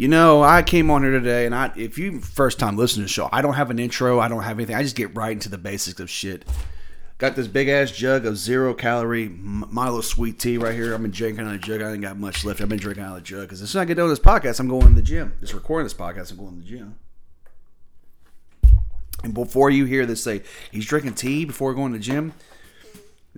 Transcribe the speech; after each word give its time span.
You 0.00 0.08
know, 0.08 0.42
I 0.42 0.62
came 0.62 0.90
on 0.90 1.02
here 1.02 1.10
today, 1.10 1.44
and 1.44 1.54
I 1.54 1.72
if 1.76 1.98
you 1.98 2.22
first 2.22 2.58
time 2.58 2.78
listening 2.78 3.02
to 3.02 3.08
the 3.08 3.12
show, 3.12 3.28
I 3.30 3.42
don't 3.42 3.52
have 3.52 3.68
an 3.68 3.78
intro. 3.78 4.18
I 4.18 4.28
don't 4.28 4.42
have 4.42 4.56
anything. 4.56 4.74
I 4.74 4.82
just 4.82 4.96
get 4.96 5.14
right 5.14 5.32
into 5.32 5.50
the 5.50 5.58
basics 5.58 6.00
of 6.00 6.08
shit. 6.08 6.46
Got 7.18 7.36
this 7.36 7.46
big 7.46 7.68
ass 7.68 7.90
jug 7.90 8.24
of 8.24 8.38
zero 8.38 8.72
calorie 8.72 9.28
Milo 9.28 10.00
sweet 10.00 10.38
tea 10.38 10.56
right 10.56 10.74
here. 10.74 10.94
I've 10.94 11.02
been 11.02 11.10
drinking 11.10 11.44
out 11.44 11.54
of 11.54 11.60
the 11.60 11.66
jug. 11.66 11.82
I 11.82 11.92
ain't 11.92 12.00
got 12.00 12.16
much 12.16 12.46
left. 12.46 12.62
I've 12.62 12.70
been 12.70 12.78
drinking 12.78 13.04
out 13.04 13.10
of 13.10 13.16
the 13.16 13.20
jug 13.20 13.42
because 13.42 13.60
as 13.60 13.68
soon 13.68 13.80
as 13.80 13.82
I 13.82 13.84
get 13.84 13.98
done 13.98 14.08
with 14.08 14.18
this 14.18 14.26
podcast, 14.26 14.58
I'm 14.58 14.68
going 14.68 14.88
to 14.88 14.94
the 14.94 15.02
gym. 15.02 15.34
Just 15.38 15.52
recording 15.52 15.84
this 15.84 15.92
podcast, 15.92 16.30
I'm 16.30 16.38
going 16.38 16.62
to 16.62 16.66
the 16.66 16.78
gym. 16.78 16.94
And 19.22 19.34
before 19.34 19.68
you 19.68 19.84
hear 19.84 20.06
this 20.06 20.22
say 20.22 20.44
he's 20.70 20.86
drinking 20.86 21.12
tea 21.12 21.44
before 21.44 21.74
going 21.74 21.92
to 21.92 21.98
the 21.98 22.02
gym, 22.02 22.32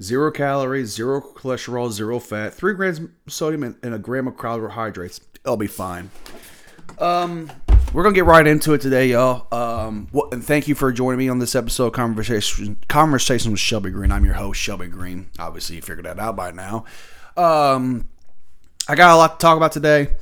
zero 0.01 0.31
calories, 0.31 0.91
zero 0.91 1.21
cholesterol, 1.21 1.91
zero 1.91 2.21
fat, 2.21 2.55
three 2.55 2.75
grams 2.75 3.01
sodium, 3.27 3.77
and, 3.83 3.95
a 3.95 3.99
gram 3.99 4.29
of 4.29 4.37
carbohydrates. 4.37 5.21
I'll 5.45 5.57
be 5.57 5.67
fine. 5.67 6.13
Um, 6.99 7.51
we're 7.93 8.03
gonna 8.03 8.15
get 8.15 8.25
right 8.25 8.47
into 8.47 8.73
it 8.73 8.81
today, 8.81 9.09
y'all. 9.09 9.47
Um, 9.53 10.09
and 10.31 10.43
thank 10.43 10.69
you 10.69 10.75
for 10.75 10.93
joining 10.93 11.19
me 11.19 11.29
on 11.29 11.39
this 11.39 11.55
episode 11.55 11.89
of 11.89 11.93
conversation 11.93 12.79
conversation 12.89 13.51
with 13.51 13.61
Shelby 13.61 13.91
Green. 13.91 14.11
I'm 14.11 14.25
your 14.25 14.35
host, 14.35 14.61
Shelby 14.61 14.87
Green. 14.87 15.31
Obviously, 15.39 15.77
you 15.77 15.83
figured 15.83 16.07
that 16.07 16.19
out 16.19 16.37
by 16.37 16.53
now. 16.53 16.85
Um, 17.37 18.09
I 18.89 18.95
got 18.95 19.15
a 19.15 19.17
lot 19.17 19.39
to 19.39 19.45
talk 19.45 19.57
about 19.57 19.73
today. 19.73 20.15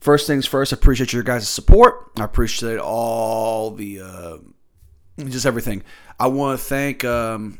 First 0.00 0.26
things 0.26 0.46
first, 0.46 0.72
I 0.72 0.76
appreciate 0.76 1.12
your 1.14 1.22
guys' 1.22 1.48
support. 1.48 2.10
I 2.18 2.24
appreciate 2.24 2.78
all 2.78 3.70
the 3.70 4.00
uh, 4.00 4.36
just 5.18 5.46
everything. 5.46 5.82
I 6.20 6.26
want 6.26 6.58
to 6.58 6.64
thank 6.64 7.04
um, 7.04 7.58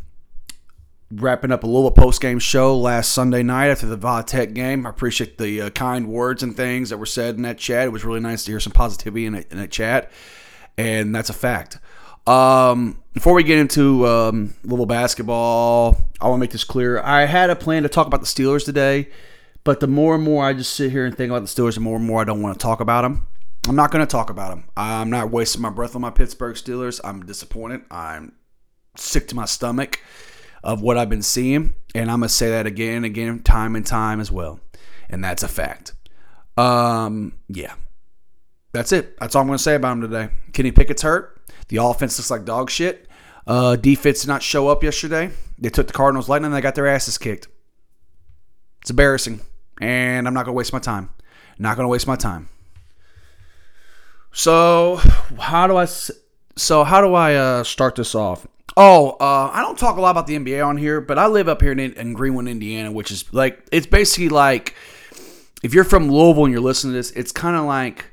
wrapping 1.20 1.52
up 1.52 1.64
a 1.64 1.66
little 1.66 1.90
post 1.90 2.20
game 2.20 2.38
show 2.38 2.76
last 2.76 3.12
Sunday 3.12 3.42
night 3.42 3.68
after 3.68 3.86
the 3.86 3.98
Vatech 3.98 4.54
game. 4.54 4.86
I 4.86 4.90
appreciate 4.90 5.38
the 5.38 5.62
uh, 5.62 5.70
kind 5.70 6.08
words 6.08 6.42
and 6.42 6.56
things 6.56 6.90
that 6.90 6.98
were 6.98 7.06
said 7.06 7.36
in 7.36 7.42
that 7.42 7.58
chat. 7.58 7.86
It 7.86 7.90
was 7.90 8.04
really 8.04 8.20
nice 8.20 8.44
to 8.44 8.52
hear 8.52 8.60
some 8.60 8.72
positivity 8.72 9.26
in 9.26 9.34
a, 9.34 9.44
in 9.50 9.58
a 9.58 9.68
chat, 9.68 10.10
and 10.76 11.14
that's 11.14 11.30
a 11.30 11.34
fact. 11.34 11.78
Um, 12.26 13.02
before 13.12 13.34
we 13.34 13.42
get 13.42 13.58
into 13.58 14.06
um, 14.06 14.54
little 14.64 14.86
basketball, 14.86 15.96
I 16.20 16.28
want 16.28 16.38
to 16.38 16.40
make 16.40 16.52
this 16.52 16.64
clear. 16.64 17.00
I 17.00 17.26
had 17.26 17.50
a 17.50 17.56
plan 17.56 17.82
to 17.82 17.88
talk 17.88 18.06
about 18.06 18.20
the 18.20 18.26
Steelers 18.26 18.64
today, 18.64 19.08
but 19.62 19.80
the 19.80 19.86
more 19.86 20.14
and 20.14 20.24
more 20.24 20.44
I 20.44 20.54
just 20.54 20.74
sit 20.74 20.90
here 20.90 21.04
and 21.04 21.16
think 21.16 21.30
about 21.30 21.40
the 21.40 21.48
Steelers, 21.48 21.74
the 21.74 21.80
more 21.80 21.96
and 21.96 22.06
more 22.06 22.20
I 22.20 22.24
don't 22.24 22.42
want 22.42 22.58
to 22.58 22.62
talk 22.62 22.80
about 22.80 23.02
them. 23.02 23.26
I'm 23.68 23.76
not 23.76 23.90
going 23.90 24.06
to 24.06 24.10
talk 24.10 24.30
about 24.30 24.50
them. 24.50 24.64
I'm 24.76 25.10
not 25.10 25.30
wasting 25.30 25.62
my 25.62 25.70
breath 25.70 25.94
on 25.94 26.02
my 26.02 26.10
Pittsburgh 26.10 26.54
Steelers. 26.54 27.00
I'm 27.02 27.24
disappointed. 27.24 27.82
I'm 27.90 28.32
sick 28.96 29.28
to 29.28 29.34
my 29.34 29.46
stomach 29.46 30.00
of 30.64 30.80
what 30.80 30.96
I've 30.96 31.10
been 31.10 31.22
seeing. 31.22 31.74
And 31.94 32.10
I'm 32.10 32.22
to 32.22 32.28
say 32.28 32.50
that 32.50 32.66
again 32.66 32.96
and 32.96 33.04
again, 33.04 33.42
time 33.42 33.76
and 33.76 33.86
time 33.86 34.18
as 34.18 34.32
well. 34.32 34.58
And 35.08 35.22
that's 35.22 35.42
a 35.42 35.48
fact. 35.48 35.92
Um, 36.56 37.34
yeah. 37.48 37.74
That's 38.72 38.90
it. 38.90 39.16
That's 39.20 39.36
all 39.36 39.42
I'm 39.42 39.48
to 39.48 39.58
say 39.58 39.76
about 39.76 39.92
him 39.92 40.00
today. 40.00 40.30
Kenny 40.52 40.72
Pickett's 40.72 41.02
hurt. 41.02 41.40
The 41.68 41.76
offense 41.76 42.18
looks 42.18 42.30
like 42.30 42.44
dog 42.44 42.70
shit. 42.70 43.08
Uh, 43.46 43.76
defense 43.76 44.22
did 44.22 44.28
not 44.28 44.42
show 44.42 44.68
up 44.68 44.82
yesterday. 44.82 45.30
They 45.58 45.68
took 45.68 45.86
the 45.86 45.92
Cardinals 45.92 46.28
lightning 46.28 46.46
and 46.46 46.54
they 46.54 46.60
got 46.60 46.74
their 46.74 46.88
asses 46.88 47.18
kicked. 47.18 47.46
It's 48.80 48.90
embarrassing. 48.90 49.40
And 49.80 50.26
I'm 50.26 50.34
not 50.34 50.44
to 50.46 50.52
waste 50.52 50.72
my 50.72 50.78
time. 50.78 51.10
Not 51.58 51.76
to 51.76 51.88
waste 51.88 52.06
my 52.06 52.16
time. 52.16 52.48
So, 54.32 54.96
how 55.38 55.68
do 55.68 55.76
I 55.76 55.86
so 56.56 56.82
how 56.82 57.00
do 57.00 57.14
I 57.14 57.34
uh, 57.34 57.64
start 57.64 57.94
this 57.94 58.14
off? 58.14 58.46
Oh, 58.76 59.10
uh, 59.20 59.50
I 59.52 59.62
don't 59.62 59.78
talk 59.78 59.96
a 59.96 60.00
lot 60.00 60.10
about 60.10 60.26
the 60.26 60.36
NBA 60.36 60.64
on 60.64 60.76
here, 60.76 61.00
but 61.00 61.18
I 61.18 61.26
live 61.26 61.48
up 61.48 61.62
here 61.62 61.72
in, 61.72 61.78
in 61.78 62.12
Greenwood, 62.12 62.48
Indiana, 62.48 62.90
which 62.90 63.10
is 63.10 63.32
like 63.32 63.64
it's 63.70 63.86
basically 63.86 64.28
like 64.28 64.74
if 65.62 65.72
you're 65.72 65.84
from 65.84 66.10
Louisville 66.10 66.44
and 66.44 66.52
you're 66.52 66.60
listening 66.60 66.92
to 66.92 66.98
this, 66.98 67.10
it's 67.12 67.30
kind 67.30 67.56
of 67.56 67.66
like 67.66 68.06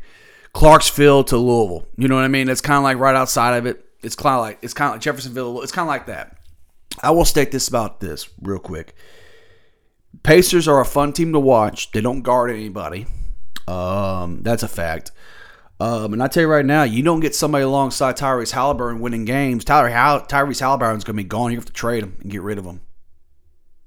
Clarksville 0.53 1.23
to 1.25 1.37
Louisville. 1.37 1.87
You 1.97 2.07
know 2.07 2.15
what 2.15 2.25
I 2.25 2.27
mean? 2.27 2.47
It's 2.47 2.61
kind 2.61 2.77
of 2.77 2.83
like 2.83 2.97
right 2.97 3.15
outside 3.15 3.57
of 3.57 3.65
it. 3.65 3.83
It's 4.03 4.15
kind 4.15 4.35
of 4.35 4.41
like 4.41 4.59
it's 4.61 4.73
kind 4.73 4.89
of 4.89 4.95
like 4.95 5.01
Jeffersonville. 5.01 5.61
It's 5.61 5.71
kind 5.71 5.83
of 5.83 5.89
like 5.89 6.05
that. 6.05 6.37
I 7.01 7.11
will 7.11 7.25
state 7.25 7.51
this 7.51 7.67
about 7.67 7.99
this 7.99 8.29
real 8.41 8.59
quick. 8.59 8.95
Pacers 10.23 10.67
are 10.67 10.79
a 10.79 10.85
fun 10.85 11.13
team 11.13 11.33
to 11.33 11.39
watch. 11.39 11.91
They 11.91 12.01
don't 12.01 12.21
guard 12.21 12.51
anybody. 12.51 13.07
Um, 13.67 14.43
that's 14.43 14.63
a 14.63 14.67
fact. 14.67 15.11
Um, 15.81 16.13
and 16.13 16.21
I 16.21 16.27
tell 16.27 16.41
you 16.41 16.47
right 16.47 16.63
now, 16.63 16.83
you 16.83 17.01
don't 17.01 17.21
get 17.21 17.33
somebody 17.33 17.63
alongside 17.63 18.15
Tyrese 18.15 18.51
Halliburton 18.51 18.99
winning 18.99 19.25
games. 19.25 19.65
Tyler 19.65 19.89
Tyrese 19.89 20.59
Halliburton's 20.59 21.03
going 21.03 21.17
to 21.17 21.23
be 21.23 21.27
gone. 21.27 21.49
You 21.49 21.57
have 21.57 21.65
to 21.65 21.73
trade 21.73 22.03
him 22.03 22.17
and 22.21 22.31
get 22.31 22.43
rid 22.43 22.59
of 22.59 22.65
him. 22.65 22.81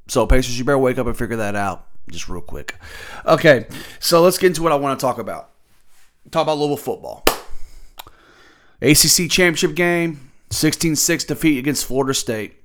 So 0.08 0.26
Pacers, 0.26 0.58
you 0.58 0.64
better 0.64 0.76
wake 0.76 0.98
up 0.98 1.06
and 1.06 1.16
figure 1.16 1.36
that 1.36 1.54
out 1.54 1.86
just 2.10 2.28
real 2.28 2.40
quick. 2.40 2.74
Okay, 3.24 3.68
so 4.00 4.22
let's 4.22 4.38
get 4.38 4.48
into 4.48 4.62
what 4.64 4.72
I 4.72 4.74
want 4.74 4.98
to 4.98 5.06
talk 5.06 5.18
about. 5.18 5.50
Talk 6.32 6.42
about 6.42 6.58
Louisville 6.58 6.78
football. 6.78 7.24
ACC 8.82 9.30
championship 9.30 9.76
game, 9.76 10.32
16-6 10.50 11.28
defeat 11.28 11.58
against 11.60 11.86
Florida 11.86 12.12
State. 12.12 12.56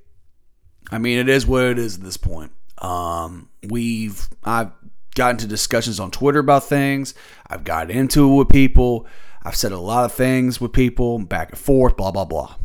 I 0.90 0.98
mean, 0.98 1.18
it 1.18 1.28
is 1.28 1.46
what 1.46 1.62
it 1.66 1.78
is 1.78 1.98
at 1.98 2.02
this 2.02 2.16
point. 2.16 2.50
Um, 2.78 3.48
we've 3.68 4.28
I've 4.42 4.72
got 5.14 5.32
into 5.32 5.46
discussions 5.46 6.00
on 6.00 6.10
Twitter 6.10 6.38
about 6.38 6.64
things. 6.64 7.14
I've 7.48 7.64
got 7.64 7.90
into 7.90 8.32
it 8.32 8.36
with 8.36 8.48
people. 8.48 9.06
I've 9.42 9.56
said 9.56 9.72
a 9.72 9.78
lot 9.78 10.04
of 10.04 10.12
things 10.12 10.60
with 10.60 10.72
people, 10.72 11.18
back 11.18 11.50
and 11.50 11.58
forth, 11.58 11.96
blah, 11.96 12.10
blah, 12.10 12.26
blah. 12.26 12.56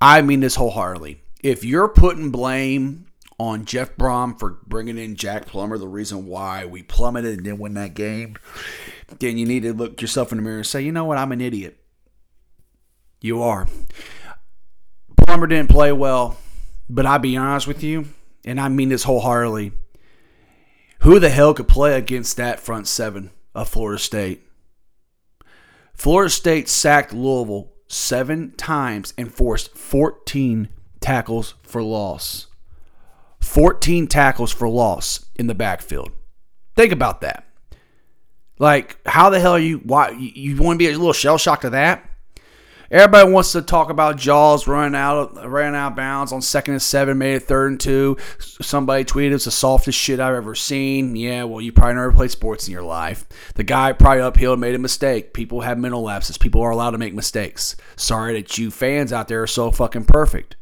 I 0.00 0.22
mean 0.22 0.40
this 0.40 0.56
wholeheartedly. 0.56 1.22
If 1.42 1.64
you're 1.64 1.88
putting 1.88 2.30
blame 2.30 3.06
on 3.38 3.64
Jeff 3.64 3.96
Brohm 3.96 4.38
for 4.38 4.58
bringing 4.66 4.98
in 4.98 5.14
Jack 5.14 5.46
Plummer, 5.46 5.78
the 5.78 5.86
reason 5.86 6.26
why 6.26 6.64
we 6.64 6.82
plummeted 6.82 7.34
and 7.34 7.44
didn't 7.44 7.60
win 7.60 7.74
that 7.74 7.94
game, 7.94 8.36
then 9.20 9.38
you 9.38 9.46
need 9.46 9.62
to 9.62 9.72
look 9.72 10.00
yourself 10.00 10.32
in 10.32 10.38
the 10.38 10.42
mirror 10.42 10.58
and 10.58 10.66
say, 10.66 10.82
you 10.82 10.92
know 10.92 11.04
what, 11.04 11.18
I'm 11.18 11.32
an 11.32 11.40
idiot. 11.40 11.78
You 13.20 13.42
are. 13.42 13.66
Plummer 15.24 15.46
didn't 15.46 15.70
play 15.70 15.92
well, 15.92 16.36
but 16.88 17.06
I'll 17.06 17.18
be 17.18 17.36
honest 17.36 17.66
with 17.66 17.82
you, 17.82 18.06
and 18.44 18.60
I 18.60 18.68
mean 18.68 18.88
this 18.88 19.04
wholeheartedly. 19.04 19.72
Who 21.00 21.18
the 21.18 21.30
hell 21.30 21.54
could 21.54 21.68
play 21.68 21.96
against 21.96 22.36
that 22.36 22.60
front 22.60 22.86
seven 22.86 23.30
of 23.54 23.68
Florida 23.68 23.98
State? 23.98 24.46
Florida 25.94 26.30
State 26.30 26.68
sacked 26.68 27.12
Louisville 27.12 27.72
seven 27.88 28.52
times 28.56 29.14
and 29.16 29.32
forced 29.32 29.76
14 29.76 30.68
tackles 31.00 31.54
for 31.62 31.82
loss. 31.82 32.46
14 33.40 34.06
tackles 34.06 34.52
for 34.52 34.68
loss 34.68 35.26
in 35.36 35.46
the 35.46 35.54
backfield. 35.54 36.10
Think 36.76 36.92
about 36.92 37.20
that. 37.22 37.44
Like, 38.58 38.98
how 39.06 39.30
the 39.30 39.40
hell 39.40 39.52
are 39.52 39.58
you? 39.58 39.78
Why 39.78 40.10
you 40.10 40.56
want 40.56 40.76
to 40.76 40.78
be 40.78 40.90
a 40.90 40.96
little 40.96 41.12
shell 41.12 41.38
shocked 41.38 41.62
to 41.62 41.70
that? 41.70 42.07
Everybody 42.90 43.30
wants 43.30 43.52
to 43.52 43.60
talk 43.60 43.90
about 43.90 44.16
Jaws 44.16 44.66
running 44.66 44.94
out 44.94 45.46
running 45.46 45.74
out 45.74 45.92
of 45.92 45.96
bounds 45.96 46.32
on 46.32 46.40
second 46.40 46.74
and 46.74 46.82
seven, 46.82 47.18
made 47.18 47.34
it 47.34 47.42
third 47.42 47.72
and 47.72 47.80
two. 47.80 48.16
Somebody 48.38 49.04
tweeted 49.04 49.32
it's 49.32 49.44
the 49.44 49.50
softest 49.50 49.98
shit 49.98 50.20
I've 50.20 50.34
ever 50.34 50.54
seen. 50.54 51.14
Yeah, 51.14 51.44
well, 51.44 51.60
you 51.60 51.70
probably 51.70 51.96
never 51.96 52.12
played 52.12 52.30
sports 52.30 52.66
in 52.66 52.72
your 52.72 52.82
life. 52.82 53.26
The 53.56 53.62
guy 53.62 53.92
probably 53.92 54.22
uphill 54.22 54.56
made 54.56 54.74
a 54.74 54.78
mistake. 54.78 55.34
People 55.34 55.60
have 55.60 55.76
mental 55.78 56.02
lapses. 56.02 56.38
People 56.38 56.62
are 56.62 56.70
allowed 56.70 56.92
to 56.92 56.98
make 56.98 57.12
mistakes. 57.12 57.76
Sorry 57.96 58.32
that 58.34 58.56
you 58.56 58.70
fans 58.70 59.12
out 59.12 59.28
there 59.28 59.42
are 59.42 59.46
so 59.46 59.70
fucking 59.70 60.06
perfect. 60.06 60.56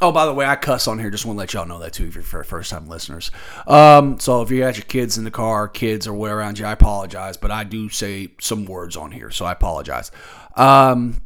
Oh, 0.00 0.12
by 0.12 0.26
the 0.26 0.34
way, 0.34 0.46
I 0.46 0.56
cuss 0.56 0.86
on 0.86 0.98
here. 0.98 1.10
Just 1.10 1.26
want 1.26 1.36
to 1.36 1.38
let 1.38 1.54
y'all 1.54 1.66
know 1.66 1.78
that 1.80 1.92
too, 1.92 2.06
if 2.06 2.14
you're 2.14 2.44
first 2.44 2.70
time 2.70 2.88
listeners. 2.88 3.32
Um, 3.66 4.18
so 4.20 4.42
if 4.42 4.50
you 4.50 4.60
got 4.60 4.76
your 4.76 4.84
kids 4.84 5.18
in 5.18 5.24
the 5.24 5.30
car, 5.30 5.66
kids 5.66 6.06
or 6.06 6.14
way 6.14 6.30
around 6.30 6.60
you, 6.60 6.66
I 6.66 6.72
apologize, 6.72 7.36
but 7.36 7.50
I 7.50 7.64
do 7.64 7.88
say 7.88 8.28
some 8.40 8.64
words 8.64 8.96
on 8.96 9.10
here, 9.10 9.30
so 9.30 9.44
I 9.44 9.52
apologize. 9.52 10.12
Um, 10.56 11.22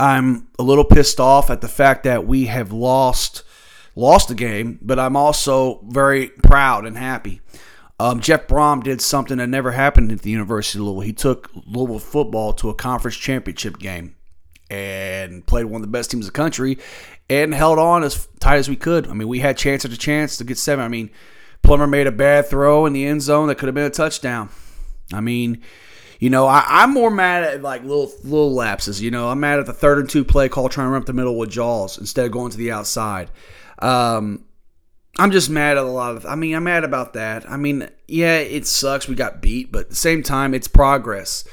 I'm 0.00 0.48
a 0.58 0.62
little 0.62 0.84
pissed 0.84 1.20
off 1.20 1.50
at 1.50 1.60
the 1.60 1.68
fact 1.68 2.04
that 2.04 2.26
we 2.26 2.46
have 2.46 2.72
lost 2.72 3.42
lost 3.94 4.28
the 4.28 4.34
game, 4.34 4.78
but 4.80 4.98
I'm 4.98 5.14
also 5.14 5.80
very 5.86 6.28
proud 6.28 6.86
and 6.86 6.96
happy. 6.96 7.42
Um, 7.98 8.20
Jeff 8.20 8.46
Brohm 8.46 8.82
did 8.82 9.02
something 9.02 9.36
that 9.36 9.48
never 9.48 9.72
happened 9.72 10.10
at 10.10 10.22
the 10.22 10.30
University 10.30 10.78
of 10.78 10.86
Louisville. 10.86 11.00
He 11.02 11.12
took 11.12 11.50
Louisville 11.66 11.98
football 11.98 12.54
to 12.54 12.70
a 12.70 12.74
conference 12.74 13.16
championship 13.16 13.78
game 13.78 14.16
and 14.70 15.44
played 15.44 15.66
one 15.66 15.82
of 15.82 15.86
the 15.86 15.92
best 15.92 16.10
teams 16.10 16.24
in 16.24 16.28
the 16.28 16.32
country 16.32 16.78
and 17.28 17.52
held 17.52 17.78
on 17.78 18.02
as 18.02 18.26
tight 18.38 18.56
as 18.56 18.70
we 18.70 18.76
could. 18.76 19.06
I 19.06 19.12
mean, 19.12 19.28
we 19.28 19.40
had 19.40 19.58
chance 19.58 19.84
after 19.84 19.98
chance 19.98 20.38
to 20.38 20.44
get 20.44 20.56
seven. 20.56 20.82
I 20.82 20.88
mean, 20.88 21.10
Plummer 21.62 21.86
made 21.86 22.06
a 22.06 22.12
bad 22.12 22.46
throw 22.46 22.86
in 22.86 22.94
the 22.94 23.04
end 23.04 23.20
zone 23.20 23.48
that 23.48 23.58
could 23.58 23.66
have 23.66 23.74
been 23.74 23.84
a 23.84 23.90
touchdown. 23.90 24.48
I 25.12 25.20
mean, 25.20 25.60
you 26.20 26.28
know, 26.28 26.46
I, 26.46 26.84
am 26.84 26.92
more 26.92 27.10
mad 27.10 27.44
at 27.44 27.62
like 27.62 27.82
little 27.82 28.12
little 28.22 28.52
lapses. 28.52 29.00
You 29.00 29.10
know, 29.10 29.30
I'm 29.30 29.40
mad 29.40 29.58
at 29.58 29.64
the 29.64 29.72
third 29.72 29.98
and 29.98 30.08
two 30.08 30.22
play 30.22 30.50
call 30.50 30.68
trying 30.68 30.86
to 30.86 30.90
run 30.90 31.00
up 31.00 31.06
the 31.06 31.14
middle 31.14 31.36
with 31.38 31.50
Jaws 31.50 31.96
instead 31.96 32.26
of 32.26 32.30
going 32.30 32.50
to 32.50 32.58
the 32.58 32.70
outside. 32.70 33.30
Um, 33.78 34.44
I'm 35.18 35.30
just 35.30 35.48
mad 35.48 35.78
at 35.78 35.84
a 35.84 35.88
lot 35.88 36.16
of. 36.16 36.26
I 36.26 36.34
mean, 36.34 36.54
I'm 36.54 36.64
mad 36.64 36.84
about 36.84 37.14
that. 37.14 37.50
I 37.50 37.56
mean, 37.56 37.88
yeah, 38.06 38.36
it 38.36 38.66
sucks 38.66 39.08
we 39.08 39.14
got 39.14 39.40
beat, 39.40 39.72
but 39.72 39.80
at 39.86 39.88
the 39.88 39.96
same 39.96 40.22
time, 40.22 40.52
it's 40.52 40.68
progress. 40.68 41.44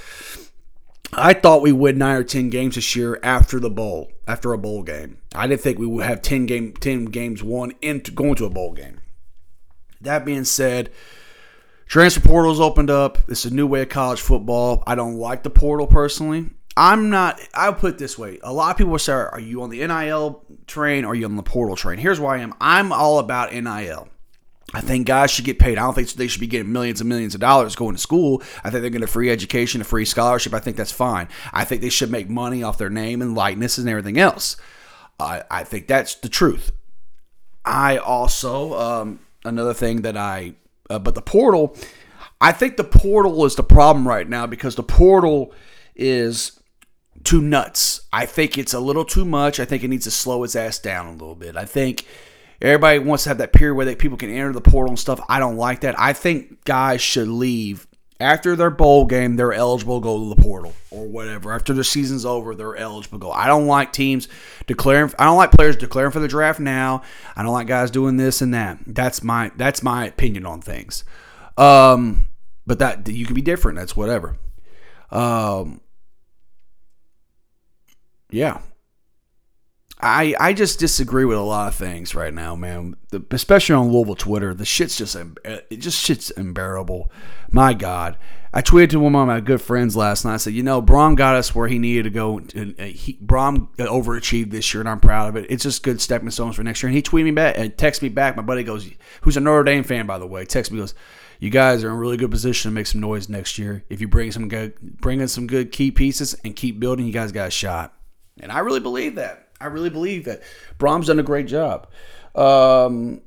I 1.13 1.33
thought 1.33 1.61
we 1.61 1.71
would 1.71 1.97
nine 1.97 2.17
or 2.17 2.23
ten 2.25 2.49
games 2.49 2.75
this 2.75 2.93
year 2.93 3.21
after 3.23 3.61
the 3.61 3.69
bowl, 3.69 4.11
after 4.27 4.51
a 4.51 4.57
bowl 4.57 4.83
game. 4.83 5.19
I 5.33 5.47
didn't 5.47 5.61
think 5.61 5.79
we 5.79 5.87
would 5.87 6.05
have 6.05 6.21
ten 6.21 6.45
game 6.45 6.73
ten 6.73 7.05
games 7.05 7.41
won 7.41 7.71
into 7.81 8.11
going 8.11 8.35
to 8.35 8.45
a 8.45 8.49
bowl 8.49 8.73
game. 8.73 8.99
That 10.01 10.25
being 10.25 10.43
said, 10.43 10.91
Transfer 11.88 12.22
portal's 12.22 12.60
opened 12.60 12.89
up. 12.89 13.18
It's 13.28 13.45
a 13.45 13.54
new 13.54 13.66
way 13.66 13.81
of 13.81 13.89
college 13.89 14.19
football. 14.19 14.84
I 14.86 14.95
don't 14.95 15.16
like 15.16 15.44
the 15.44 15.50
portal 15.50 15.88
personally. 15.88 16.50
I'm 16.75 17.10
not. 17.10 17.39
I'll 17.54 17.74
put 17.74 17.94
it 17.94 17.98
this 17.98 18.18
way: 18.18 18.39
a 18.44 18.54
lot 18.54 18.72
of 18.72 18.78
people 18.78 18.98
say, 19.00 19.13
"Are 19.13 19.39
you 19.39 19.63
on 19.63 19.69
the 19.69 19.86
NIL 19.86 20.44
train? 20.68 21.06
Or 21.06 21.10
are 21.10 21.16
you 21.16 21.25
on 21.25 21.36
the 21.36 21.44
portal 21.44 21.75
train?" 21.75 21.98
Here's 21.98 22.19
why 22.19 22.38
I 22.38 22.39
am. 22.39 22.54
I'm 22.62 22.92
all 22.92 23.19
about 23.19 23.54
NIL. 23.54 24.10
I 24.74 24.81
think 24.81 25.07
guys 25.07 25.31
should 25.31 25.45
get 25.45 25.60
paid. 25.60 25.78
I 25.78 25.84
don't 25.84 25.94
think 25.94 26.10
they 26.12 26.28
should 26.28 26.42
be 26.42 26.48
getting 26.48 26.74
millions 26.74 27.00
and 27.00 27.07
millions 27.07 27.34
of 27.34 27.39
dollars 27.42 27.75
going 27.75 27.95
to 27.95 28.01
school. 28.01 28.44
I 28.63 28.69
think 28.69 28.81
they're 28.81 28.89
getting 28.89 29.04
a 29.04 29.07
free 29.07 29.31
education, 29.31 29.80
a 29.80 29.86
free 29.86 30.04
scholarship. 30.04 30.54
I 30.54 30.60
think 30.60 30.75
that's 30.75 30.92
fine. 30.92 31.30
I 31.54 31.63
think 31.63 31.81
they 31.81 31.89
should 31.89 32.12
make 32.12 32.30
money 32.30 32.63
off 32.63 32.78
their 32.78 32.89
name 32.89 33.22
and 33.22 33.34
likeness 33.34 33.78
and 33.78 33.88
everything 33.88 34.19
else. 34.19 34.57
I, 35.19 35.44
I 35.50 35.63
think 35.63 35.88
that's 35.88 36.16
the 36.16 36.28
truth. 36.28 36.72
I 37.63 37.98
also 37.98 38.78
um, 38.78 39.19
another 39.45 39.74
thing 39.74 40.01
that 40.01 40.18
I, 40.18 40.56
uh, 40.89 41.00
but 41.00 41.16
the 41.16 41.22
portal. 41.22 41.75
I 42.39 42.51
think 42.51 42.78
the 42.78 42.84
portal 42.84 43.45
is 43.45 43.56
the 43.56 43.63
problem 43.63 44.07
right 44.07 44.28
now 44.28 44.45
because 44.45 44.75
the 44.75 44.84
portal 44.84 45.54
is 45.95 46.60
too 47.24 47.42
nuts. 47.42 48.01
I 48.13 48.25
think 48.25 48.57
it's 48.57 48.74
a 48.74 48.80
little 48.80 49.06
too 49.06 49.25
much. 49.25 49.60
I 49.60 49.66
think 49.66 49.84
it 49.84 49.88
needs 49.88 50.04
to 50.06 50.12
slow 50.12 50.44
its 50.44 50.56
ass 50.56 50.78
down 50.78 51.07
a 51.07 51.12
little 51.13 51.36
bit. 51.36 51.57
I 51.57 51.66
think 51.66 52.06
everybody 52.62 53.00
wants 53.00 53.24
to 53.24 53.30
have 53.30 53.39
that 53.39 53.54
period 53.54 53.75
where 53.75 53.86
they, 53.86 53.95
people 53.95 54.18
can 54.18 54.30
enter 54.30 54.54
the 54.54 54.62
portal 54.62 54.89
and 54.89 55.00
stuff. 55.00 55.19
I 55.28 55.39
don't 55.39 55.57
like 55.57 55.81
that. 55.81 56.00
I 56.00 56.13
think 56.13 56.63
guys 56.63 57.01
should 57.01 57.28
leave 57.28 57.87
after 58.19 58.55
their 58.55 58.69
bowl 58.69 59.05
game. 59.05 59.35
They're 59.35 59.53
eligible 59.53 59.99
to 59.99 60.03
go 60.03 60.23
to 60.23 60.35
the 60.35 60.41
portal 60.41 60.73
or 60.91 61.07
whatever. 61.07 61.53
After 61.53 61.73
the 61.73 61.83
season's 61.83 62.25
over, 62.25 62.55
they're 62.55 62.75
eligible 62.75 63.19
to 63.19 63.23
go. 63.23 63.31
I 63.31 63.47
don't 63.47 63.67
like 63.67 63.93
teams 63.93 64.27
declaring. 64.65 65.13
I 65.19 65.25
don't 65.25 65.37
like 65.37 65.51
players 65.51 65.75
declaring 65.75 66.11
for 66.11 66.19
the 66.19 66.27
draft 66.27 66.59
now. 66.59 67.03
I 67.35 67.43
don't 67.43 67.53
like 67.53 67.67
guys 67.67 67.91
doing 67.91 68.17
this 68.17 68.41
and 68.41 68.53
that. 68.53 68.79
That's 68.85 69.23
my 69.23 69.51
that's 69.55 69.83
my 69.83 70.05
opinion 70.05 70.45
on 70.45 70.61
things. 70.61 71.03
Um, 71.57 72.25
but 72.65 72.79
that 72.79 73.07
you 73.07 73.25
can 73.25 73.35
be 73.35 73.41
different. 73.41 73.77
That's 73.77 73.95
whatever. 73.95 74.37
Um, 75.11 75.81
yeah. 78.29 78.59
I 79.99 80.35
I 80.39 80.53
just 80.53 80.79
disagree 80.79 81.25
with 81.25 81.38
a 81.38 81.41
lot 81.41 81.69
of 81.69 81.75
things 81.75 82.13
right 82.13 82.33
now, 82.33 82.55
man. 82.55 82.95
The, 83.09 83.25
especially 83.31 83.75
on 83.75 83.91
Louisville 83.91 84.15
Twitter, 84.15 84.53
the 84.53 84.65
shit's 84.65 84.97
just 84.97 85.15
eh, 85.15 85.59
it 85.69 85.77
just 85.77 86.03
shit's 86.03 86.31
unbearable. 86.31 87.11
My 87.51 87.73
God, 87.73 88.17
I 88.53 88.61
tweeted 88.61 88.91
to 88.91 88.99
one 88.99 89.15
of 89.15 89.27
my 89.27 89.39
good 89.39 89.61
friends 89.61 89.95
last 89.95 90.23
night. 90.23 90.35
I 90.35 90.38
said, 90.38 90.53
you 90.53 90.63
know, 90.63 90.81
Brohm 90.81 91.15
got 91.15 91.35
us 91.35 91.53
where 91.53 91.67
he 91.67 91.79
needed 91.79 92.03
to 92.03 92.09
go. 92.09 92.39
And 92.55 92.79
he, 92.79 93.17
Brohm 93.23 93.75
overachieved 93.77 94.51
this 94.51 94.73
year, 94.73 94.81
and 94.81 94.89
I'm 94.89 94.99
proud 94.99 95.29
of 95.29 95.35
it. 95.35 95.47
It's 95.49 95.63
just 95.63 95.83
good 95.83 96.00
stepping 96.00 96.29
stones 96.29 96.55
for 96.55 96.63
next 96.63 96.81
year. 96.81 96.88
And 96.88 96.95
he 96.95 97.01
tweeted 97.01 97.25
me 97.25 97.31
back 97.31 97.57
and 97.57 97.75
texted 97.75 98.03
me 98.03 98.09
back. 98.09 98.35
My 98.35 98.43
buddy 98.43 98.63
goes, 98.63 98.89
who's 99.21 99.38
a 99.38 99.41
Notre 99.41 99.63
Dame 99.63 99.83
fan, 99.83 100.05
by 100.05 100.17
the 100.17 100.27
way, 100.27 100.45
text 100.45 100.71
me 100.71 100.79
goes, 100.79 100.93
you 101.39 101.50
guys 101.50 101.83
are 101.83 101.89
in 101.89 101.93
a 101.93 101.97
really 101.97 102.17
good 102.17 102.31
position 102.31 102.71
to 102.71 102.73
make 102.73 102.88
some 102.88 103.01
noise 103.01 103.29
next 103.29 103.59
year. 103.59 103.83
If 103.89 104.01
you 104.01 104.07
bring 104.07 104.31
some 104.31 104.47
good, 104.47 104.73
bring 105.01 105.21
in 105.21 105.27
some 105.27 105.45
good 105.45 105.71
key 105.71 105.91
pieces 105.91 106.35
and 106.43 106.55
keep 106.55 106.79
building, 106.79 107.05
you 107.05 107.13
guys 107.13 107.31
got 107.31 107.50
a 107.50 107.51
shot. 107.51 107.93
And 108.39 108.51
I 108.51 108.59
really 108.59 108.79
believe 108.79 109.15
that. 109.15 109.46
I 109.59 109.68
really 109.68 109.89
believe 109.89 110.25
that. 110.25 110.42
Brohm's 110.77 111.07
done 111.07 111.19
a 111.19 111.24
great 111.24 111.48
job. 111.48 111.88
Um, 112.36 113.21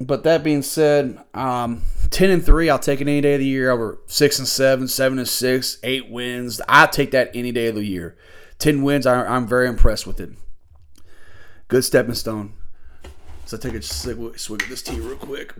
but 0.00 0.24
that 0.24 0.44
being 0.44 0.62
said, 0.62 1.18
um, 1.34 1.82
ten 2.10 2.30
and 2.30 2.44
three, 2.44 2.68
I'll 2.70 2.78
take 2.78 3.00
it 3.00 3.08
any 3.08 3.20
day 3.20 3.34
of 3.34 3.40
the 3.40 3.46
year 3.46 3.70
over 3.70 4.00
six 4.06 4.38
and 4.38 4.48
seven, 4.48 4.88
seven 4.88 5.18
and 5.18 5.28
six, 5.28 5.78
eight 5.82 6.10
wins. 6.10 6.60
I'll 6.68 6.88
take 6.88 7.10
that 7.12 7.30
any 7.34 7.52
day 7.52 7.68
of 7.68 7.74
the 7.74 7.84
year. 7.84 8.16
Ten 8.58 8.82
wins, 8.82 9.06
I, 9.06 9.36
am 9.36 9.46
very 9.46 9.68
impressed 9.68 10.06
with 10.06 10.20
it. 10.20 10.30
Good 11.68 11.84
stepping 11.84 12.14
stone. 12.14 12.54
So 13.44 13.56
I 13.56 13.60
take 13.60 13.74
a 13.74 13.82
swig, 13.82 14.38
swig 14.38 14.62
of 14.62 14.68
this 14.68 14.82
tea 14.82 15.00
real 15.00 15.16
quick. 15.16 15.54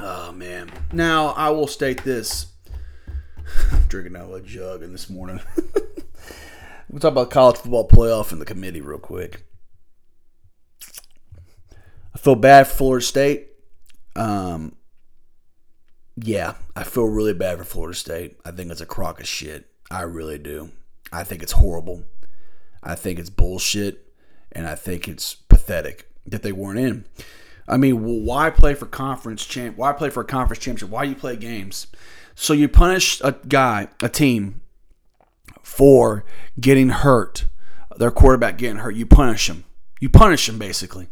Oh 0.00 0.32
man. 0.32 0.70
Now 0.92 1.28
I 1.28 1.50
will 1.50 1.66
state 1.66 2.04
this 2.04 2.46
drinking 3.88 4.16
out 4.16 4.30
of 4.30 4.34
a 4.34 4.40
jug 4.40 4.82
in 4.82 4.92
this 4.92 5.10
morning. 5.10 5.40
we'll 6.88 7.00
talk 7.00 7.12
about 7.12 7.30
college 7.30 7.56
football 7.56 7.88
playoff 7.88 8.32
and 8.32 8.40
the 8.40 8.46
committee 8.46 8.80
real 8.80 8.98
quick. 8.98 9.44
I 12.14 12.18
feel 12.18 12.36
bad 12.36 12.68
for 12.68 12.74
Florida 12.74 13.04
State. 13.04 13.48
Um, 14.16 14.76
yeah, 16.16 16.54
I 16.76 16.84
feel 16.84 17.04
really 17.04 17.34
bad 17.34 17.58
for 17.58 17.64
Florida 17.64 17.96
State. 17.96 18.38
I 18.44 18.52
think 18.52 18.70
it's 18.70 18.80
a 18.80 18.86
crock 18.86 19.20
of 19.20 19.26
shit. 19.26 19.66
I 19.90 20.02
really 20.02 20.38
do. 20.38 20.70
I 21.12 21.24
think 21.24 21.42
it's 21.42 21.52
horrible. 21.52 22.04
I 22.82 22.94
think 22.94 23.18
it's 23.18 23.30
bullshit, 23.30 24.12
and 24.52 24.66
I 24.66 24.74
think 24.74 25.08
it's 25.08 25.34
pathetic 25.34 26.08
that 26.26 26.42
they 26.42 26.52
weren't 26.52 26.78
in. 26.78 27.04
I 27.66 27.76
mean, 27.78 28.24
why 28.24 28.50
play 28.50 28.74
for 28.74 28.86
conference 28.86 29.44
champ? 29.46 29.76
Why 29.76 29.92
play 29.92 30.10
for 30.10 30.20
a 30.20 30.26
conference 30.26 30.62
championship? 30.62 30.90
Why 30.90 31.04
do 31.04 31.10
you 31.10 31.16
play 31.16 31.36
games? 31.36 31.86
So 32.34 32.52
you 32.52 32.68
punish 32.68 33.20
a 33.22 33.32
guy, 33.32 33.88
a 34.02 34.08
team, 34.08 34.60
for 35.62 36.24
getting 36.60 36.90
hurt, 36.90 37.46
their 37.96 38.10
quarterback 38.10 38.58
getting 38.58 38.78
hurt. 38.78 38.96
You 38.96 39.06
punish 39.06 39.46
them. 39.46 39.64
You 40.00 40.08
punish 40.08 40.46
them 40.46 40.58
basically. 40.58 41.08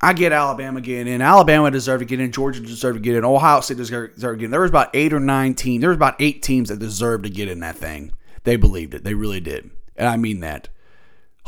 I 0.00 0.12
get 0.12 0.32
Alabama 0.32 0.80
getting 0.80 1.12
in. 1.12 1.20
Alabama 1.20 1.70
deserved 1.72 2.00
to 2.00 2.04
get 2.04 2.20
in. 2.20 2.30
Georgia 2.30 2.60
deserved 2.60 2.98
to 2.98 3.02
get 3.02 3.16
in. 3.16 3.24
Ohio 3.24 3.60
State 3.60 3.78
deserved 3.78 4.20
to 4.20 4.36
get 4.36 4.44
in. 4.44 4.50
There 4.52 4.60
was 4.60 4.70
about 4.70 4.90
eight 4.94 5.12
or 5.12 5.18
nine 5.18 5.54
teams. 5.54 5.80
There 5.80 5.90
was 5.90 5.96
about 5.96 6.14
eight 6.20 6.40
teams 6.40 6.68
that 6.68 6.78
deserved 6.78 7.24
to 7.24 7.30
get 7.30 7.48
in 7.48 7.60
that 7.60 7.76
thing. 7.76 8.12
They 8.44 8.54
believed 8.54 8.94
it. 8.94 9.02
They 9.02 9.14
really 9.14 9.40
did. 9.40 9.70
And 9.96 10.08
I 10.08 10.16
mean 10.16 10.40
that 10.40 10.68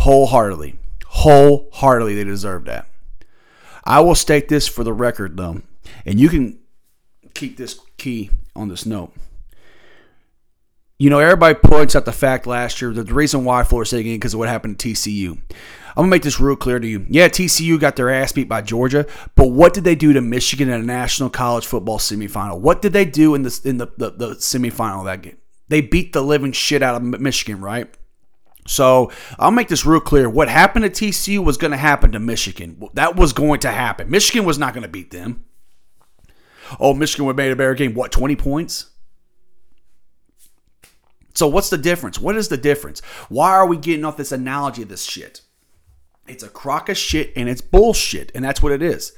wholeheartedly. 0.00 0.76
Wholeheartedly, 1.06 2.14
they 2.14 2.24
deserved 2.24 2.66
that. 2.66 2.86
I 3.84 4.00
will 4.00 4.14
state 4.14 4.48
this 4.48 4.66
for 4.66 4.84
the 4.84 4.92
record, 4.92 5.36
though, 5.36 5.62
and 6.04 6.20
you 6.20 6.28
can 6.28 6.58
keep 7.34 7.56
this 7.56 7.78
key 8.00 8.30
on 8.56 8.68
this 8.68 8.86
note. 8.86 9.12
You 10.98 11.08
know, 11.08 11.18
everybody 11.18 11.54
points 11.54 11.96
out 11.96 12.04
the 12.04 12.12
fact 12.12 12.46
last 12.46 12.82
year 12.82 12.92
that 12.92 13.06
the 13.06 13.14
reason 13.14 13.44
why 13.44 13.62
Florida 13.62 13.88
State 13.88 14.00
again 14.00 14.16
because 14.16 14.34
of 14.34 14.40
what 14.40 14.48
happened 14.48 14.78
to 14.78 14.88
TCU. 14.88 15.30
I'm 15.30 15.94
gonna 15.96 16.08
make 16.08 16.22
this 16.22 16.40
real 16.40 16.56
clear 16.56 16.78
to 16.78 16.86
you. 16.86 17.06
Yeah, 17.08 17.28
TCU 17.28 17.78
got 17.80 17.96
their 17.96 18.10
ass 18.10 18.32
beat 18.32 18.48
by 18.48 18.62
Georgia, 18.62 19.06
but 19.34 19.48
what 19.48 19.74
did 19.74 19.84
they 19.84 19.94
do 19.94 20.12
to 20.12 20.20
Michigan 20.20 20.68
in 20.68 20.80
a 20.80 20.84
national 20.84 21.30
college 21.30 21.66
football 21.66 21.98
semifinal? 21.98 22.58
What 22.58 22.82
did 22.82 22.92
they 22.92 23.04
do 23.04 23.34
in 23.34 23.42
the 23.42 23.60
in 23.64 23.78
the, 23.78 23.88
the, 23.96 24.10
the 24.10 24.28
semifinal 24.36 25.00
of 25.00 25.04
that 25.06 25.22
game? 25.22 25.38
They 25.68 25.80
beat 25.80 26.12
the 26.12 26.22
living 26.22 26.52
shit 26.52 26.82
out 26.82 26.96
of 26.96 27.02
Michigan, 27.02 27.60
right? 27.60 27.88
So 28.66 29.10
I'll 29.38 29.50
make 29.50 29.68
this 29.68 29.86
real 29.86 30.00
clear. 30.00 30.28
What 30.28 30.48
happened 30.48 30.84
to 30.84 30.90
TCU 30.90 31.42
was 31.42 31.56
going 31.56 31.70
to 31.70 31.76
happen 31.76 32.12
to 32.12 32.20
Michigan. 32.20 32.80
That 32.94 33.16
was 33.16 33.32
going 33.32 33.60
to 33.60 33.70
happen. 33.70 34.10
Michigan 34.10 34.44
was 34.44 34.58
not 34.58 34.74
going 34.74 34.82
to 34.82 34.88
beat 34.88 35.10
them. 35.10 35.44
Oh, 36.78 36.94
Michigan 36.94 37.26
would 37.26 37.36
made 37.36 37.52
a 37.52 37.56
better 37.56 37.74
game. 37.74 37.94
What, 37.94 38.12
20 38.12 38.36
points? 38.36 38.90
So 41.34 41.48
what's 41.48 41.70
the 41.70 41.78
difference? 41.78 42.18
What 42.18 42.36
is 42.36 42.48
the 42.48 42.56
difference? 42.56 43.00
Why 43.28 43.50
are 43.50 43.66
we 43.66 43.76
getting 43.76 44.04
off 44.04 44.16
this 44.16 44.32
analogy 44.32 44.82
of 44.82 44.88
this 44.88 45.04
shit? 45.04 45.40
It's 46.28 46.42
a 46.42 46.48
crock 46.48 46.88
of 46.88 46.96
shit 46.96 47.32
and 47.34 47.48
it's 47.48 47.60
bullshit, 47.60 48.30
and 48.34 48.44
that's 48.44 48.62
what 48.62 48.72
it 48.72 48.82
is. 48.82 49.12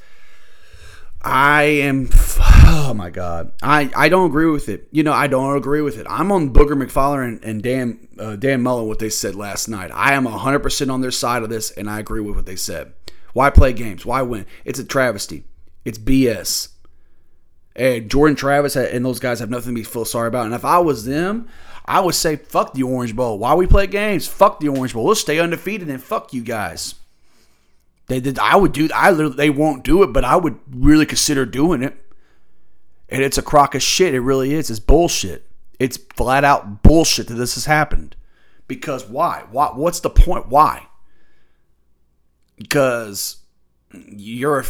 I 1.25 1.63
am, 1.63 2.09
oh 2.41 2.95
my 2.97 3.11
god, 3.11 3.53
I, 3.63 3.91
I 3.95 4.09
don't 4.09 4.27
agree 4.27 4.51
with 4.51 4.69
it. 4.69 4.89
You 4.91 5.05
know, 5.05 5.13
I 5.13 5.29
don't 5.29 5.57
agree 5.57 5.81
with 5.81 5.99
it. 5.99 6.07
I'm 6.11 6.33
on 6.33 6.53
Booger 6.53 6.81
McFarland 6.81 7.29
and, 7.29 7.45
and 7.45 7.63
Dan 7.63 8.09
uh, 8.19 8.37
Dan 8.37 8.63
Mullen 8.63 8.89
what 8.89 8.99
they 8.99 9.09
said 9.09 9.35
last 9.37 9.69
night. 9.69 9.91
I 9.95 10.15
am 10.15 10.25
100 10.25 10.59
percent 10.61 10.91
on 10.91 11.01
their 11.01 11.13
side 11.13 11.43
of 11.43 11.49
this, 11.49 11.71
and 11.71 11.89
I 11.89 12.01
agree 12.01 12.21
with 12.21 12.35
what 12.35 12.47
they 12.47 12.57
said. 12.57 12.93
Why 13.35 13.51
play 13.51 13.73
games? 13.73 14.05
Why 14.05 14.23
win? 14.23 14.47
It's 14.65 14.81
a 14.81 14.85
travesty. 14.85 15.45
It's 15.85 15.99
BS. 15.99 16.72
And 17.75 18.11
Jordan 18.11 18.37
Travis 18.37 18.77
and 18.77 19.05
those 19.05 19.19
guys 19.19 19.41
have 19.41 19.51
nothing 19.51 19.75
to 19.75 19.85
feel 19.85 20.05
sorry 20.05 20.29
about. 20.29 20.47
And 20.47 20.55
if 20.55 20.65
I 20.65 20.79
was 20.79 21.05
them, 21.05 21.49
I 21.85 22.01
would 22.01 22.15
say 22.15 22.37
fuck 22.37 22.75
the 22.75 22.83
Orange 22.83 23.17
Bowl. 23.17 23.39
Why 23.39 23.55
we 23.55 23.67
play 23.67 23.87
games? 23.87 24.29
Fuck 24.29 24.61
the 24.61 24.69
Orange 24.69 24.93
Bowl. 24.93 25.05
We'll 25.05 25.15
stay 25.15 25.39
undefeated 25.39 25.89
and 25.89 26.03
fuck 26.03 26.33
you 26.33 26.43
guys. 26.43 26.95
They 28.07 28.21
did. 28.21 28.39
I 28.39 28.57
would 28.57 28.73
do. 28.73 28.89
I 28.95 29.11
literally. 29.11 29.37
they 29.37 29.51
won't 29.51 29.85
do 29.85 30.03
it, 30.03 30.09
but 30.09 30.25
I 30.25 30.37
would 30.37 30.59
really 30.71 31.07
consider 31.07 31.47
doing 31.47 31.83
it. 31.83 31.97
And 33.09 33.23
it's 33.23 33.39
a 33.39 33.43
crock 33.43 33.75
of 33.75 33.83
shit. 33.83 34.15
It 34.15 34.21
really 34.21 34.55
is. 34.55 34.71
It's 34.71 34.81
bullshit. 34.81 35.47
It's 35.79 35.97
flat 35.97 36.45
out 36.45 36.83
bullshit 36.83 37.29
that 37.29 37.35
this 37.35 37.55
has 37.55 37.65
happened. 37.65 38.17
Because 38.69 39.09
why? 39.09 39.45
Why? 39.51 39.69
What's 39.69 40.01
the 40.01 40.11
point? 40.11 40.49
Why? 40.49 40.87
Because 42.57 43.37
you're. 43.93 44.65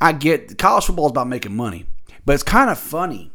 I 0.00 0.12
get 0.12 0.58
college 0.58 0.86
football 0.86 1.06
is 1.06 1.10
about 1.10 1.28
making 1.28 1.56
money, 1.56 1.86
but 2.24 2.34
it's 2.34 2.42
kind 2.42 2.70
of 2.70 2.78
funny. 2.78 3.32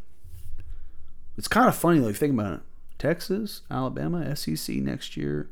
It's 1.38 1.48
kind 1.48 1.67
of 1.67 1.75
funny, 1.75 2.00
though. 2.00 2.08
You 2.10 2.13
think 2.13 2.34
about 2.34 2.53
it. 2.53 2.60
Texas, 3.00 3.62
Alabama, 3.70 4.36
SEC 4.36 4.75
next 4.77 5.17
year, 5.17 5.50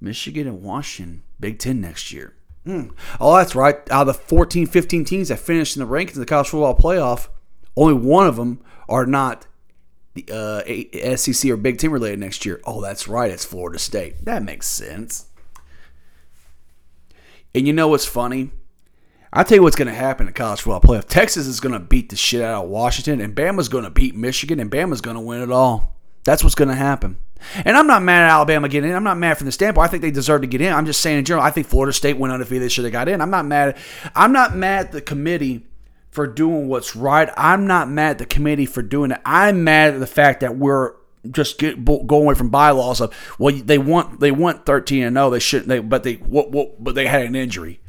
Michigan 0.00 0.46
and 0.46 0.62
Washington, 0.62 1.22
Big 1.40 1.58
Ten 1.58 1.80
next 1.80 2.12
year. 2.12 2.34
Mm. 2.66 2.92
Oh, 3.20 3.36
that's 3.36 3.54
right. 3.54 3.76
Out 3.90 4.08
of 4.08 4.08
the 4.08 4.14
14, 4.14 4.66
15 4.66 5.04
teams 5.04 5.28
that 5.28 5.38
finished 5.38 5.76
in 5.76 5.80
the 5.80 5.88
rankings 5.88 6.10
of 6.10 6.16
the 6.16 6.26
college 6.26 6.48
football 6.48 6.76
playoff, 6.76 7.28
only 7.76 7.94
one 7.94 8.26
of 8.26 8.36
them 8.36 8.60
are 8.88 9.06
not 9.06 9.46
the 10.14 10.26
uh, 10.30 11.16
SEC 11.16 11.50
or 11.50 11.56
Big 11.56 11.78
Ten 11.78 11.90
related 11.90 12.18
next 12.18 12.44
year. 12.44 12.60
Oh, 12.64 12.82
that's 12.82 13.06
right. 13.06 13.30
It's 13.30 13.44
Florida 13.44 13.78
State. 13.78 14.24
That 14.24 14.42
makes 14.42 14.66
sense 14.66 15.26
And 17.54 17.66
you 17.66 17.72
know 17.72 17.88
what's 17.88 18.06
funny? 18.06 18.50
I'll 19.36 19.44
tell 19.44 19.56
you 19.56 19.62
what's 19.62 19.76
going 19.76 19.88
to 19.88 19.94
happen 19.94 20.26
in 20.26 20.32
college 20.32 20.62
football 20.62 20.80
playoff. 20.80 21.04
Texas 21.04 21.46
is 21.46 21.60
going 21.60 21.74
to 21.74 21.78
beat 21.78 22.08
the 22.08 22.16
shit 22.16 22.40
out 22.40 22.64
of 22.64 22.70
Washington, 22.70 23.20
and 23.20 23.36
Bama's 23.36 23.68
going 23.68 23.84
to 23.84 23.90
beat 23.90 24.16
Michigan, 24.16 24.58
and 24.58 24.70
Bama's 24.70 25.02
going 25.02 25.14
to 25.14 25.20
win 25.20 25.42
it 25.42 25.52
all. 25.52 25.94
That's 26.24 26.42
what's 26.42 26.54
going 26.54 26.70
to 26.70 26.74
happen. 26.74 27.18
And 27.66 27.76
I'm 27.76 27.86
not 27.86 28.02
mad 28.02 28.22
at 28.22 28.30
Alabama 28.30 28.66
getting 28.70 28.88
in. 28.88 28.96
I'm 28.96 29.04
not 29.04 29.18
mad 29.18 29.36
from 29.36 29.44
the 29.44 29.52
standpoint. 29.52 29.86
I 29.86 29.90
think 29.90 30.00
they 30.00 30.10
deserve 30.10 30.40
to 30.40 30.46
get 30.46 30.62
in. 30.62 30.72
I'm 30.72 30.86
just 30.86 31.02
saying 31.02 31.18
in 31.18 31.26
general. 31.26 31.44
I 31.44 31.50
think 31.50 31.66
Florida 31.66 31.92
State 31.92 32.16
went 32.16 32.32
undefeated. 32.32 32.62
They 32.62 32.70
should 32.70 32.84
have 32.84 32.92
got 32.92 33.10
in. 33.10 33.20
I'm 33.20 33.28
not 33.28 33.44
mad. 33.44 33.76
I'm 34.14 34.32
not 34.32 34.56
mad 34.56 34.86
at 34.86 34.92
the 34.92 35.02
committee 35.02 35.66
for 36.10 36.26
doing 36.26 36.68
what's 36.68 36.96
right. 36.96 37.28
I'm 37.36 37.66
not 37.66 37.90
mad 37.90 38.12
at 38.12 38.18
the 38.18 38.24
committee 38.26 38.64
for 38.64 38.80
doing 38.80 39.10
it. 39.10 39.20
I'm 39.26 39.64
mad 39.64 39.92
at 39.92 40.00
the 40.00 40.06
fact 40.06 40.40
that 40.40 40.56
we're 40.56 40.94
just 41.30 41.58
get, 41.58 41.84
going 41.84 42.22
away 42.22 42.34
from 42.34 42.48
bylaws 42.48 43.02
of 43.02 43.12
well 43.38 43.54
they 43.54 43.78
want 43.78 44.20
they 44.20 44.30
want 44.30 44.64
13 44.64 45.02
and 45.02 45.16
0 45.16 45.30
they 45.30 45.40
shouldn't 45.40 45.66
they 45.66 45.80
but 45.80 46.04
they 46.04 46.14
what, 46.14 46.52
what 46.52 46.82
but 46.82 46.94
they 46.94 47.08
had 47.08 47.22
an 47.22 47.34
injury 47.34 47.80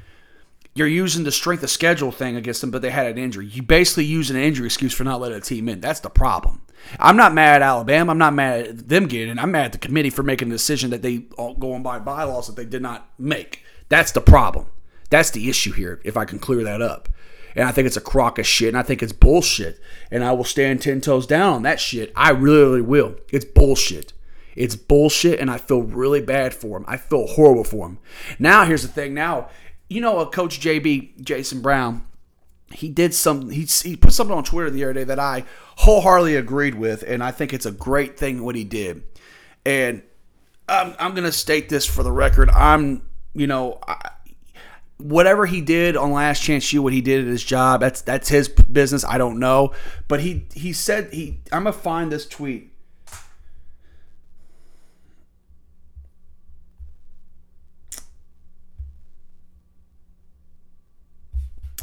you're 0.78 0.88
using 0.88 1.24
the 1.24 1.32
strength 1.32 1.64
of 1.64 1.70
schedule 1.70 2.12
thing 2.12 2.36
against 2.36 2.62
them, 2.62 2.72
but 2.72 2.82
they 2.82 2.90
had 2.90 3.08
an 3.08 3.18
injury. 3.18 3.48
You 3.48 3.64
basically 3.64 4.06
use 4.06 4.30
an 4.30 4.38
injury 4.38 4.68
excuse 4.68 4.94
for 4.94 5.04
not 5.04 5.20
letting 5.20 5.38
a 5.38 5.42
team 5.42 5.68
in. 5.70 5.82
That's 5.82 6.00
the 6.00 6.10
problem. 6.10 6.62
I'm 7.00 7.18
not 7.18 7.34
mad 7.34 7.62
at 7.62 7.68
Alabama. 7.68 8.12
I'm 8.12 8.18
not 8.18 8.34
mad 8.34 8.68
at 8.68 8.88
them 8.88 9.08
getting 9.08 9.30
in. 9.30 9.40
I'm 9.40 9.52
mad 9.52 9.66
at 9.66 9.72
the 9.74 9.78
committee 9.78 10.10
for 10.10 10.24
making 10.24 10.50
a 10.50 10.52
decision 10.52 10.92
that 10.92 11.02
they 11.02 11.26
all 11.38 11.56
going 11.56 11.84
by 11.84 12.00
bylaws 12.00 12.48
that 12.48 12.56
they 12.56 12.66
did 12.66 12.82
not 12.82 13.10
make. 13.18 13.64
That's 13.90 14.12
the 14.12 14.22
problem. 14.22 14.68
That's 15.10 15.32
the 15.32 15.50
issue 15.50 15.72
here, 15.72 16.02
if 16.04 16.18
I 16.18 16.26
can 16.26 16.40
clear 16.40 16.64
that 16.64 16.82
up. 16.82 17.10
And 17.56 17.68
I 17.68 17.72
think 17.72 17.88
it's 17.88 17.98
a 17.98 18.02
crock 18.02 18.38
of 18.38 18.46
shit, 18.46 18.68
and 18.68 18.78
I 18.78 18.84
think 18.84 19.02
it's 19.02 19.14
bullshit. 19.14 19.80
And 20.12 20.24
I 20.24 20.32
will 20.34 20.44
stand 20.44 20.82
10 20.82 21.02
toes 21.02 21.26
down 21.26 21.54
on 21.54 21.64
that 21.64 21.80
shit. 21.80 22.14
I 22.16 22.30
really, 22.30 22.66
really 22.66 22.82
will. 22.82 23.16
It's 23.30 23.46
bullshit. 23.46 24.14
It's 24.56 24.76
bullshit, 24.76 25.40
and 25.40 25.50
I 25.50 25.58
feel 25.58 25.82
really 25.82 26.22
bad 26.22 26.54
for 26.54 26.78
him. 26.78 26.86
I 26.88 26.98
feel 26.98 27.28
horrible 27.28 27.64
for 27.64 27.88
him. 27.88 28.00
Now, 28.40 28.66
here's 28.66 28.82
the 28.82 28.88
thing. 28.88 29.14
Now, 29.14 29.50
you 29.90 30.02
know, 30.02 30.20
a 30.20 30.28
coach 30.28 30.60
JB 30.60 31.22
Jason 31.22 31.62
Brown, 31.62 32.06
he 32.72 32.90
did 32.90 33.14
some. 33.14 33.50
He 33.50 33.64
he 33.64 33.96
put 33.96 34.14
something 34.14 34.36
on 34.36 34.44
Twitter 34.44 34.70
the 34.70 34.84
other 34.84 34.94
day 34.94 35.04
that 35.06 35.20
I 35.20 35.46
wholeheartedly 35.78 36.36
agreed 36.36 36.76
with, 36.76 37.04
and 37.04 37.24
I 37.24 37.32
think 37.32 37.54
it's 37.54 37.66
a 37.66 37.72
great 37.72 38.18
thing 38.18 38.44
what 38.44 38.56
he 38.56 38.64
did. 38.64 39.04
And 39.66 40.02
I'm 40.68 40.94
I'm 41.00 41.16
gonna 41.16 41.32
state 41.32 41.70
this 41.70 41.86
for 41.86 42.04
the 42.04 42.12
record. 42.12 42.50
I'm 42.50 43.04
you 43.34 43.48
know. 43.48 43.80
I, 43.88 44.12
whatever 45.00 45.46
he 45.46 45.62
did 45.62 45.96
on 45.96 46.12
Last 46.12 46.42
Chance 46.42 46.74
U, 46.74 46.82
what 46.82 46.92
he 46.94 47.02
did 47.02 47.22
at 47.22 47.28
his 47.28 47.44
job, 47.44 47.82
that's 47.82 48.02
that's 48.02 48.30
his 48.30 48.50
business. 48.50 49.06
I 49.06 49.18
don't 49.18 49.40
know, 49.40 49.74
but 50.08 50.22
he 50.22 50.46
he 50.54 50.74
said 50.74 51.14
he. 51.14 51.40
I'm 51.52 51.64
gonna 51.64 51.74
find 51.74 52.12
this 52.12 52.28
tweet. 52.28 52.74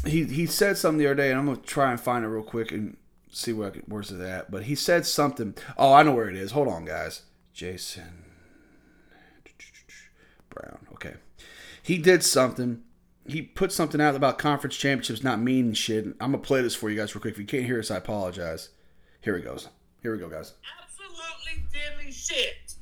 He 0.05 0.25
he 0.25 0.45
said 0.45 0.77
something 0.77 0.97
the 0.97 1.07
other 1.07 1.15
day, 1.15 1.31
and 1.31 1.39
I'm 1.39 1.45
gonna 1.45 1.57
try 1.57 1.91
and 1.91 1.99
find 1.99 2.23
it 2.23 2.27
real 2.27 2.43
quick 2.43 2.71
and 2.71 2.97
see 3.31 3.53
where 3.53 3.71
can, 3.71 3.83
where's 3.87 4.11
it 4.11 4.21
at. 4.21 4.51
But 4.51 4.63
he 4.63 4.75
said 4.75 5.05
something. 5.05 5.55
Oh, 5.77 5.93
I 5.93 6.03
know 6.03 6.13
where 6.13 6.29
it 6.29 6.35
is. 6.35 6.51
Hold 6.51 6.67
on, 6.67 6.85
guys. 6.85 7.23
Jason 7.53 8.23
Brown. 10.49 10.87
Okay, 10.93 11.15
he 11.81 11.97
did 11.97 12.23
something. 12.23 12.83
He 13.27 13.41
put 13.41 13.71
something 13.71 13.99
out 13.99 14.15
about 14.15 14.37
conference 14.37 14.75
championships 14.75 15.23
not 15.23 15.39
meaning 15.39 15.73
shit. 15.73 16.05
I'm 16.05 16.31
gonna 16.31 16.39
play 16.39 16.61
this 16.61 16.75
for 16.75 16.89
you 16.89 16.97
guys 16.97 17.15
real 17.15 17.21
quick. 17.21 17.33
If 17.33 17.39
you 17.39 17.45
can't 17.45 17.65
hear 17.65 17.79
us, 17.79 17.89
I 17.89 17.97
apologize. 17.97 18.69
Here 19.21 19.35
he 19.35 19.43
goes. 19.43 19.69
Here 20.01 20.11
we 20.11 20.19
go, 20.19 20.29
guys. 20.29 20.53
Absolutely 20.83 21.63
diddly 21.73 22.13
shit. 22.13 22.75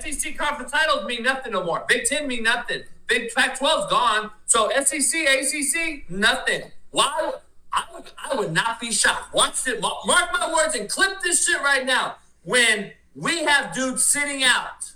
SEC 0.00 0.36
conference 0.36 0.72
titles 0.72 1.04
mean 1.04 1.22
nothing 1.22 1.52
no 1.52 1.62
more. 1.62 1.84
Big 1.88 2.06
Ten 2.06 2.26
mean 2.26 2.44
nothing. 2.44 2.84
Big 3.14 3.32
Pac 3.32 3.60
12's 3.60 3.88
gone. 3.90 4.32
So 4.46 4.68
SEC, 4.70 5.20
ACC, 5.22 6.10
nothing. 6.10 6.62
Why? 6.90 7.34
I 7.72 7.84
would, 7.92 8.10
I 8.18 8.34
would 8.34 8.52
not 8.52 8.80
be 8.80 8.90
shocked. 8.90 9.32
Watch 9.32 9.68
it. 9.68 9.80
Mark 9.80 10.32
my 10.32 10.52
words 10.52 10.74
and 10.74 10.88
clip 10.88 11.20
this 11.22 11.46
shit 11.46 11.62
right 11.62 11.86
now. 11.86 12.16
When 12.42 12.90
we 13.14 13.44
have 13.44 13.72
dudes 13.72 14.04
sitting 14.04 14.42
out 14.42 14.90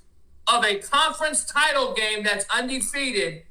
of 0.49 0.65
a 0.65 0.79
conference 0.79 1.45
title 1.45 1.95
game 1.95 2.25
that's 2.25 2.45
undefeated 2.53 3.45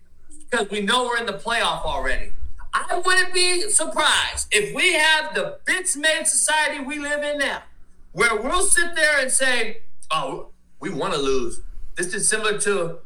because 0.49 0.69
we 0.69 0.81
know 0.81 1.05
we're 1.05 1.17
in 1.17 1.27
the 1.27 1.33
playoff 1.33 1.85
already. 1.85 2.33
I 2.73 3.01
wouldn't 3.05 3.33
be 3.33 3.69
surprised 3.69 4.47
if 4.51 4.75
we 4.75 4.93
have 4.93 5.33
the 5.33 5.59
bits 5.63 5.95
made 5.95 6.27
society 6.27 6.83
we 6.83 6.99
live 6.99 7.23
in 7.23 7.37
now, 7.37 7.63
where 8.11 8.35
we'll 8.35 8.65
sit 8.65 8.95
there 8.95 9.17
and 9.19 9.31
say, 9.31 9.77
oh, 10.11 10.49
we 10.81 10.89
want 10.89 11.13
to 11.13 11.19
lose. 11.19 11.61
This 11.95 12.13
is 12.13 12.27
similar 12.27 12.59
to 12.59 12.99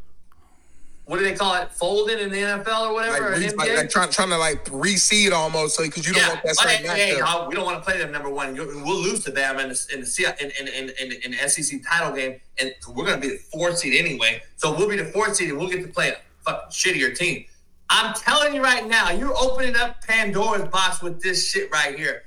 what 1.11 1.19
do 1.19 1.25
they 1.25 1.35
call 1.35 1.53
it? 1.55 1.69
Folding 1.73 2.19
in 2.19 2.31
the 2.31 2.37
NFL 2.37 2.87
or 2.87 2.93
whatever. 2.93 3.37
Like, 3.37 3.57
like, 3.57 3.75
like 3.75 3.89
trying, 3.89 4.09
trying 4.11 4.29
to 4.29 4.37
like 4.37 4.63
reseed 4.67 5.33
almost, 5.33 5.75
so 5.75 5.83
because 5.83 6.07
you 6.07 6.13
don't 6.13 6.21
yeah, 6.21 6.29
want 6.29 6.43
that 6.43 6.55
same 6.55 6.85
hey, 6.85 7.15
hey, 7.15 7.45
we 7.49 7.53
don't 7.53 7.65
want 7.65 7.79
to 7.79 7.83
play 7.83 7.97
them 7.97 8.13
number 8.13 8.29
one. 8.29 8.55
We'll 8.55 9.01
lose 9.01 9.21
to 9.25 9.31
them 9.31 9.59
in 9.59 9.67
the 9.67 9.87
in 9.93 9.99
the, 9.99 10.35
in, 10.39 10.67
in, 10.69 10.89
in, 11.01 11.21
in 11.23 11.31
the 11.31 11.49
SEC 11.49 11.81
title 11.83 12.15
game, 12.15 12.39
and 12.61 12.73
we're 12.95 13.03
going 13.03 13.19
to 13.19 13.27
be 13.27 13.27
the 13.27 13.41
fourth 13.51 13.79
seed 13.79 13.93
anyway. 13.93 14.41
So 14.55 14.73
we'll 14.73 14.87
be 14.87 14.95
the 14.95 15.03
fourth 15.03 15.35
seed, 15.35 15.49
and 15.49 15.59
we'll 15.59 15.67
get 15.67 15.81
to 15.81 15.89
play 15.89 16.11
a 16.11 16.15
fucking 16.45 16.69
shittier 16.69 17.13
team. 17.13 17.43
I'm 17.89 18.13
telling 18.13 18.55
you 18.55 18.63
right 18.63 18.87
now, 18.87 19.11
you're 19.11 19.35
opening 19.37 19.75
up 19.75 20.01
Pandora's 20.07 20.69
box 20.69 21.01
with 21.01 21.21
this 21.21 21.45
shit 21.45 21.69
right 21.73 21.93
here. 21.93 22.23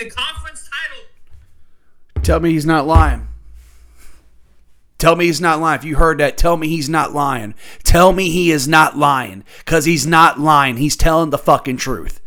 The 0.00 0.10
conference 0.10 0.68
title. 0.68 2.24
Tell 2.24 2.40
me 2.40 2.50
he's 2.50 2.66
not 2.66 2.88
lying. 2.88 3.28
Tell 4.98 5.14
me 5.14 5.26
he's 5.26 5.40
not 5.40 5.60
lying. 5.60 5.78
If 5.78 5.84
you 5.84 5.96
heard 5.96 6.18
that, 6.18 6.38
tell 6.38 6.56
me 6.56 6.68
he's 6.68 6.88
not 6.88 7.12
lying. 7.12 7.54
Tell 7.84 8.12
me 8.12 8.30
he 8.30 8.50
is 8.50 8.66
not 8.66 8.96
lying. 8.96 9.44
Because 9.58 9.84
he's 9.84 10.06
not 10.06 10.40
lying. 10.40 10.78
He's 10.78 10.96
telling 10.96 11.30
the 11.30 11.38
fucking 11.38 11.76
truth. 11.76 12.20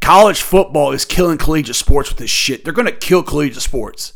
College 0.00 0.42
football 0.42 0.90
is 0.90 1.04
killing 1.04 1.38
collegiate 1.38 1.76
sports 1.76 2.10
with 2.10 2.18
this 2.18 2.30
shit. 2.30 2.64
They're 2.64 2.72
going 2.72 2.86
to 2.86 2.92
kill 2.92 3.22
collegiate 3.22 3.62
sports. 3.62 4.14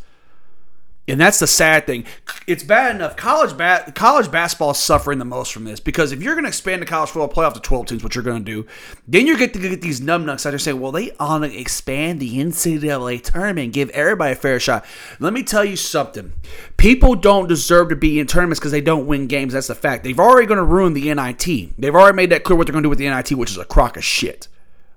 And 1.08 1.20
that's 1.20 1.38
the 1.38 1.46
sad 1.46 1.86
thing. 1.86 2.04
It's 2.48 2.64
bad 2.64 2.96
enough. 2.96 3.16
College 3.16 3.56
ba- 3.56 3.92
college 3.94 4.30
basketball 4.30 4.72
is 4.72 4.78
suffering 4.78 5.20
the 5.20 5.24
most 5.24 5.52
from 5.52 5.64
this 5.64 5.78
because 5.78 6.10
if 6.10 6.20
you're 6.20 6.34
going 6.34 6.44
to 6.44 6.48
expand 6.48 6.82
the 6.82 6.86
college 6.86 7.10
football 7.10 7.28
playoff 7.28 7.54
to 7.54 7.60
12 7.60 7.86
teams, 7.86 8.02
what 8.02 8.16
you're 8.16 8.24
going 8.24 8.44
to 8.44 8.62
do, 8.62 8.66
then 9.06 9.26
you're 9.26 9.36
going 9.36 9.50
to 9.50 9.58
get 9.60 9.82
these 9.82 10.00
numbnuts 10.00 10.46
out 10.46 10.50
there 10.50 10.58
saying, 10.58 10.80
well, 10.80 10.90
they 10.90 11.12
want 11.20 11.44
to 11.44 11.56
expand 11.56 12.18
the 12.18 12.38
NCAA 12.38 13.22
tournament 13.22 13.66
and 13.66 13.72
give 13.72 13.88
everybody 13.90 14.32
a 14.32 14.36
fair 14.36 14.58
shot. 14.58 14.84
Let 15.20 15.32
me 15.32 15.44
tell 15.44 15.64
you 15.64 15.76
something. 15.76 16.32
People 16.76 17.14
don't 17.14 17.48
deserve 17.48 17.90
to 17.90 17.96
be 17.96 18.18
in 18.18 18.26
tournaments 18.26 18.58
because 18.58 18.72
they 18.72 18.80
don't 18.80 19.06
win 19.06 19.28
games. 19.28 19.52
That's 19.52 19.68
the 19.68 19.76
fact. 19.76 20.02
They've 20.02 20.18
already 20.18 20.48
going 20.48 20.58
to 20.58 20.64
ruin 20.64 20.92
the 20.92 21.14
NIT. 21.14 21.78
They've 21.78 21.94
already 21.94 22.16
made 22.16 22.30
that 22.30 22.42
clear 22.42 22.56
what 22.56 22.66
they're 22.66 22.72
going 22.72 22.82
to 22.82 22.86
do 22.86 22.90
with 22.90 22.98
the 22.98 23.08
NIT, 23.08 23.30
which 23.32 23.50
is 23.50 23.58
a 23.58 23.64
crock 23.64 23.96
of 23.96 24.04
shit. 24.04 24.48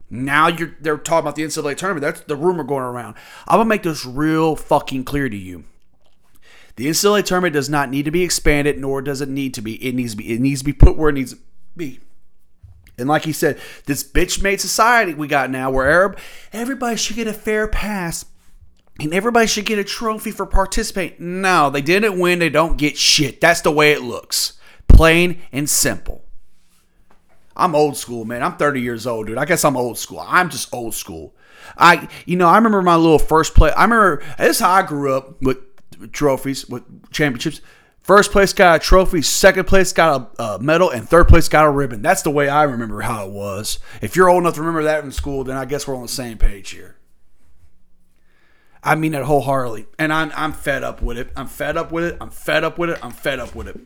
Now 0.09 0.47
you're 0.47 0.75
they're 0.81 0.97
talking 0.97 1.19
about 1.19 1.35
the 1.35 1.43
NCAA 1.43 1.77
tournament. 1.77 2.01
That's 2.01 2.21
the 2.21 2.35
rumor 2.35 2.63
going 2.63 2.81
around. 2.81 3.15
I'm 3.47 3.59
gonna 3.59 3.69
make 3.69 3.83
this 3.83 4.05
real 4.05 4.55
fucking 4.55 5.03
clear 5.03 5.29
to 5.29 5.37
you. 5.37 5.65
The 6.79 6.88
NCAA 6.88 7.25
tournament 7.25 7.51
does 7.51 7.67
not 7.67 7.89
need 7.89 8.05
to 8.05 8.12
be 8.12 8.24
expanded, 8.24 8.79
nor 8.79 9.01
does 9.01 9.19
it 9.19 9.27
need 9.27 9.53
to 9.55 9.62
be. 9.62 9.86
It 9.86 9.93
needs 9.93 10.12
to 10.12 10.17
be. 10.17 10.33
It 10.33 10.39
needs 10.39 10.62
to 10.62 10.65
be 10.65 10.71
put 10.71 10.95
where 10.95 11.09
it 11.09 11.13
needs 11.15 11.33
to 11.33 11.39
be. 11.75 12.00
And 12.98 13.09
like 13.09 13.25
he 13.25 13.33
said, 13.33 13.59
this 13.86 14.01
bitch 14.01 14.41
made 14.41 14.62
society 14.62 15.13
we 15.13 15.27
got 15.27 15.50
now, 15.50 15.69
where 15.71 15.91
Arab, 15.91 16.17
everybody 16.53 16.95
should 16.95 17.17
get 17.17 17.27
a 17.27 17.33
fair 17.33 17.67
pass, 17.67 18.24
and 18.98 19.13
everybody 19.13 19.45
should 19.45 19.65
get 19.65 19.77
a 19.77 19.83
trophy 19.83 20.31
for 20.31 20.45
participating. 20.45 21.41
No, 21.41 21.69
they 21.69 21.81
didn't 21.81 22.17
win. 22.17 22.39
They 22.39 22.48
don't 22.48 22.77
get 22.77 22.98
shit. 22.98 23.41
That's 23.41 23.59
the 23.59 23.71
way 23.71 23.91
it 23.91 24.01
looks. 24.01 24.53
Plain 24.88 25.41
and 25.51 25.69
simple. 25.69 26.24
I'm 27.57 27.75
old 27.75 27.98
school, 27.98 28.24
man. 28.24 28.41
I'm 28.41 28.55
30 28.55 28.79
years 28.79 29.05
old, 29.05 29.27
dude. 29.27 29.38
I 29.38 29.43
guess 29.43 29.65
I'm 29.65 29.75
old 29.75 29.98
school. 29.98 30.24
I'm 30.25 30.50
just 30.50 30.74
old 30.74 30.95
school. 30.95 31.36
I, 31.77 32.07
you 32.25 32.38
know, 32.38 32.48
I 32.48 32.55
remember 32.55 32.81
my 32.81 32.95
little 32.95 33.19
first 33.19 33.53
play. 33.53 33.71
I 33.71 33.83
remember 33.83 34.24
this 34.38 34.55
is 34.55 34.59
how 34.59 34.71
I 34.71 34.81
grew 34.81 35.13
up 35.13 35.41
with 35.41 35.57
trophies 36.07 36.67
with 36.67 37.11
championships. 37.11 37.61
First 38.01 38.31
place 38.31 38.53
got 38.53 38.77
a 38.77 38.79
trophy, 38.79 39.21
second 39.21 39.65
place 39.65 39.91
got 39.93 40.33
a, 40.39 40.43
a, 40.43 40.59
medal, 40.59 40.89
and 40.89 41.07
third 41.07 41.27
place 41.27 41.47
got 41.47 41.65
a 41.65 41.69
ribbon. 41.69 42.01
That's 42.01 42.21
the 42.21 42.31
way 42.31 42.49
I 42.49 42.63
remember 42.63 43.01
how 43.01 43.27
it 43.27 43.31
was. 43.31 43.77
If 44.01 44.15
you're 44.15 44.29
old 44.29 44.41
enough 44.41 44.55
to 44.55 44.61
remember 44.61 44.83
that 44.83 45.03
in 45.03 45.11
school, 45.11 45.43
then 45.43 45.57
I 45.57 45.65
guess 45.65 45.87
we're 45.87 45.95
on 45.95 46.01
the 46.01 46.07
same 46.07 46.37
page 46.37 46.71
here. 46.71 46.95
I 48.83 48.95
mean 48.95 49.11
that 49.11 49.25
wholeheartedly, 49.25 49.87
and 49.97 50.13
I'm 50.13 50.31
I'm 50.35 50.53
fed 50.53 50.83
up 50.83 51.01
with 51.01 51.17
it. 51.17 51.31
I'm 51.35 51.47
fed 51.47 51.75
up 51.75 51.91
with 51.91 52.05
it. 52.05 52.17
I'm 52.21 52.29
fed 52.29 52.63
up 52.63 52.77
with 52.77 52.89
it. 52.89 52.99
I'm 53.03 53.11
fed 53.11 53.39
up 53.39 53.53
with 53.53 53.67
it. 53.67 53.79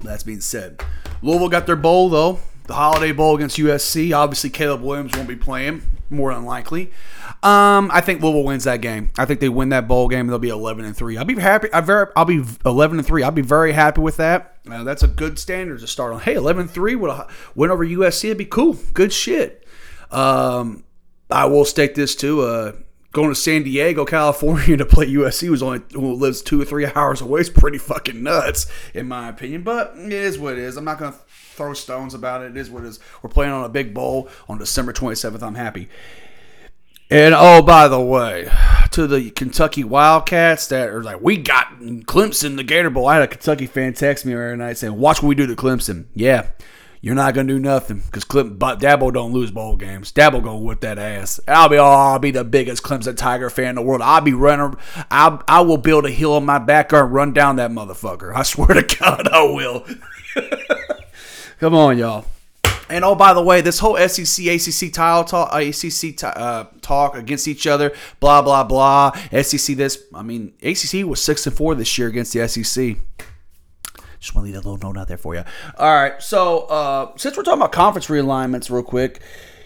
That's 0.00 0.22
being 0.22 0.40
said, 0.40 0.82
Louisville 1.22 1.48
got 1.48 1.66
their 1.66 1.76
bowl 1.76 2.08
though, 2.08 2.40
the 2.66 2.74
Holiday 2.74 3.12
Bowl 3.12 3.36
against 3.36 3.58
USC. 3.58 4.16
Obviously, 4.16 4.50
Caleb 4.50 4.82
Williams 4.82 5.14
won't 5.14 5.28
be 5.28 5.36
playing, 5.36 5.82
more 6.10 6.30
unlikely. 6.30 6.90
Um, 7.42 7.90
I 7.92 8.00
think 8.00 8.22
Louisville 8.22 8.44
wins 8.44 8.64
that 8.64 8.80
game. 8.80 9.10
I 9.18 9.24
think 9.24 9.40
they 9.40 9.48
win 9.48 9.70
that 9.70 9.88
bowl 9.88 10.08
game. 10.08 10.26
They'll 10.26 10.38
be 10.38 10.48
eleven 10.48 10.84
and 10.84 10.96
three. 10.96 11.16
I'll 11.16 11.24
be 11.24 11.38
happy. 11.38 11.68
I 11.72 11.80
very, 11.80 12.06
I'll 12.16 12.24
be 12.24 12.42
eleven 12.64 12.98
and 12.98 13.06
three. 13.06 13.22
I'll 13.22 13.30
be 13.30 13.42
very 13.42 13.72
happy 13.72 14.00
with 14.00 14.16
that. 14.16 14.54
Uh, 14.70 14.82
that's 14.82 15.02
a 15.02 15.08
good 15.08 15.38
standard 15.38 15.80
to 15.80 15.86
start 15.86 16.14
on. 16.14 16.20
Hey, 16.20 16.34
11-3 16.36 16.98
would 16.98 17.10
a 17.10 17.28
win 17.54 17.70
over 17.70 17.84
USC. 17.84 18.24
It'd 18.24 18.38
be 18.38 18.46
cool. 18.46 18.78
Good 18.94 19.12
shit. 19.12 19.66
Um, 20.10 20.84
I 21.30 21.44
will 21.46 21.66
stake 21.66 21.94
this 21.94 22.14
too. 22.14 22.40
Uh, 22.40 22.72
going 23.12 23.28
to 23.28 23.34
San 23.34 23.62
Diego, 23.62 24.04
California 24.04 24.76
to 24.78 24.86
play 24.86 25.06
USC, 25.06 25.46
who's 25.48 25.62
only 25.62 25.82
who 25.92 26.14
lives 26.14 26.42
two 26.42 26.60
or 26.60 26.64
three 26.64 26.86
hours 26.86 27.20
away, 27.20 27.40
is 27.40 27.50
pretty 27.50 27.78
fucking 27.78 28.22
nuts, 28.22 28.66
in 28.94 29.06
my 29.08 29.28
opinion. 29.28 29.62
But 29.62 29.94
it 29.96 30.12
is 30.12 30.38
what 30.38 30.54
it 30.54 30.60
is. 30.60 30.76
I'm 30.76 30.84
not 30.84 30.98
gonna 30.98 31.16
throw 31.54 31.74
stones 31.74 32.14
about 32.14 32.42
it. 32.42 32.50
It 32.52 32.56
is 32.56 32.70
what 32.70 32.84
it 32.84 32.88
is. 32.88 33.00
We're 33.22 33.30
playing 33.30 33.52
on 33.52 33.64
a 33.64 33.68
big 33.68 33.94
bowl 33.94 34.28
on 34.48 34.58
December 34.58 34.92
27th. 34.92 35.42
I'm 35.42 35.54
happy. 35.54 35.88
And 37.10 37.34
oh, 37.36 37.62
by 37.62 37.88
the 37.88 38.00
way, 38.00 38.50
to 38.92 39.06
the 39.06 39.30
Kentucky 39.30 39.84
Wildcats 39.84 40.66
that 40.68 40.88
are 40.88 41.02
like, 41.02 41.20
we 41.20 41.36
got 41.36 41.78
Clemson, 41.78 42.56
the 42.56 42.64
Gator 42.64 42.90
Bowl. 42.90 43.06
I 43.06 43.14
had 43.14 43.22
a 43.22 43.28
Kentucky 43.28 43.66
fan 43.66 43.92
text 43.92 44.24
me 44.24 44.32
every 44.32 44.56
night 44.56 44.78
saying, 44.78 44.98
"Watch 44.98 45.22
what 45.22 45.28
we 45.28 45.34
do 45.34 45.46
to 45.46 45.54
Clemson." 45.54 46.06
Yeah, 46.14 46.46
you're 47.02 47.14
not 47.14 47.34
gonna 47.34 47.48
do 47.48 47.58
nothing 47.58 48.02
because 48.06 48.24
Clem, 48.24 48.56
but 48.56 48.80
Dabo 48.80 49.12
don't 49.12 49.34
lose 49.34 49.50
bowl 49.50 49.76
games. 49.76 50.10
Dabo 50.10 50.42
gonna 50.42 50.56
whip 50.56 50.80
that 50.80 50.98
ass. 50.98 51.38
I'll 51.46 51.68
be, 51.68 51.76
oh, 51.76 51.84
I'll 51.84 52.18
be 52.18 52.30
the 52.30 52.44
biggest 52.44 52.82
Clemson 52.82 53.14
Tiger 53.14 53.50
fan 53.50 53.68
in 53.68 53.74
the 53.74 53.82
world. 53.82 54.00
I'll 54.00 54.22
be 54.22 54.32
running. 54.32 54.74
I 55.10 55.38
I 55.46 55.60
will 55.60 55.76
build 55.76 56.06
a 56.06 56.10
hill 56.10 56.32
on 56.32 56.46
my 56.46 56.58
backyard 56.58 57.04
and 57.04 57.14
run 57.14 57.32
down 57.34 57.56
that 57.56 57.70
motherfucker. 57.70 58.34
I 58.34 58.42
swear 58.42 58.68
to 58.68 58.96
God, 58.98 59.28
I 59.28 59.42
will. 59.42 59.86
Come 61.60 61.74
on, 61.74 61.98
y'all. 61.98 62.26
And 62.88 63.04
oh, 63.04 63.14
by 63.14 63.32
the 63.32 63.42
way, 63.42 63.60
this 63.60 63.78
whole 63.78 63.96
SEC 63.96 64.46
ACC 64.46 64.92
title 64.92 65.24
talk, 65.24 65.52
uh, 65.52 65.58
ACC 65.58 66.22
uh, 66.22 66.64
talk 66.82 67.16
against 67.16 67.48
each 67.48 67.66
other, 67.66 67.92
blah 68.20 68.42
blah 68.42 68.64
blah. 68.64 69.12
SEC 69.42 69.76
this, 69.76 70.02
I 70.14 70.22
mean, 70.22 70.52
ACC 70.62 71.06
was 71.06 71.22
six 71.22 71.46
and 71.46 71.56
four 71.56 71.74
this 71.74 71.96
year 71.96 72.08
against 72.08 72.34
the 72.34 72.46
SEC. 72.46 72.96
Just 74.20 74.34
want 74.34 74.46
to 74.46 74.52
leave 74.52 74.54
a 74.54 74.68
little 74.68 74.78
note 74.78 74.98
out 74.98 75.08
there 75.08 75.16
for 75.18 75.34
you. 75.34 75.44
All 75.78 75.94
right, 75.94 76.22
so 76.22 76.60
uh, 76.60 77.12
since 77.16 77.36
we're 77.36 77.42
talking 77.42 77.60
about 77.60 77.72
conference 77.72 78.06
realignments, 78.08 78.70
real 78.70 78.82
quick, 78.82 79.20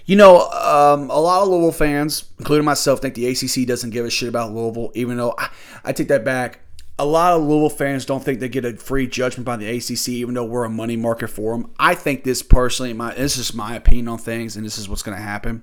you 0.05 0.17
know, 0.17 0.49
um, 0.51 1.11
a 1.11 1.21
lot 1.21 1.43
of 1.43 1.49
Louisville 1.49 1.73
fans, 1.73 2.25
including 2.39 2.65
myself, 2.65 3.01
think 3.01 3.15
the 3.15 3.29
ACC 3.29 3.67
doesn't 3.67 3.91
give 3.91 4.05
a 4.05 4.11
shit 4.11 4.29
about 4.29 4.53
Louisville. 4.53 4.91
Even 4.95 5.17
though 5.17 5.35
I, 5.39 5.51
I 5.85 5.93
take 5.93 6.09
that 6.09 6.25
back 6.25 6.61
a 6.99 7.07
lot 7.07 7.33
of 7.33 7.43
Louisville 7.43 7.71
fans 7.71 8.05
don't 8.05 8.23
think 8.23 8.41
they 8.41 8.49
get 8.49 8.65
a 8.65 8.77
free 8.77 9.07
judgment 9.07 9.45
by 9.45 9.57
the 9.57 9.69
ACC, 9.69 10.09
even 10.09 10.35
though 10.35 10.45
we're 10.45 10.65
a 10.65 10.71
money 10.71 10.97
market 10.97 11.29
for 11.29 11.57
them. 11.57 11.71
I 11.79 11.95
think 11.95 12.25
this 12.25 12.43
personally, 12.43 12.93
my 12.93 13.15
this 13.15 13.37
is 13.37 13.55
my 13.55 13.77
opinion 13.77 14.09
on 14.09 14.19
things, 14.19 14.57
and 14.57 14.67
this 14.67 14.79
is 14.79 14.89
what's 14.89 15.03
going 15.03 15.17
to 15.17 15.23
happen. 15.23 15.63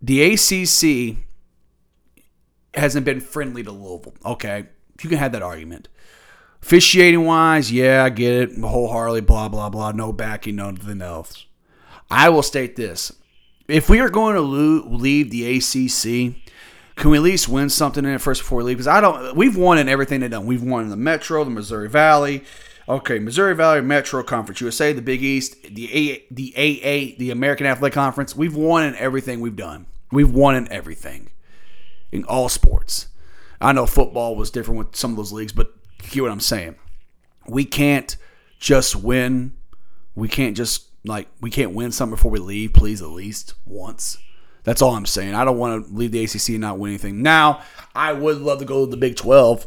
The 0.00 0.22
ACC 0.22 1.18
hasn't 2.74 3.04
been 3.04 3.20
friendly 3.20 3.62
to 3.62 3.72
Louisville. 3.72 4.14
Okay, 4.24 4.66
you 5.02 5.08
can 5.08 5.18
have 5.18 5.32
that 5.32 5.42
argument. 5.42 5.88
Officiating 6.62 7.26
wise, 7.26 7.70
yeah, 7.70 8.04
I 8.04 8.08
get 8.08 8.32
it. 8.32 8.58
Wholeheartedly, 8.58 9.20
blah 9.20 9.50
blah 9.50 9.68
blah. 9.68 9.92
No 9.92 10.12
backing, 10.12 10.56
nothing 10.56 11.02
else. 11.02 11.44
I 12.10 12.30
will 12.30 12.42
state 12.42 12.76
this: 12.76 13.12
if 13.68 13.90
we 13.90 14.00
are 14.00 14.08
going 14.08 14.34
to 14.34 14.40
leave 14.40 15.30
the 15.30 15.56
ACC 15.56 16.36
can 16.96 17.10
we 17.10 17.16
at 17.16 17.22
least 17.22 17.48
win 17.48 17.68
something 17.68 18.04
in 18.04 18.10
it 18.12 18.20
first 18.20 18.42
before 18.42 18.58
we 18.58 18.64
leave? 18.64 18.76
Because 18.76 18.88
I 18.88 19.00
don't. 19.00 19.36
We've 19.36 19.56
won 19.56 19.78
in 19.78 19.88
everything 19.88 20.20
they've 20.20 20.30
done. 20.30 20.46
We've 20.46 20.62
won 20.62 20.84
in 20.84 20.90
the 20.90 20.96
Metro, 20.96 21.42
the 21.44 21.50
Missouri 21.50 21.88
Valley. 21.88 22.44
Okay, 22.88 23.18
Missouri 23.18 23.54
Valley 23.54 23.80
Metro 23.80 24.22
Conference 24.22 24.60
USA, 24.60 24.92
the 24.92 25.00
Big 25.00 25.22
East, 25.22 25.56
the 25.62 25.92
A, 25.92 26.24
the 26.30 26.52
AA, 26.54 27.16
the 27.18 27.30
American 27.30 27.66
Athletic 27.66 27.94
Conference. 27.94 28.36
We've 28.36 28.54
won 28.54 28.84
in 28.84 28.94
everything 28.96 29.40
we've 29.40 29.56
done. 29.56 29.86
We've 30.12 30.30
won 30.30 30.54
in 30.54 30.70
everything, 30.70 31.30
in 32.12 32.24
all 32.24 32.48
sports. 32.48 33.08
I 33.60 33.72
know 33.72 33.86
football 33.86 34.36
was 34.36 34.50
different 34.50 34.78
with 34.78 34.96
some 34.96 35.12
of 35.12 35.16
those 35.16 35.32
leagues, 35.32 35.52
but 35.52 35.74
hear 36.02 36.22
what 36.22 36.32
I'm 36.32 36.40
saying. 36.40 36.76
We 37.48 37.64
can't 37.64 38.16
just 38.58 38.94
win. 38.94 39.54
We 40.14 40.28
can't 40.28 40.56
just 40.56 40.88
like 41.04 41.28
we 41.40 41.50
can't 41.50 41.72
win 41.72 41.90
something 41.90 42.16
before 42.16 42.30
we 42.30 42.38
leave. 42.38 42.74
Please, 42.74 43.00
at 43.00 43.08
least 43.08 43.54
once. 43.64 44.18
That's 44.64 44.82
all 44.82 44.94
I'm 44.94 45.06
saying. 45.06 45.34
I 45.34 45.44
don't 45.44 45.58
want 45.58 45.86
to 45.86 45.94
leave 45.94 46.10
the 46.10 46.24
ACC 46.24 46.50
and 46.50 46.60
not 46.60 46.78
win 46.78 46.90
anything. 46.90 47.22
Now, 47.22 47.62
I 47.94 48.12
would 48.12 48.38
love 48.38 48.58
to 48.58 48.64
go 48.64 48.84
to 48.84 48.90
the 48.90 48.96
Big 48.96 49.16
12 49.16 49.66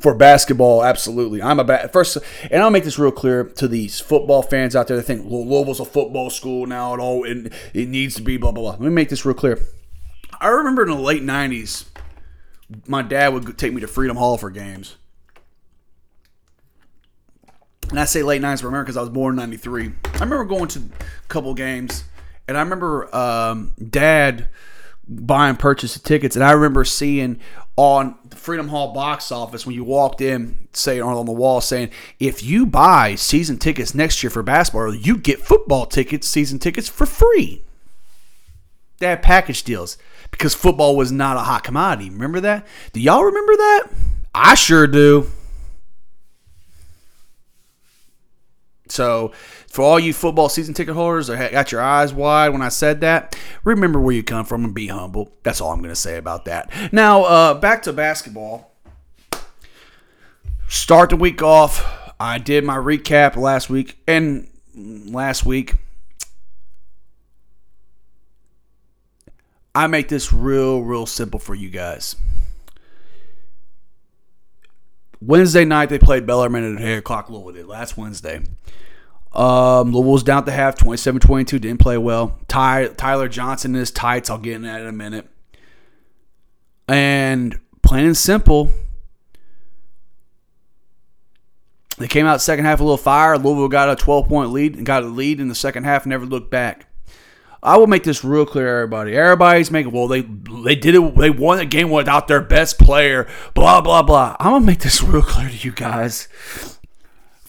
for 0.00 0.14
basketball. 0.14 0.84
Absolutely, 0.84 1.42
I'm 1.42 1.58
a 1.58 1.64
ba- 1.64 1.88
first, 1.92 2.18
and 2.50 2.62
I'll 2.62 2.70
make 2.70 2.84
this 2.84 2.98
real 2.98 3.10
clear 3.10 3.44
to 3.44 3.66
these 3.66 3.98
football 3.98 4.42
fans 4.42 4.76
out 4.76 4.86
there 4.86 4.96
that 4.96 5.02
think 5.02 5.24
well, 5.24 5.46
Louisville's 5.46 5.80
a 5.80 5.84
football 5.84 6.30
school 6.30 6.66
now 6.66 6.92
and 6.92 7.02
all, 7.02 7.24
and 7.24 7.52
it 7.74 7.88
needs 7.88 8.14
to 8.16 8.22
be 8.22 8.36
blah 8.36 8.52
blah 8.52 8.62
blah. 8.62 8.70
Let 8.72 8.80
me 8.80 8.90
make 8.90 9.08
this 9.08 9.24
real 9.24 9.34
clear. 9.34 9.58
I 10.40 10.48
remember 10.48 10.82
in 10.82 10.90
the 10.90 10.94
late 10.94 11.22
'90s, 11.22 11.86
my 12.86 13.02
dad 13.02 13.32
would 13.32 13.58
take 13.58 13.72
me 13.72 13.80
to 13.80 13.88
Freedom 13.88 14.16
Hall 14.16 14.38
for 14.38 14.50
games. 14.50 14.96
And 17.88 17.98
I 17.98 18.04
say 18.04 18.22
late 18.22 18.40
90s, 18.40 18.62
remember, 18.62 18.84
because 18.84 18.96
I 18.96 19.00
was 19.00 19.10
born 19.10 19.32
in 19.32 19.38
93. 19.38 19.90
I 20.04 20.12
remember 20.12 20.44
going 20.44 20.68
to 20.68 20.78
a 20.78 21.28
couple 21.28 21.52
games 21.54 22.04
and 22.50 22.58
I 22.58 22.62
remember 22.62 23.14
um, 23.14 23.70
Dad 23.90 24.48
buying 25.06 25.54
purchase 25.54 25.96
tickets, 26.00 26.34
and 26.34 26.44
I 26.44 26.50
remember 26.50 26.84
seeing 26.84 27.38
on 27.76 28.18
the 28.28 28.34
Freedom 28.34 28.66
Hall 28.66 28.92
box 28.92 29.30
office 29.30 29.64
when 29.64 29.76
you 29.76 29.84
walked 29.84 30.20
in, 30.20 30.66
saying 30.72 31.00
on 31.00 31.26
the 31.26 31.32
wall 31.32 31.60
saying, 31.60 31.90
if 32.18 32.42
you 32.42 32.66
buy 32.66 33.14
season 33.14 33.56
tickets 33.56 33.94
next 33.94 34.24
year 34.24 34.30
for 34.30 34.42
basketball, 34.42 34.92
you 34.92 35.16
get 35.16 35.38
football 35.38 35.86
tickets, 35.86 36.26
season 36.26 36.58
tickets 36.58 36.88
for 36.88 37.06
free. 37.06 37.62
They 38.98 39.06
had 39.06 39.22
package 39.22 39.62
deals 39.62 39.96
because 40.32 40.52
football 40.52 40.96
was 40.96 41.12
not 41.12 41.36
a 41.36 41.40
hot 41.40 41.62
commodity. 41.62 42.10
Remember 42.10 42.40
that? 42.40 42.66
Do 42.92 43.00
y'all 43.00 43.22
remember 43.22 43.54
that? 43.54 43.90
I 44.34 44.56
sure 44.56 44.88
do. 44.88 45.30
So, 48.90 49.32
for 49.68 49.82
all 49.82 49.98
you 50.00 50.12
football 50.12 50.48
season 50.48 50.74
ticket 50.74 50.94
holders 50.94 51.28
that 51.28 51.52
got 51.52 51.72
your 51.72 51.80
eyes 51.80 52.12
wide 52.12 52.50
when 52.50 52.62
I 52.62 52.68
said 52.68 53.00
that, 53.02 53.36
remember 53.64 54.00
where 54.00 54.14
you 54.14 54.22
come 54.22 54.44
from 54.44 54.64
and 54.64 54.74
be 54.74 54.88
humble. 54.88 55.32
That's 55.42 55.60
all 55.60 55.72
I'm 55.72 55.78
going 55.78 55.90
to 55.90 55.96
say 55.96 56.16
about 56.16 56.44
that. 56.46 56.70
Now, 56.92 57.22
uh, 57.24 57.54
back 57.54 57.82
to 57.82 57.92
basketball. 57.92 58.72
Start 60.68 61.10
the 61.10 61.16
week 61.16 61.42
off. 61.42 61.84
I 62.20 62.38
did 62.38 62.64
my 62.64 62.76
recap 62.76 63.36
last 63.36 63.70
week 63.70 63.98
and 64.06 64.48
last 64.74 65.44
week. 65.46 65.74
I 69.74 69.86
make 69.86 70.08
this 70.08 70.32
real, 70.32 70.82
real 70.82 71.06
simple 71.06 71.40
for 71.40 71.54
you 71.54 71.70
guys. 71.70 72.16
Wednesday 75.20 75.64
night 75.64 75.88
they 75.88 75.98
played 75.98 76.26
Bellarmine 76.26 76.76
at 76.76 76.82
8 76.82 76.96
o'clock 76.96 77.28
Louisville 77.28 77.52
did 77.52 77.66
last 77.66 77.96
Wednesday. 77.96 78.42
Um, 79.32 79.92
Louisville's 79.92 80.22
down 80.22 80.38
at 80.38 80.46
the 80.46 80.52
half, 80.52 80.76
27-22, 80.76 81.60
didn't 81.60 81.78
play 81.78 81.98
well. 81.98 82.38
Ty, 82.48 82.88
Ty-Laur 82.88 83.28
Johnson 83.28 83.74
in 83.74 83.80
his 83.80 83.90
tights, 83.90 84.28
I'll 84.28 84.38
get 84.38 84.54
in 84.54 84.62
that 84.62 84.80
in 84.80 84.88
a 84.88 84.92
minute. 84.92 85.28
And 86.88 87.60
plain 87.82 88.06
and 88.06 88.16
simple, 88.16 88.70
they 91.98 92.08
came 92.08 92.26
out 92.26 92.40
second 92.40 92.64
half 92.64 92.80
a 92.80 92.82
little 92.82 92.96
fire. 92.96 93.38
Louisville 93.38 93.68
got 93.68 93.88
a 93.88 94.04
12-point 94.04 94.50
lead 94.50 94.74
and 94.74 94.84
got 94.84 95.04
a 95.04 95.06
lead 95.06 95.38
in 95.38 95.48
the 95.48 95.54
second 95.54 95.84
half, 95.84 96.06
never 96.06 96.26
looked 96.26 96.50
back. 96.50 96.86
I 97.62 97.76
will 97.76 97.86
make 97.86 98.04
this 98.04 98.24
real 98.24 98.46
clear, 98.46 98.80
everybody. 98.80 99.16
Everybody's 99.16 99.70
making 99.70 99.92
well, 99.92 100.08
they 100.08 100.22
they 100.22 100.74
did 100.74 100.94
it. 100.94 101.16
They 101.16 101.30
won 101.30 101.58
the 101.58 101.66
game 101.66 101.90
without 101.90 102.26
their 102.26 102.40
best 102.40 102.78
player. 102.78 103.28
Blah 103.54 103.80
blah 103.80 104.02
blah. 104.02 104.36
I'm 104.40 104.52
gonna 104.52 104.64
make 104.64 104.80
this 104.80 105.02
real 105.02 105.22
clear 105.22 105.48
to 105.48 105.56
you 105.56 105.72
guys 105.72 106.28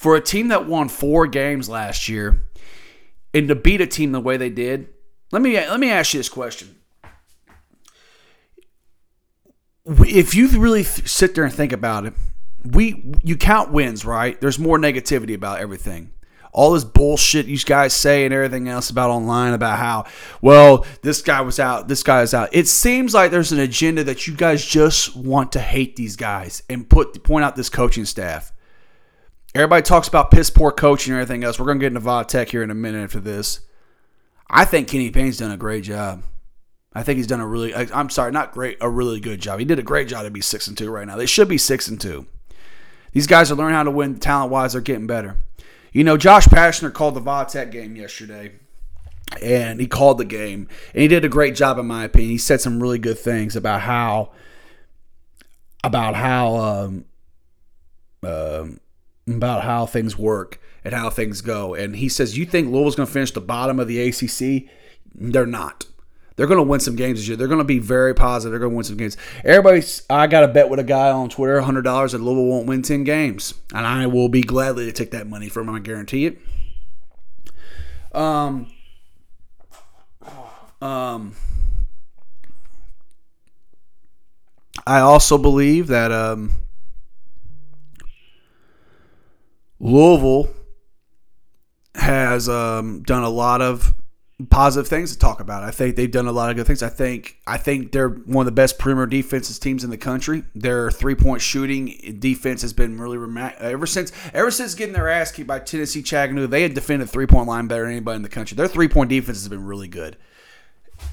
for 0.01 0.15
a 0.15 0.21
team 0.21 0.47
that 0.47 0.65
won 0.65 0.89
four 0.89 1.27
games 1.27 1.69
last 1.69 2.09
year 2.09 2.41
and 3.35 3.47
to 3.47 3.53
beat 3.53 3.81
a 3.81 3.85
team 3.85 4.11
the 4.11 4.19
way 4.19 4.35
they 4.35 4.49
did, 4.49 4.89
let 5.31 5.43
me 5.43 5.55
let 5.55 5.79
me 5.79 5.91
ask 5.91 6.13
you 6.13 6.19
this 6.19 6.27
question. 6.27 6.75
If 9.85 10.33
you 10.35 10.47
really 10.59 10.83
sit 10.83 11.35
there 11.35 11.43
and 11.43 11.53
think 11.53 11.71
about 11.71 12.05
it, 12.05 12.13
we 12.63 13.13
you 13.23 13.37
count 13.37 13.71
wins, 13.71 14.03
right? 14.03 14.41
There's 14.41 14.57
more 14.57 14.77
negativity 14.77 15.35
about 15.35 15.59
everything. 15.59 16.11
All 16.53 16.73
this 16.73 16.83
bullshit 16.83 17.45
you 17.45 17.57
guys 17.59 17.93
say 17.93 18.25
and 18.25 18.33
everything 18.33 18.67
else 18.67 18.89
about 18.89 19.09
online 19.09 19.53
about 19.53 19.79
how, 19.79 20.05
well, 20.41 20.85
this 21.01 21.21
guy 21.21 21.41
was 21.41 21.59
out, 21.59 21.87
this 21.87 22.03
guy 22.03 22.21
is 22.21 22.33
out. 22.33 22.49
It 22.51 22.67
seems 22.67 23.13
like 23.13 23.31
there's 23.31 23.51
an 23.51 23.59
agenda 23.59 24.03
that 24.03 24.27
you 24.27 24.35
guys 24.35 24.65
just 24.65 25.15
want 25.15 25.53
to 25.53 25.59
hate 25.59 25.95
these 25.95 26.15
guys 26.15 26.61
and 26.69 26.89
put 26.89 27.23
point 27.23 27.45
out 27.45 27.55
this 27.55 27.69
coaching 27.69 28.05
staff. 28.05 28.51
Everybody 29.55 29.81
talks 29.81 30.07
about 30.07 30.31
piss 30.31 30.49
poor 30.49 30.71
coaching 30.71 31.13
and 31.13 31.21
everything 31.21 31.43
else. 31.43 31.59
We're 31.59 31.73
to 31.73 31.79
get 31.79 31.87
into 31.87 32.01
Vatech 32.01 32.49
here 32.49 32.63
in 32.63 32.71
a 32.71 32.75
minute 32.75 33.03
after 33.03 33.19
this. 33.19 33.61
I 34.49 34.65
think 34.65 34.89
Kenny 34.89 35.11
Payne's 35.11 35.37
done 35.37 35.51
a 35.51 35.57
great 35.57 35.83
job. 35.83 36.23
I 36.93 37.03
think 37.03 37.17
he's 37.17 37.27
done 37.27 37.39
a 37.39 37.47
really, 37.47 37.73
I'm 37.73 38.09
sorry, 38.09 38.33
not 38.33 38.51
great, 38.51 38.77
a 38.81 38.89
really 38.89 39.21
good 39.21 39.39
job. 39.39 39.59
He 39.59 39.65
did 39.65 39.79
a 39.79 39.83
great 39.83 40.09
job 40.09 40.25
to 40.25 40.31
be 40.31 40.41
6 40.41 40.67
and 40.67 40.77
2 40.77 40.89
right 40.89 41.07
now. 41.07 41.15
They 41.15 41.25
should 41.25 41.47
be 41.47 41.57
6 41.57 41.87
and 41.87 42.01
2. 42.01 42.25
These 43.13 43.27
guys 43.27 43.49
are 43.51 43.55
learning 43.55 43.75
how 43.75 43.83
to 43.83 43.91
win 43.91 44.19
talent 44.19 44.51
wise. 44.51 44.73
They're 44.73 44.81
getting 44.81 45.07
better. 45.07 45.37
You 45.91 46.03
know, 46.05 46.15
Josh 46.15 46.45
Pastner 46.45 46.93
called 46.93 47.15
the 47.15 47.21
Vatech 47.21 47.71
game 47.71 47.95
yesterday, 47.97 48.53
and 49.41 49.81
he 49.81 49.87
called 49.87 50.17
the 50.17 50.25
game, 50.25 50.69
and 50.93 51.01
he 51.01 51.07
did 51.07 51.25
a 51.25 51.29
great 51.29 51.53
job, 51.53 51.77
in 51.77 51.85
my 51.85 52.05
opinion. 52.05 52.31
He 52.31 52.37
said 52.37 52.61
some 52.61 52.81
really 52.81 52.99
good 52.99 53.19
things 53.19 53.57
about 53.57 53.81
how, 53.81 54.31
about 55.83 56.15
how, 56.15 56.55
um, 56.55 57.05
um, 58.23 58.79
about 59.27 59.63
how 59.63 59.85
things 59.85 60.17
work 60.17 60.61
and 60.85 60.93
how 60.93 61.09
things 61.09 61.41
go. 61.41 61.73
And 61.73 61.97
he 61.97 62.07
says, 62.07 62.37
You 62.37 62.45
think 62.45 62.67
Louisville's 62.67 62.95
going 62.95 63.07
to 63.07 63.13
finish 63.13 63.31
the 63.31 63.41
bottom 63.41 63.79
of 63.79 63.87
the 63.87 63.99
ACC? 63.99 64.69
They're 65.13 65.45
not. 65.45 65.85
They're 66.41 66.47
going 66.47 66.57
to 66.57 66.63
win 66.63 66.79
some 66.79 66.95
games 66.95 67.19
this 67.19 67.27
year. 67.27 67.37
They're 67.37 67.47
going 67.47 67.59
to 67.59 67.63
be 67.63 67.77
very 67.77 68.15
positive. 68.15 68.51
They're 68.51 68.59
going 68.59 68.71
to 68.71 68.75
win 68.75 68.83
some 68.83 68.97
games. 68.97 69.15
Everybody's, 69.45 70.01
I 70.09 70.25
got 70.25 70.43
a 70.43 70.47
bet 70.47 70.69
with 70.69 70.79
a 70.79 70.83
guy 70.83 71.11
on 71.11 71.29
Twitter, 71.29 71.61
$100 71.61 71.83
that 71.83 72.17
Louisville 72.17 72.47
won't 72.47 72.65
win 72.65 72.81
10 72.81 73.03
games. 73.03 73.53
And 73.75 73.85
I 73.85 74.07
will 74.07 74.27
be 74.27 74.41
gladly 74.41 74.87
to 74.87 74.91
take 74.91 75.11
that 75.11 75.27
money 75.27 75.49
from 75.49 75.69
him, 75.69 75.75
I 75.75 75.79
guarantee 75.81 76.25
it. 76.25 76.41
Um, 78.11 78.71
um, 80.81 81.35
I 84.87 84.97
also 84.97 85.37
believe 85.37 85.85
that 85.89 86.11
um, 86.11 86.53
Louisville 89.79 90.49
has 91.93 92.49
um, 92.49 93.03
done 93.03 93.21
a 93.21 93.29
lot 93.29 93.61
of 93.61 93.93
positive 94.49 94.87
things 94.87 95.11
to 95.11 95.19
talk 95.19 95.39
about. 95.39 95.63
I 95.63 95.71
think 95.71 95.95
they've 95.95 96.11
done 96.11 96.27
a 96.27 96.31
lot 96.31 96.49
of 96.49 96.55
good 96.55 96.67
things. 96.67 96.83
I 96.83 96.89
think 96.89 97.37
I 97.45 97.57
think 97.57 97.91
they're 97.91 98.09
one 98.09 98.45
of 98.45 98.53
the 98.53 98.55
best 98.55 98.79
premier 98.79 99.05
defenses 99.05 99.59
teams 99.59 99.83
in 99.83 99.89
the 99.89 99.97
country. 99.97 100.43
Their 100.55 100.91
three 100.91 101.15
point 101.15 101.41
shooting 101.41 102.17
defense 102.19 102.61
has 102.61 102.73
been 102.73 102.99
really 102.99 103.17
ever 103.59 103.85
since 103.85 104.11
ever 104.33 104.51
since 104.51 104.75
getting 104.75 104.93
their 104.93 105.09
ass 105.09 105.31
kicked 105.31 105.47
by 105.47 105.59
Tennessee 105.59 106.01
Chattanooga. 106.01 106.47
They 106.47 106.63
had 106.63 106.73
defended 106.73 107.09
three 107.09 107.27
point 107.27 107.47
line 107.47 107.67
better 107.67 107.83
than 107.83 107.91
anybody 107.91 108.17
in 108.17 108.21
the 108.23 108.29
country. 108.29 108.55
Their 108.55 108.67
three 108.67 108.87
point 108.87 109.09
defense 109.09 109.39
has 109.39 109.47
been 109.47 109.65
really 109.65 109.87
good. 109.87 110.17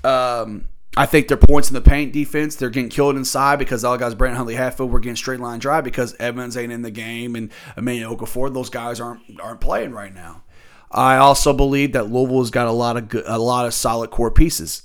Um, 0.05 0.69
I 0.97 1.07
think 1.07 1.29
their 1.29 1.37
points 1.37 1.69
in 1.69 1.75
the 1.75 1.81
paint 1.81 2.13
defense, 2.13 2.57
they're 2.57 2.71
getting 2.71 2.89
killed 2.89 3.17
inside 3.17 3.61
because 3.61 3.85
all 3.85 3.97
guys, 3.97 4.17
Brandon 4.17 4.37
Huntley, 4.37 4.57
Hatfield, 4.57 4.91
were 4.91 4.99
getting 4.99 5.17
straight 5.17 5.39
line 5.39 5.61
drive 5.61 5.85
because 5.85 6.17
Evans 6.17 6.57
ain't 6.57 6.73
in 6.73 6.83
the 6.83 6.91
game 6.91 7.37
and 7.37 7.51
Emmanuel 7.77 8.17
Okorafor, 8.17 8.53
those 8.53 8.69
guys 8.69 9.01
aren't 9.01 9.41
aren't 9.41 9.61
playing 9.61 9.93
right 9.93 10.13
now. 10.13 10.43
I 10.91 11.17
also 11.17 11.53
believe 11.53 11.93
that 11.93 12.11
Louisville's 12.11 12.51
got 12.51 12.67
a 12.67 12.73
lot 12.73 12.97
of 12.97 13.09
good, 13.09 13.25
a 13.27 13.39
lot 13.39 13.67
of 13.67 13.75
solid 13.75 14.11
core 14.11 14.31
pieces. 14.31 14.83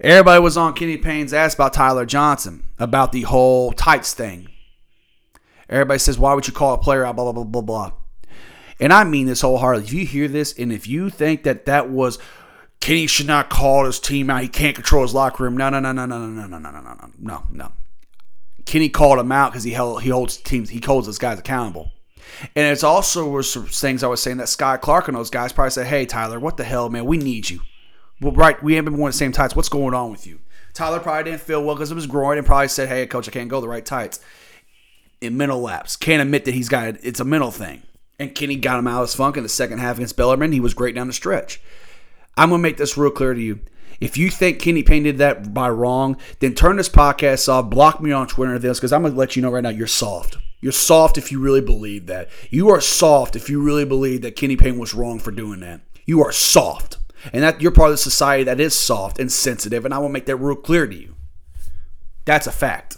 Everybody 0.00 0.42
was 0.42 0.56
on 0.56 0.74
Kenny 0.74 0.96
Payne's 0.96 1.34
ass 1.34 1.54
about 1.54 1.74
Ty-Laur 1.74 2.06
Johnson, 2.06 2.64
about 2.78 3.12
the 3.12 3.22
whole 3.22 3.72
tights 3.72 4.14
thing. 4.14 4.48
Everybody 5.68 5.98
says, 5.98 6.18
why 6.18 6.34
would 6.34 6.46
you 6.46 6.52
call 6.52 6.74
a 6.74 6.78
player 6.78 7.04
out, 7.04 7.16
blah, 7.16 7.30
blah, 7.30 7.44
blah, 7.44 7.44
blah, 7.44 7.62
blah. 7.62 7.92
And 8.80 8.92
I 8.92 9.04
mean 9.04 9.26
this 9.26 9.42
wholeheartedly. 9.42 9.86
If 9.86 9.92
you 9.92 10.06
hear 10.06 10.26
this 10.26 10.58
and 10.58 10.72
if 10.72 10.88
you 10.88 11.10
think 11.10 11.42
that 11.42 11.66
that 11.66 11.90
was 11.90 12.18
Kenny 12.80 13.06
should 13.06 13.26
not 13.26 13.50
call 13.50 13.84
his 13.84 14.00
team 14.00 14.30
out, 14.30 14.42
he 14.42 14.48
can't 14.48 14.74
control 14.74 15.02
his 15.02 15.12
locker 15.12 15.44
room. 15.44 15.56
No, 15.56 15.68
no, 15.68 15.80
no, 15.80 15.92
no, 15.92 16.06
no, 16.06 16.16
no, 16.16 16.26
no, 16.26 16.46
no, 16.46 16.58
no, 16.58 16.70
no, 16.70 16.80
no, 16.80 17.10
no, 17.18 17.42
no. 17.52 17.72
Kenny 18.64 18.88
called 18.88 19.18
him 19.18 19.30
out 19.30 19.52
because 19.52 19.64
he 19.64 19.72
held, 19.72 20.02
he 20.02 20.08
holds 20.08 20.38
teams, 20.38 20.70
he 20.70 20.80
holds 20.84 21.06
those 21.06 21.18
guys 21.18 21.38
accountable. 21.38 21.92
And 22.56 22.66
it's 22.66 22.84
also 22.84 23.28
was 23.28 23.54
things 23.54 24.02
I 24.02 24.08
was 24.08 24.22
saying 24.22 24.38
that 24.38 24.48
Skyy 24.48 24.80
Clark 24.80 25.08
and 25.08 25.16
those 25.16 25.30
guys 25.30 25.52
probably 25.52 25.70
said, 25.70 25.86
"Hey 25.86 26.06
Ty-Laur, 26.06 26.38
what 26.38 26.56
the 26.56 26.64
hell, 26.64 26.88
man? 26.88 27.04
We 27.04 27.16
need 27.16 27.50
you. 27.50 27.60
Well, 28.20 28.32
right, 28.32 28.62
we 28.62 28.74
haven't 28.74 28.92
been 28.92 29.00
wearing 29.00 29.12
the 29.12 29.18
same 29.18 29.32
tights. 29.32 29.56
What's 29.56 29.68
going 29.68 29.94
on 29.94 30.10
with 30.10 30.26
you?" 30.26 30.40
Ty-Laur 30.74 31.00
probably 31.00 31.24
didn't 31.24 31.42
feel 31.42 31.62
well 31.64 31.74
because 31.74 31.90
it 31.90 31.96
was 31.96 32.06
groin 32.06 32.38
and 32.38 32.46
probably 32.46 32.68
said, 32.68 32.88
"Hey, 32.88 33.06
coach, 33.06 33.28
I 33.28 33.32
can't 33.32 33.48
go 33.48 33.60
the 33.60 33.68
right 33.68 33.84
tights." 33.84 34.20
In 35.20 35.36
mental 35.36 35.60
lapse, 35.60 35.96
can't 35.96 36.22
admit 36.22 36.46
that 36.46 36.54
he's 36.54 36.68
got 36.68 36.88
it. 36.88 37.00
It's 37.02 37.20
a 37.20 37.24
mental 37.24 37.50
thing. 37.50 37.82
And 38.18 38.34
Kenny 38.34 38.56
got 38.56 38.78
him 38.78 38.86
out 38.86 39.02
of 39.02 39.08
his 39.08 39.14
funk 39.14 39.36
in 39.36 39.42
the 39.42 39.48
second 39.48 39.78
half 39.78 39.96
against 39.96 40.16
Bellarmine. 40.16 40.52
He 40.52 40.60
was 40.60 40.74
great 40.74 40.94
down 40.94 41.06
the 41.06 41.12
stretch. 41.12 41.60
I'm 42.36 42.50
gonna 42.50 42.62
make 42.62 42.76
this 42.76 42.96
real 42.96 43.10
clear 43.10 43.34
to 43.34 43.40
you. 43.40 43.60
If 44.00 44.16
you 44.16 44.30
think 44.30 44.60
Kenny 44.60 44.82
Payne 44.82 45.02
did 45.02 45.18
that 45.18 45.52
by 45.52 45.68
wrong, 45.68 46.16
then 46.38 46.54
turn 46.54 46.76
this 46.76 46.88
podcast 46.88 47.50
off. 47.50 47.68
Block 47.68 48.00
me 48.00 48.12
on 48.12 48.26
Twitter 48.26 48.54
and 48.54 48.62
this 48.62 48.78
because 48.78 48.92
I'm 48.92 49.02
gonna 49.02 49.14
let 49.14 49.36
you 49.36 49.42
know 49.42 49.50
right 49.50 49.62
now 49.62 49.68
you're 49.68 49.86
soft. 49.86 50.38
You're 50.60 50.72
soft 50.72 51.16
if 51.16 51.32
you 51.32 51.40
really 51.40 51.60
believe 51.60 52.06
that. 52.06 52.28
You 52.50 52.68
are 52.70 52.80
soft 52.80 53.34
if 53.34 53.48
you 53.48 53.62
really 53.62 53.84
believe 53.84 54.22
that 54.22 54.36
Kenny 54.36 54.56
Payne 54.56 54.78
was 54.78 54.94
wrong 54.94 55.18
for 55.18 55.30
doing 55.30 55.60
that. 55.60 55.80
You 56.04 56.22
are 56.22 56.32
soft. 56.32 56.98
And 57.32 57.42
that 57.42 57.60
you're 57.60 57.70
part 57.70 57.90
of 57.90 57.94
the 57.94 57.98
society 57.98 58.44
that 58.44 58.60
is 58.60 58.74
soft 58.74 59.18
and 59.18 59.30
sensitive, 59.30 59.84
and 59.84 59.92
I 59.92 59.98
will 59.98 60.08
make 60.08 60.26
that 60.26 60.36
real 60.36 60.56
clear 60.56 60.86
to 60.86 60.94
you. 60.94 61.16
That's 62.24 62.46
a 62.46 62.52
fact. 62.52 62.96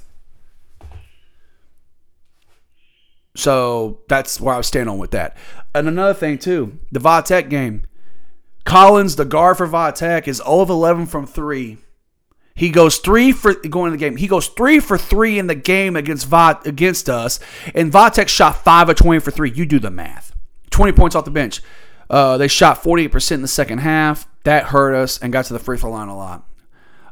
So 3.34 4.00
that's 4.08 4.40
where 4.40 4.54
I 4.54 4.58
was 4.58 4.66
standing 4.66 4.92
on 4.92 4.98
with 4.98 5.12
that. 5.12 5.36
And 5.74 5.88
another 5.88 6.14
thing 6.14 6.38
too, 6.38 6.78
the 6.90 7.00
Vatech 7.00 7.48
game. 7.48 7.86
Collins, 8.64 9.16
the 9.16 9.24
guard 9.24 9.56
for 9.56 9.66
Vatech, 9.66 10.28
is 10.28 10.36
0 10.36 10.60
of 10.60 10.70
11 10.70 11.06
from 11.06 11.26
three. 11.26 11.78
He 12.54 12.70
goes 12.70 12.98
three 12.98 13.32
for 13.32 13.54
going 13.54 13.92
in 13.92 13.98
the 13.98 14.04
game. 14.04 14.16
He 14.16 14.26
goes 14.28 14.48
three 14.48 14.78
for 14.78 14.98
three 14.98 15.38
in 15.38 15.46
the 15.46 15.54
game 15.54 15.96
against 15.96 16.26
Vot 16.26 16.66
against 16.66 17.08
us, 17.08 17.40
and 17.74 17.92
Vatech 17.92 18.28
shot 18.28 18.62
five 18.62 18.88
of 18.88 18.96
twenty 18.96 19.20
for 19.20 19.30
three. 19.30 19.50
You 19.50 19.64
do 19.66 19.78
the 19.78 19.90
math. 19.90 20.36
Twenty 20.70 20.92
points 20.92 21.16
off 21.16 21.24
the 21.24 21.30
bench. 21.30 21.62
Uh, 22.10 22.36
they 22.36 22.48
shot 22.48 22.82
forty 22.82 23.04
eight 23.04 23.12
percent 23.12 23.38
in 23.38 23.42
the 23.42 23.48
second 23.48 23.78
half. 23.78 24.28
That 24.44 24.64
hurt 24.64 24.94
us 24.94 25.18
and 25.18 25.32
got 25.32 25.46
to 25.46 25.52
the 25.52 25.58
free 25.58 25.78
throw 25.78 25.92
line 25.92 26.08
a 26.08 26.16
lot. 26.16 26.46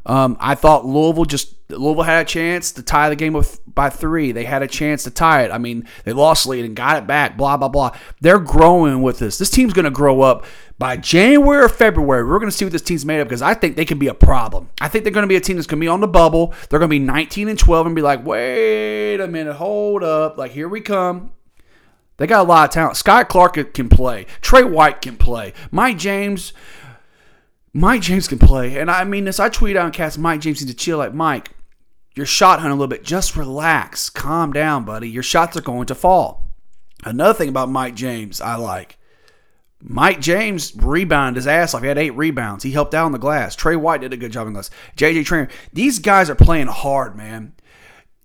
Um, 0.06 0.36
I 0.40 0.54
thought 0.54 0.86
Louisville 0.86 1.24
just 1.26 1.54
Louisville 1.70 2.02
had 2.02 2.22
a 2.22 2.28
chance 2.28 2.72
to 2.72 2.82
tie 2.82 3.08
the 3.08 3.16
game 3.16 3.32
with, 3.32 3.60
by 3.66 3.90
three. 3.90 4.32
They 4.32 4.44
had 4.44 4.62
a 4.62 4.66
chance 4.66 5.04
to 5.04 5.10
tie 5.10 5.44
it. 5.44 5.52
I 5.52 5.58
mean, 5.58 5.86
they 6.04 6.12
lost 6.12 6.46
lead 6.46 6.64
and 6.64 6.74
got 6.74 6.96
it 6.96 7.06
back. 7.06 7.36
Blah 7.36 7.56
blah 7.58 7.68
blah. 7.68 7.96
They're 8.20 8.38
growing 8.38 9.02
with 9.02 9.18
this. 9.18 9.38
This 9.38 9.50
team's 9.50 9.72
going 9.72 9.84
to 9.84 9.90
grow 9.90 10.22
up 10.22 10.44
by 10.80 10.96
January 10.96 11.62
or 11.62 11.68
February. 11.68 12.24
We're 12.24 12.38
going 12.38 12.50
to 12.50 12.56
see 12.56 12.64
what 12.64 12.72
this 12.72 12.80
team's 12.80 13.04
made 13.04 13.20
of 13.20 13.28
because 13.28 13.42
I 13.42 13.52
think 13.52 13.76
they 13.76 13.84
can 13.84 13.98
be 13.98 14.06
a 14.06 14.14
problem. 14.14 14.70
I 14.80 14.88
think 14.88 15.04
they're 15.04 15.12
going 15.12 15.24
to 15.24 15.28
be 15.28 15.36
a 15.36 15.40
team 15.40 15.56
that's 15.56 15.66
going 15.66 15.78
to 15.78 15.84
be 15.84 15.88
on 15.88 16.00
the 16.00 16.08
bubble. 16.08 16.54
They're 16.68 16.78
going 16.78 16.88
to 16.88 16.94
be 16.94 16.98
19 16.98 17.48
and 17.48 17.58
12 17.58 17.86
and 17.86 17.94
be 17.94 18.00
like, 18.00 18.24
wait 18.24 19.20
a 19.20 19.28
minute, 19.28 19.56
hold 19.56 20.02
up, 20.02 20.38
like 20.38 20.52
here 20.52 20.70
we 20.70 20.80
come. 20.80 21.32
They 22.16 22.26
got 22.26 22.46
a 22.46 22.48
lot 22.48 22.70
of 22.70 22.72
talent. 22.72 22.96
Skyy 22.96 23.28
Clark 23.28 23.74
can 23.74 23.90
play. 23.90 24.24
Tre 24.40 24.62
White 24.62 25.02
can 25.02 25.18
play. 25.18 25.52
Mike 25.70 25.98
James. 25.98 26.54
Mike 27.74 28.00
James 28.00 28.26
can 28.26 28.38
play. 28.38 28.78
And 28.78 28.90
I 28.90 29.04
mean 29.04 29.26
this, 29.26 29.38
I 29.38 29.50
tweet 29.50 29.76
out 29.76 29.84
and 29.84 29.94
cast 29.94 30.18
Mike 30.18 30.40
James 30.40 30.62
needs 30.62 30.72
to 30.72 30.76
chill. 30.76 30.96
Like, 30.96 31.12
Mike, 31.12 31.50
you're 32.14 32.24
shot 32.24 32.58
hunting 32.58 32.72
a 32.72 32.76
little 32.76 32.88
bit. 32.88 33.04
Just 33.04 33.36
relax. 33.36 34.08
Calm 34.08 34.50
down, 34.54 34.86
buddy. 34.86 35.10
Your 35.10 35.22
shots 35.22 35.58
are 35.58 35.62
going 35.62 35.86
to 35.86 35.94
fall. 35.94 36.48
Another 37.04 37.34
thing 37.34 37.50
about 37.50 37.68
Mike 37.68 37.94
James 37.94 38.40
I 38.40 38.56
like. 38.56 38.96
Mike 39.82 40.20
James 40.20 40.74
rebounded 40.76 41.36
his 41.36 41.46
ass 41.46 41.74
off. 41.74 41.82
He 41.82 41.88
had 41.88 41.98
eight 41.98 42.10
rebounds. 42.10 42.64
He 42.64 42.72
helped 42.72 42.94
out 42.94 43.06
on 43.06 43.12
the 43.12 43.18
glass. 43.18 43.56
Tre 43.56 43.76
White 43.76 44.02
did 44.02 44.12
a 44.12 44.16
good 44.16 44.32
job 44.32 44.46
on 44.46 44.52
the 44.52 44.58
glass. 44.58 44.70
JJ 44.96 45.24
Traynor. 45.24 45.48
These 45.72 45.98
guys 46.00 46.28
are 46.28 46.34
playing 46.34 46.66
hard, 46.66 47.16
man. 47.16 47.54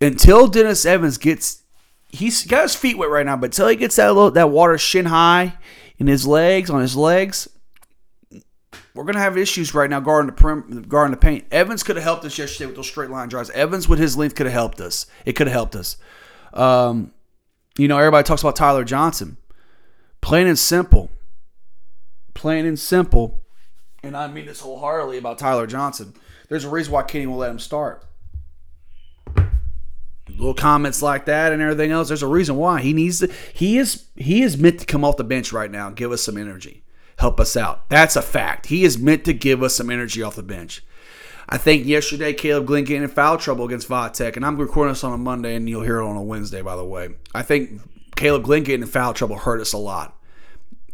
Until 0.02 0.48
Dennis 0.48 0.86
Evans 0.86 1.18
gets, 1.18 1.64
he's 2.10 2.46
got 2.46 2.64
his 2.64 2.76
feet 2.76 2.98
wet 2.98 3.10
right 3.10 3.26
now, 3.26 3.38
but 3.38 3.48
until 3.48 3.70
he 3.70 3.78
gets 3.78 3.96
that 3.96 4.08
little, 4.08 4.32
that 4.32 4.50
water 4.50 4.78
shin 4.78 5.06
high 5.06 5.58
in 5.98 6.08
his 6.08 6.28
legs, 6.28 6.70
on 6.70 6.82
his 6.82 6.98
legs, 6.98 7.48
we're 8.94 9.06
gonna 9.06 9.20
have 9.20 9.38
issues 9.38 9.74
right 9.74 9.90
now 9.90 10.02
guarding 10.02 10.28
the 10.28 10.34
prim, 10.34 10.86
guarding 10.88 11.12
the 11.12 11.18
paint. 11.18 11.46
Evans 11.52 11.84
could 11.84 11.96
have 11.96 12.04
helped 12.04 12.26
us 12.26 12.38
yesterday 12.38 12.66
with 12.66 12.76
those 12.76 12.88
straight 12.88 13.10
line 13.10 13.30
drives. 13.30 13.50
Evans 13.52 13.88
with 13.88 14.00
his 14.00 14.18
length 14.18 14.36
could 14.36 14.46
have 14.46 14.54
helped 14.54 14.82
us. 14.82 15.06
It 15.26 15.34
could 15.34 15.48
have 15.48 15.54
helped 15.54 15.76
us. 15.76 15.98
Um, 16.54 17.14
you 17.78 17.88
know, 17.88 17.98
everybody 17.98 18.26
talks 18.26 18.42
about 18.42 18.56
Ty-Laur 18.56 18.84
Johnson. 18.84 19.38
Plain 20.22 20.48
and 20.48 20.60
simple. 20.60 21.10
Plain 22.36 22.68
and 22.68 22.78
simple. 22.78 23.42
And 24.04 24.16
I 24.16 24.28
mean 24.28 24.46
this 24.46 24.60
wholeheartedly 24.60 25.18
about 25.18 25.40
Ty-Laur 25.40 25.66
Johnson. 25.66 26.14
There's 26.48 26.66
a 26.66 26.70
reason 26.70 26.94
why 26.94 27.02
Kenny 27.02 27.26
will 27.26 27.38
let 27.38 27.50
him 27.50 27.58
start. 27.58 28.06
Little 30.30 30.54
comments 30.54 31.02
like 31.02 31.26
that 31.26 31.52
and 31.52 31.62
everything 31.62 31.90
else. 31.90 32.10
There's 32.10 32.22
a 32.22 32.28
reason 32.28 32.56
why 32.56 32.82
he 32.82 32.94
needs 32.94 33.20
to. 33.20 33.32
He 33.54 33.80
is 33.80 34.06
he 34.16 34.44
is 34.44 34.58
meant 34.58 34.80
to 34.82 34.86
come 34.86 35.04
off 35.04 35.18
the 35.18 35.24
bench 35.24 35.52
right 35.52 35.72
now 35.72 35.88
and 35.88 35.96
give 35.96 36.12
us 36.12 36.22
some 36.22 36.38
energy 36.38 36.86
help 37.18 37.40
us 37.40 37.56
out. 37.56 37.90
That's 37.90 38.16
a 38.16 38.22
fact. 38.22 38.68
He 38.68 38.84
is 38.84 38.98
meant 38.98 39.26
to 39.26 39.34
give 39.34 39.64
us 39.64 39.76
some 39.76 39.90
energy 39.90 40.22
off 40.22 40.36
the 40.36 40.44
bench. 40.44 40.84
I 41.48 41.58
think 41.58 41.86
yesterday 41.86 42.34
Caleb 42.34 42.66
Glenn 42.66 42.86
getting 42.86 43.04
in 43.04 43.10
foul 43.10 43.38
trouble 43.38 43.66
against 43.66 43.88
Vatech, 43.88 44.36
and 44.36 44.46
I'm 44.46 44.58
recording 44.58 44.94
this 44.94 45.04
on 45.04 45.14
a 45.14 45.18
Monday, 45.18 45.56
and 45.56 45.70
you'll 45.70 45.84
hear 45.84 46.00
it 46.00 46.08
on 46.08 46.16
a 46.16 46.24
Wednesday, 46.24 46.62
by 46.62 46.76
the 46.76 46.84
way. 46.84 47.10
I 47.36 47.44
think 47.44 47.82
Caleb 48.16 48.44
Glenn 48.44 48.64
getting 48.64 48.82
in 48.82 48.88
foul 48.88 49.14
trouble 49.14 49.38
hurt 49.38 49.62
us 49.62 49.72
a 49.72 49.78
lot. 49.78 50.20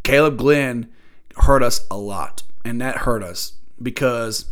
Caleb 0.03 0.37
Glenn 0.37 0.91
hurt 1.37 1.63
us 1.63 1.85
a 1.89 1.97
lot, 1.97 2.43
and 2.63 2.81
that 2.81 2.97
hurt 2.97 3.23
us 3.23 3.53
because 3.81 4.45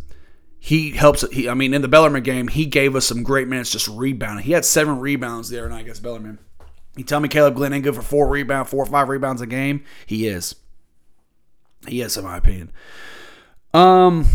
he 0.58 0.90
helps. 0.90 1.24
He, 1.32 1.48
I 1.48 1.54
mean, 1.54 1.74
in 1.74 1.82
the 1.82 1.88
Bellarmine 1.88 2.22
game, 2.22 2.48
he 2.48 2.66
gave 2.66 2.94
us 2.94 3.06
some 3.06 3.22
great 3.22 3.48
minutes 3.48 3.70
just 3.70 3.88
rebounding. 3.88 4.44
He 4.44 4.52
had 4.52 4.64
seven 4.64 4.98
rebounds 5.00 5.48
there, 5.48 5.64
and 5.64 5.74
I 5.74 5.82
guess 5.82 6.00
Bellarmine. 6.00 6.38
You 6.96 7.04
tell 7.04 7.20
me 7.20 7.28
Caleb 7.28 7.54
Glenn 7.54 7.72
ain't 7.72 7.84
good 7.84 7.94
for 7.94 8.02
four 8.02 8.28
rebound, 8.28 8.68
four 8.68 8.82
or 8.82 8.86
five 8.86 9.08
rebounds 9.08 9.40
a 9.40 9.46
game? 9.46 9.84
He 10.06 10.26
is. 10.26 10.56
He 11.86 12.02
is, 12.02 12.16
in 12.16 12.24
my 12.24 12.36
opinion. 12.36 12.72
Um, 13.72 14.26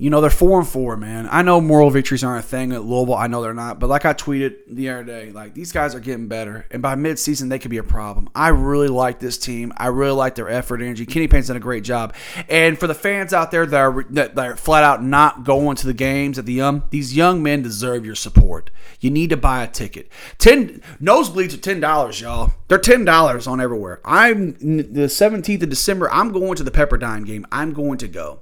you 0.00 0.08
know 0.08 0.22
they're 0.22 0.30
four 0.30 0.58
and 0.58 0.66
four, 0.66 0.96
man. 0.96 1.28
I 1.30 1.42
know 1.42 1.60
moral 1.60 1.90
victories 1.90 2.24
aren't 2.24 2.42
a 2.42 2.48
thing 2.48 2.72
at 2.72 2.84
Louisville. 2.84 3.14
I 3.14 3.26
know 3.26 3.42
they're 3.42 3.52
not, 3.52 3.78
but 3.78 3.88
like 3.88 4.06
I 4.06 4.14
tweeted 4.14 4.56
the 4.66 4.88
other 4.88 5.04
day, 5.04 5.30
like 5.30 5.52
these 5.52 5.72
guys 5.72 5.94
are 5.94 6.00
getting 6.00 6.26
better, 6.26 6.66
and 6.70 6.80
by 6.80 6.94
midseason 6.94 7.50
they 7.50 7.58
could 7.58 7.70
be 7.70 7.76
a 7.76 7.82
problem. 7.82 8.30
I 8.34 8.48
really 8.48 8.88
like 8.88 9.20
this 9.20 9.36
team. 9.36 9.74
I 9.76 9.88
really 9.88 10.12
like 10.12 10.36
their 10.36 10.48
effort, 10.48 10.76
and 10.76 10.84
energy. 10.84 11.04
Kenny 11.04 11.28
Payne's 11.28 11.48
done 11.48 11.58
a 11.58 11.60
great 11.60 11.84
job, 11.84 12.14
and 12.48 12.78
for 12.78 12.86
the 12.86 12.94
fans 12.94 13.34
out 13.34 13.50
there 13.50 13.66
that 13.66 13.78
are 13.78 14.06
that, 14.10 14.34
that 14.36 14.46
are 14.46 14.56
flat 14.56 14.84
out 14.84 15.04
not 15.04 15.44
going 15.44 15.76
to 15.76 15.86
the 15.86 15.92
games 15.92 16.38
at 16.38 16.46
the 16.46 16.54
young, 16.54 16.84
these 16.88 17.14
young 17.14 17.42
men 17.42 17.60
deserve 17.60 18.06
your 18.06 18.14
support. 18.14 18.70
You 19.00 19.10
need 19.10 19.28
to 19.28 19.36
buy 19.36 19.62
a 19.62 19.68
ticket. 19.68 20.08
Ten 20.38 20.80
nosebleeds 20.98 21.52
are 21.52 21.58
ten 21.60 21.78
dollars, 21.78 22.22
y'all. 22.22 22.54
They're 22.68 22.78
ten 22.78 23.04
dollars 23.04 23.46
on 23.46 23.60
everywhere. 23.60 24.00
I'm 24.06 24.56
the 24.94 25.10
seventeenth 25.10 25.62
of 25.62 25.68
December. 25.68 26.10
I'm 26.10 26.32
going 26.32 26.54
to 26.54 26.62
the 26.62 26.70
Pepperdine 26.70 27.26
game. 27.26 27.44
I'm 27.52 27.74
going 27.74 27.98
to 27.98 28.08
go. 28.08 28.40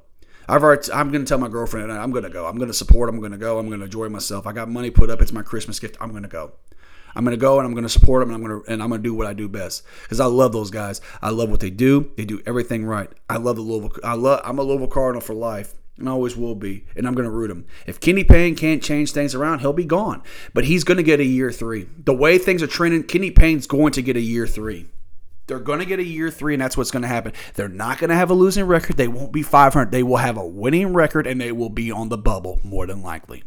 I've 0.48 0.62
already, 0.62 0.90
I'm 0.92 1.10
going 1.10 1.24
to 1.24 1.28
tell 1.28 1.38
my 1.38 1.48
girlfriend 1.48 1.92
I'm 1.92 2.10
going 2.10 2.24
to 2.24 2.30
go. 2.30 2.46
I'm 2.46 2.56
going 2.56 2.68
to 2.68 2.74
support. 2.74 3.08
I'm 3.08 3.18
going 3.18 3.32
to 3.32 3.38
go. 3.38 3.58
I'm 3.58 3.68
going 3.68 3.80
to 3.80 3.84
enjoy 3.84 4.08
myself. 4.08 4.46
I 4.46 4.52
got 4.52 4.68
money 4.68 4.90
put 4.90 5.10
up. 5.10 5.20
It's 5.20 5.32
my 5.32 5.42
Christmas 5.42 5.78
gift. 5.78 5.96
I'm 6.00 6.10
going 6.10 6.22
to 6.22 6.28
go. 6.28 6.52
I'm 7.14 7.24
going 7.24 7.36
to 7.36 7.40
go 7.40 7.58
and 7.58 7.66
I'm 7.66 7.72
going 7.72 7.84
to 7.84 7.88
support 7.88 8.22
them 8.22 8.34
and 8.34 8.36
I'm 8.36 8.48
going 8.48 8.62
to 8.62 8.70
and 8.70 8.82
I'm 8.82 8.90
going 8.90 9.02
to 9.02 9.08
do 9.08 9.14
what 9.14 9.26
I 9.26 9.32
do 9.32 9.48
best 9.48 9.82
because 10.02 10.20
I 10.20 10.26
love 10.26 10.52
those 10.52 10.70
guys. 10.70 11.00
I 11.20 11.30
love 11.30 11.50
what 11.50 11.60
they 11.60 11.70
do. 11.70 12.12
They 12.16 12.24
do 12.24 12.40
everything 12.46 12.84
right. 12.84 13.10
I 13.28 13.38
love 13.38 13.56
the 13.56 13.62
Louisville. 13.62 13.92
I 14.04 14.14
love. 14.14 14.40
I'm 14.44 14.58
a 14.58 14.62
Louisville 14.62 14.88
Cardinal 14.88 15.20
for 15.20 15.34
life 15.34 15.74
and 15.98 16.08
always 16.08 16.36
will 16.36 16.54
be. 16.54 16.84
And 16.96 17.06
I'm 17.06 17.14
going 17.14 17.24
to 17.24 17.30
root 17.30 17.50
him. 17.50 17.66
If 17.86 18.00
Kenny 18.00 18.24
Payne 18.24 18.54
can't 18.54 18.82
change 18.82 19.12
things 19.12 19.34
around, 19.34 19.60
he'll 19.60 19.72
be 19.72 19.84
gone. 19.84 20.22
But 20.54 20.64
he's 20.64 20.84
going 20.84 20.98
to 20.98 21.02
get 21.02 21.20
a 21.20 21.24
year 21.24 21.50
three. 21.50 21.88
The 22.04 22.14
way 22.14 22.38
things 22.38 22.62
are 22.62 22.68
trending, 22.68 23.02
Kenny 23.02 23.30
Payne's 23.30 23.66
going 23.66 23.92
to 23.92 24.02
get 24.02 24.16
a 24.16 24.20
year 24.20 24.46
three. 24.46 24.86
They're 25.48 25.58
going 25.58 25.80
to 25.80 25.86
get 25.86 25.98
a 25.98 26.04
year 26.04 26.30
three, 26.30 26.54
and 26.54 26.62
that's 26.62 26.76
what's 26.76 26.90
going 26.90 27.02
to 27.02 27.08
happen. 27.08 27.32
They're 27.54 27.68
not 27.68 27.98
going 27.98 28.10
to 28.10 28.16
have 28.16 28.30
a 28.30 28.34
losing 28.34 28.66
record. 28.66 28.96
They 28.96 29.08
won't 29.08 29.32
be 29.32 29.42
500. 29.42 29.90
They 29.90 30.02
will 30.02 30.18
have 30.18 30.36
a 30.36 30.46
winning 30.46 30.92
record, 30.92 31.26
and 31.26 31.40
they 31.40 31.52
will 31.52 31.70
be 31.70 31.90
on 31.90 32.10
the 32.10 32.18
bubble 32.18 32.60
more 32.62 32.86
than 32.86 33.02
likely. 33.02 33.42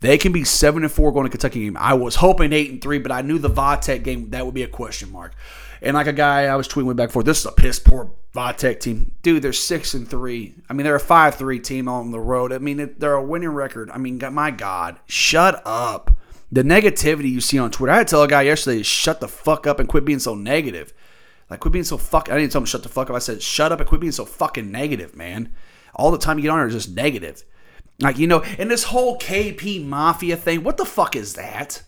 They 0.00 0.16
can 0.16 0.32
be 0.32 0.44
seven 0.44 0.82
and 0.82 0.90
four 0.90 1.12
going 1.12 1.26
to 1.26 1.30
Kentucky 1.30 1.64
game. 1.64 1.76
I 1.76 1.92
was 1.92 2.16
hoping 2.16 2.54
eight 2.54 2.70
and 2.70 2.80
three, 2.80 2.98
but 2.98 3.12
I 3.12 3.20
knew 3.20 3.38
the 3.38 3.50
Vatech 3.50 4.02
game 4.02 4.30
that 4.30 4.46
would 4.46 4.54
be 4.54 4.62
a 4.62 4.68
question 4.68 5.12
mark. 5.12 5.34
And 5.82 5.94
like 5.94 6.06
a 6.06 6.12
guy 6.12 6.44
I 6.44 6.56
was 6.56 6.68
tweeting 6.68 6.96
back 6.96 7.10
for, 7.10 7.22
this 7.22 7.40
is 7.40 7.46
a 7.46 7.52
piss 7.52 7.78
poor 7.78 8.10
Vatech 8.34 8.80
team. 8.80 9.12
Dude, 9.22 9.42
they're 9.42 9.52
six 9.52 9.92
and 9.92 10.08
three. 10.08 10.54
I 10.70 10.72
mean, 10.72 10.84
they're 10.84 10.96
a 10.96 11.00
five 11.00 11.34
three 11.34 11.60
team 11.60 11.86
on 11.86 12.12
the 12.12 12.20
road. 12.20 12.50
I 12.50 12.58
mean, 12.58 12.94
they're 12.98 13.14
a 13.14 13.22
winning 13.22 13.50
record. 13.50 13.90
I 13.90 13.98
mean, 13.98 14.20
my 14.32 14.50
God, 14.50 14.98
shut 15.06 15.60
up. 15.66 16.16
The 16.50 16.62
negativity 16.62 17.30
you 17.30 17.40
see 17.40 17.58
on 17.58 17.70
Twitter. 17.70 17.92
I 17.92 17.98
had 17.98 18.08
to 18.08 18.10
tell 18.10 18.22
a 18.22 18.28
guy 18.28 18.42
yesterday, 18.42 18.82
shut 18.82 19.20
the 19.20 19.28
fuck 19.28 19.66
up 19.66 19.78
and 19.78 19.88
quit 19.88 20.04
being 20.04 20.18
so 20.18 20.34
negative. 20.34 20.92
Like, 21.50 21.60
quit 21.60 21.72
being 21.72 21.84
so 21.84 21.98
fuck. 21.98 22.30
I 22.30 22.38
didn't 22.38 22.52
tell 22.52 22.60
him 22.60 22.66
shut 22.66 22.84
the 22.84 22.88
fuck 22.88 23.10
up. 23.10 23.16
I 23.16 23.18
said, 23.18 23.42
shut 23.42 23.72
up 23.72 23.80
and 23.80 23.88
quit 23.88 24.00
being 24.00 24.12
so 24.12 24.24
fucking 24.24 24.70
negative, 24.70 25.16
man. 25.16 25.52
All 25.94 26.12
the 26.12 26.18
time 26.18 26.38
you 26.38 26.42
get 26.42 26.50
on 26.50 26.66
is 26.66 26.72
just 26.72 26.94
negative. 26.94 27.44
Like, 27.98 28.18
you 28.18 28.26
know, 28.26 28.42
and 28.58 28.70
this 28.70 28.84
whole 28.84 29.18
KP 29.18 29.84
Mafia 29.84 30.36
thing, 30.36 30.62
what 30.62 30.76
the 30.76 30.84
fuck 30.84 31.16
is 31.16 31.34
that? 31.34 31.82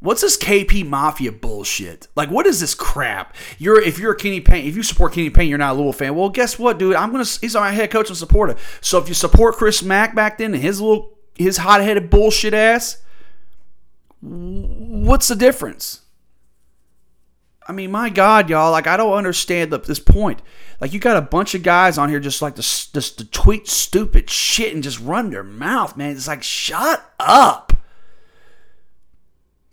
What's 0.00 0.22
this 0.22 0.38
KP 0.38 0.86
Mafia 0.86 1.30
bullshit? 1.30 2.08
Like, 2.16 2.30
what 2.30 2.46
is 2.46 2.60
this 2.60 2.74
crap? 2.74 3.36
You're 3.58 3.80
if 3.80 3.98
you're 3.98 4.12
a 4.12 4.16
Kenny 4.16 4.40
Payne, 4.40 4.66
if 4.66 4.74
you 4.74 4.82
support 4.82 5.12
Kenny 5.12 5.28
Payne, 5.28 5.48
you're 5.48 5.58
not 5.58 5.72
a 5.72 5.74
Louisville 5.74 5.92
fan. 5.92 6.14
Well, 6.14 6.30
guess 6.30 6.58
what, 6.58 6.78
dude? 6.78 6.96
I'm 6.96 7.12
gonna 7.12 7.24
he's 7.24 7.54
my 7.54 7.70
head 7.70 7.90
coach 7.90 8.08
and 8.08 8.16
supporter. 8.16 8.56
So 8.80 8.98
if 8.98 9.08
you 9.08 9.14
support 9.14 9.56
Chris 9.56 9.82
Mack 9.82 10.14
back 10.14 10.38
then 10.38 10.54
and 10.54 10.62
his 10.62 10.80
little 10.80 11.18
his 11.36 11.58
hot 11.58 11.82
headed 11.82 12.08
bullshit 12.08 12.54
ass, 12.54 13.02
what's 14.22 15.28
the 15.28 15.36
difference? 15.36 15.99
I 17.70 17.72
mean, 17.72 17.92
my 17.92 18.10
God, 18.10 18.50
y'all, 18.50 18.72
like 18.72 18.88
I 18.88 18.96
don't 18.96 19.12
understand 19.12 19.70
the, 19.70 19.78
this 19.78 20.00
point. 20.00 20.42
Like 20.80 20.92
you 20.92 20.98
got 20.98 21.16
a 21.16 21.22
bunch 21.22 21.54
of 21.54 21.62
guys 21.62 21.98
on 21.98 22.08
here 22.08 22.18
just 22.18 22.42
like 22.42 22.56
to 22.56 22.62
just 22.62 23.18
to 23.18 23.24
tweet 23.24 23.68
stupid 23.68 24.28
shit 24.28 24.74
and 24.74 24.82
just 24.82 24.98
run 24.98 25.30
their 25.30 25.44
mouth, 25.44 25.96
man. 25.96 26.10
It's 26.10 26.26
like 26.26 26.42
shut 26.42 27.08
up. 27.20 27.72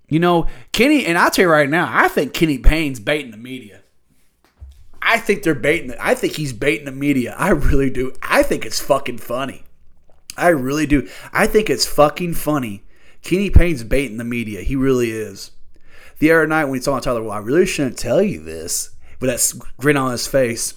You 0.08 0.20
know, 0.20 0.46
Kenny, 0.74 1.08
and 1.08 1.18
I'll 1.18 1.32
tell 1.32 1.46
you 1.46 1.50
right 1.50 1.68
now, 1.68 1.90
I 1.92 2.08
think 2.08 2.36
Kenny 2.36 2.60
Payne's 2.60 3.00
baiting 3.00 3.32
the 3.32 3.38
media. 3.38 3.82
I 5.02 5.18
think 5.18 5.42
they're 5.42 5.56
baiting. 5.56 5.88
The, 5.88 6.06
I 6.06 6.14
think 6.14 6.34
he's 6.34 6.54
baiting 6.54 6.86
the 6.86 6.92
media. 6.92 7.34
I 7.36 7.50
really 7.50 7.90
do. 7.90 8.14
I 8.22 8.44
think 8.44 8.64
it's 8.64 8.80
fucking 8.80 9.18
funny. 9.18 9.64
I 10.38 10.50
really 10.50 10.86
do. 10.86 11.10
I 11.34 11.48
think 11.48 11.68
it's 11.68 11.88
fucking 11.88 12.36
funny. 12.36 12.84
Kenny 13.24 13.50
Payne's 13.50 13.84
baiting 13.84 14.18
the 14.18 14.24
media. 14.24 14.62
He 14.62 14.76
really 14.76 15.10
is. 15.10 15.50
The 16.20 16.32
other 16.32 16.48
night 16.48 16.66
when 16.66 16.80
he 16.80 16.84
told 16.84 17.04
Ty-Laur, 17.04 17.24
well, 17.24 17.32
I 17.32 17.40
really 17.40 17.66
shouldn't 17.66 17.98
tell 17.98 18.22
you 18.22 18.44
this, 18.44 18.92
but 19.20 19.28
that 19.28 19.54
grin 19.78 19.98
on 19.98 20.12
his 20.12 20.28
face. 20.28 20.74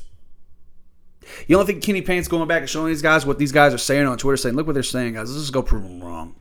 You 1.47 1.57
don't 1.57 1.67
think 1.67 1.83
Kenny 1.83 2.03
Payne's 2.03 2.29
going 2.29 2.49
back 2.49 2.61
and 2.61 2.69
showing 2.69 2.89
these 2.89 3.03
guys 3.03 3.25
what 3.25 3.39
these 3.39 3.53
guys 3.53 3.73
are 3.73 3.79
saying 3.79 4.07
on 4.07 4.19
Twitter, 4.19 4.37
saying, 4.37 4.57
look 4.57 4.67
what 4.67 4.75
they're 4.75 4.83
saying, 4.83 5.15
guys. 5.15 5.31
Let's 5.31 5.43
just 5.43 5.53
go 5.53 5.63
prove 5.63 5.85
them 5.85 6.03
wrong. 6.03 6.35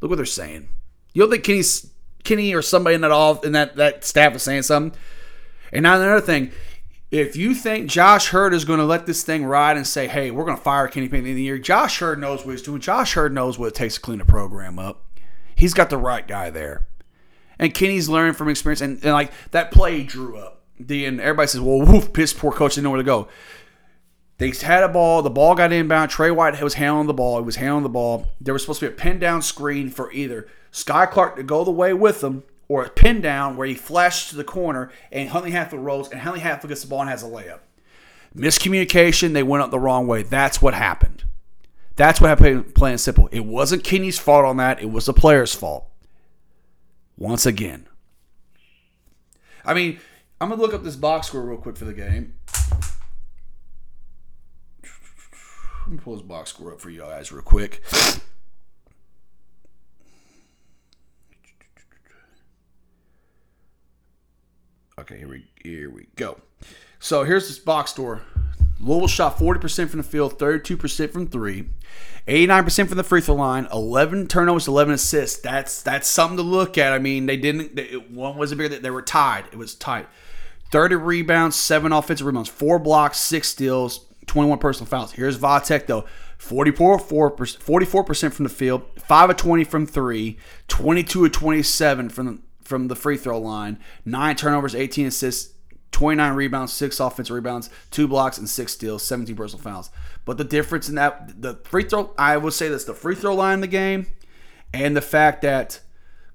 Look 0.00 0.10
what 0.10 0.16
they're 0.16 0.26
saying. 0.26 0.68
You 1.12 1.22
don't 1.22 1.30
think 1.30 1.44
Kenny's 1.44 1.92
Kenny 2.24 2.54
or 2.54 2.62
somebody 2.62 2.94
in 2.94 3.00
that 3.02 3.10
all 3.10 3.40
in 3.40 3.52
that 3.52 3.76
that 3.76 4.04
staff 4.04 4.34
is 4.34 4.42
saying 4.42 4.62
something. 4.62 4.98
And 5.72 5.84
now 5.84 5.96
another 5.96 6.20
thing, 6.20 6.52
if 7.10 7.36
you 7.36 7.54
think 7.54 7.88
Josh 7.88 8.32
Heird 8.32 8.54
is 8.54 8.64
going 8.64 8.78
to 8.78 8.84
let 8.84 9.06
this 9.06 9.22
thing 9.22 9.44
ride 9.44 9.76
and 9.76 9.86
say, 9.86 10.06
"Hey, 10.08 10.30
we're 10.30 10.44
going 10.44 10.56
to 10.56 10.62
fire 10.62 10.88
Kenny 10.88 11.08
Payne 11.08 11.20
at 11.20 11.24
the 11.24 11.34
the 11.34 11.42
year," 11.42 11.58
Josh 11.58 12.00
Heird 12.00 12.20
knows 12.20 12.44
what 12.44 12.52
he's 12.52 12.62
doing. 12.62 12.80
Josh 12.80 13.16
Heird 13.16 13.34
knows 13.34 13.58
what 13.58 13.68
it 13.68 13.74
takes 13.74 13.94
to 13.94 14.00
clean 14.00 14.20
a 14.20 14.24
program 14.24 14.78
up. 14.78 15.04
He's 15.54 15.74
got 15.74 15.90
the 15.90 15.98
right 15.98 16.26
guy 16.26 16.50
there, 16.50 16.86
and 17.62 17.72
Kenny's 17.72 18.08
learning 18.08 18.34
from 18.34 18.48
experience. 18.48 18.80
And, 18.80 19.02
and 19.04 19.12
like 19.12 19.32
that 19.52 19.70
play 19.70 20.02
drew 20.02 20.36
up, 20.36 20.62
the 20.78 21.06
and 21.06 21.20
everybody 21.20 21.46
says, 21.46 21.60
"Well, 21.60 21.80
woof, 21.80 22.12
piss 22.12 22.32
poor 22.32 22.52
coach 22.52 22.74
didn't 22.74 22.84
know 22.84 22.90
where 22.90 22.98
to 22.98 23.04
go." 23.04 23.28
They 24.38 24.50
had 24.50 24.82
a 24.82 24.88
ball. 24.88 25.22
The 25.22 25.30
ball 25.30 25.54
got 25.54 25.72
inbound. 25.72 26.10
Tre 26.10 26.32
White 26.32 26.60
was 26.60 26.74
handling 26.74 27.06
the 27.06 27.14
ball. 27.14 27.38
He 27.38 27.44
was 27.44 27.56
handling 27.56 27.84
the 27.84 27.88
ball. 27.88 28.26
There 28.40 28.52
was 28.52 28.62
supposed 28.62 28.80
to 28.80 28.88
be 28.88 28.92
a 28.92 28.96
pin 28.96 29.20
down 29.20 29.40
screen 29.40 29.88
for 29.88 30.10
either 30.10 30.48
Skyy 30.72 31.08
Clark 31.08 31.36
to 31.36 31.44
go 31.44 31.62
the 31.62 31.70
way 31.70 31.94
with 31.94 32.24
him 32.24 32.42
or 32.66 32.84
a 32.84 32.90
pin 32.90 33.20
down 33.20 33.56
where 33.56 33.68
he 33.68 33.74
flashes 33.74 34.30
to 34.30 34.36
the 34.36 34.42
corner 34.42 34.90
and 35.12 35.28
Huntley 35.28 35.52
Hatfield 35.52 35.84
rolls 35.84 36.10
and 36.10 36.20
Huntley 36.20 36.40
Hatfield 36.40 36.70
gets 36.70 36.82
the 36.82 36.88
ball 36.88 37.02
and 37.02 37.10
has 37.10 37.22
a 37.22 37.26
layup. 37.26 37.60
Miscommunication, 38.34 39.32
they 39.32 39.44
went 39.44 39.62
up 39.62 39.70
the 39.70 39.78
wrong 39.78 40.08
way. 40.08 40.24
That's 40.24 40.60
what 40.60 40.74
happened. 40.74 41.22
That's 41.94 42.20
what 42.20 42.28
happened, 42.28 42.74
plain 42.74 42.98
simple. 42.98 43.28
It 43.30 43.44
wasn't 43.44 43.84
Kenny's 43.84 44.18
fault 44.18 44.44
on 44.44 44.56
that, 44.56 44.82
it 44.82 44.90
was 44.90 45.06
the 45.06 45.12
player's 45.12 45.54
fault. 45.54 45.86
Once 47.22 47.46
again. 47.46 47.86
I 49.64 49.74
mean, 49.74 50.00
I'm 50.40 50.48
going 50.48 50.58
to 50.58 50.66
look 50.66 50.74
up 50.74 50.82
this 50.82 50.96
box 50.96 51.28
score 51.28 51.42
real 51.42 51.56
quick 51.56 51.76
for 51.76 51.84
the 51.84 51.92
game. 51.92 52.34
Let 54.82 55.88
me 55.88 55.98
pull 55.98 56.16
this 56.16 56.22
box 56.22 56.50
score 56.50 56.72
up 56.72 56.80
for 56.80 56.90
you 56.90 56.98
guys 56.98 57.30
real 57.30 57.42
quick. 57.42 57.84
Okay, 64.98 65.18
here 65.18 65.28
we 65.28 65.46
here 65.62 65.90
we 65.90 66.08
go. 66.16 66.40
So 66.98 67.22
here's 67.22 67.46
this 67.46 67.60
box 67.60 67.92
score. 67.92 68.22
Louisville 68.82 69.06
shot 69.06 69.38
40% 69.38 69.88
from 69.88 69.98
the 69.98 70.04
field, 70.04 70.38
32% 70.38 71.12
from 71.12 71.28
three, 71.28 71.68
89% 72.26 72.88
from 72.88 72.96
the 72.96 73.04
free 73.04 73.20
throw 73.20 73.36
line, 73.36 73.68
11 73.72 74.26
turnovers, 74.26 74.66
11 74.66 74.94
assists. 74.94 75.40
That's 75.40 75.82
that's 75.82 76.08
something 76.08 76.36
to 76.36 76.42
look 76.42 76.76
at. 76.76 76.92
I 76.92 76.98
mean, 76.98 77.26
they 77.26 77.36
didn't. 77.36 77.76
They, 77.76 77.94
one 77.94 78.36
wasn't 78.36 78.58
bigger. 78.58 78.70
That 78.70 78.82
they 78.82 78.90
were 78.90 79.02
tied. 79.02 79.44
It 79.52 79.56
was 79.56 79.74
tight. 79.74 80.08
30 80.72 80.96
rebounds, 80.96 81.54
seven 81.54 81.92
offensive 81.92 82.26
rebounds, 82.26 82.48
four 82.48 82.78
blocks, 82.78 83.18
six 83.18 83.48
steals, 83.48 84.06
21 84.26 84.58
personal 84.58 84.86
fouls. 84.86 85.12
Here's 85.12 85.38
Vatech 85.38 85.86
though. 85.86 86.06
44, 86.38 86.98
44% 86.98 88.32
from 88.32 88.42
the 88.42 88.48
field, 88.48 88.82
5 88.98 89.30
of 89.30 89.36
20 89.36 89.62
from 89.62 89.86
3, 89.86 90.36
22 90.66 91.24
of 91.24 91.30
27 91.30 92.08
from 92.08 92.42
from 92.64 92.88
the 92.88 92.96
free 92.96 93.16
throw 93.16 93.38
line, 93.38 93.78
nine 94.04 94.34
turnovers, 94.34 94.74
18 94.74 95.06
assists, 95.06 95.51
29 95.92 96.34
rebounds, 96.34 96.72
six 96.72 96.98
offensive 96.98 97.34
rebounds, 97.34 97.70
two 97.90 98.08
blocks, 98.08 98.38
and 98.38 98.48
six 98.48 98.72
steals, 98.72 99.02
17 99.02 99.36
personal 99.36 99.62
fouls. 99.62 99.90
But 100.24 100.38
the 100.38 100.44
difference 100.44 100.88
in 100.88 100.96
that, 100.96 101.40
the 101.40 101.54
free 101.64 101.84
throw, 101.84 102.12
I 102.18 102.36
would 102.36 102.52
say 102.52 102.68
that's 102.68 102.84
the 102.84 102.94
free 102.94 103.14
throw 103.14 103.34
line 103.34 103.54
in 103.54 103.60
the 103.60 103.66
game, 103.66 104.06
and 104.72 104.96
the 104.96 105.00
fact 105.00 105.42
that 105.42 105.80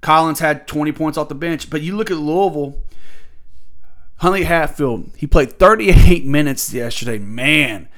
Collins 0.00 0.40
had 0.40 0.66
20 0.66 0.92
points 0.92 1.18
off 1.18 1.28
the 1.28 1.34
bench. 1.34 1.70
But 1.70 1.82
you 1.82 1.96
look 1.96 2.10
at 2.10 2.16
Louisville, 2.16 2.82
Huntley 4.16 4.44
Hatfield, 4.44 5.10
he 5.16 5.26
played 5.26 5.58
38 5.58 6.24
minutes 6.24 6.72
yesterday. 6.72 7.18
Man, 7.18 7.88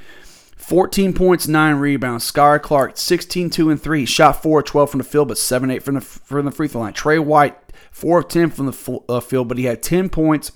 14 0.56 1.12
points, 1.12 1.48
9 1.48 1.76
rebounds. 1.76 2.30
Skyy 2.30 2.60
Clark, 2.62 2.96
16, 2.96 3.50
2, 3.50 3.70
and 3.70 3.82
3. 3.82 4.06
Shot 4.06 4.42
4 4.42 4.62
12 4.62 4.90
from 4.90 4.98
the 4.98 5.04
field, 5.04 5.28
but 5.28 5.38
7 5.38 5.70
8 5.70 5.82
from 5.82 5.96
the, 5.96 6.00
from 6.00 6.46
the 6.46 6.52
free 6.52 6.68
throw 6.68 6.82
line. 6.82 6.92
Tre 6.92 7.18
White, 7.18 7.56
4 7.90 8.20
of 8.20 8.28
10 8.28 8.50
from 8.50 8.66
the 8.66 9.00
uh, 9.08 9.20
field, 9.20 9.48
but 9.48 9.58
he 9.58 9.64
had 9.64 9.82
10 9.82 10.08
points, 10.08 10.52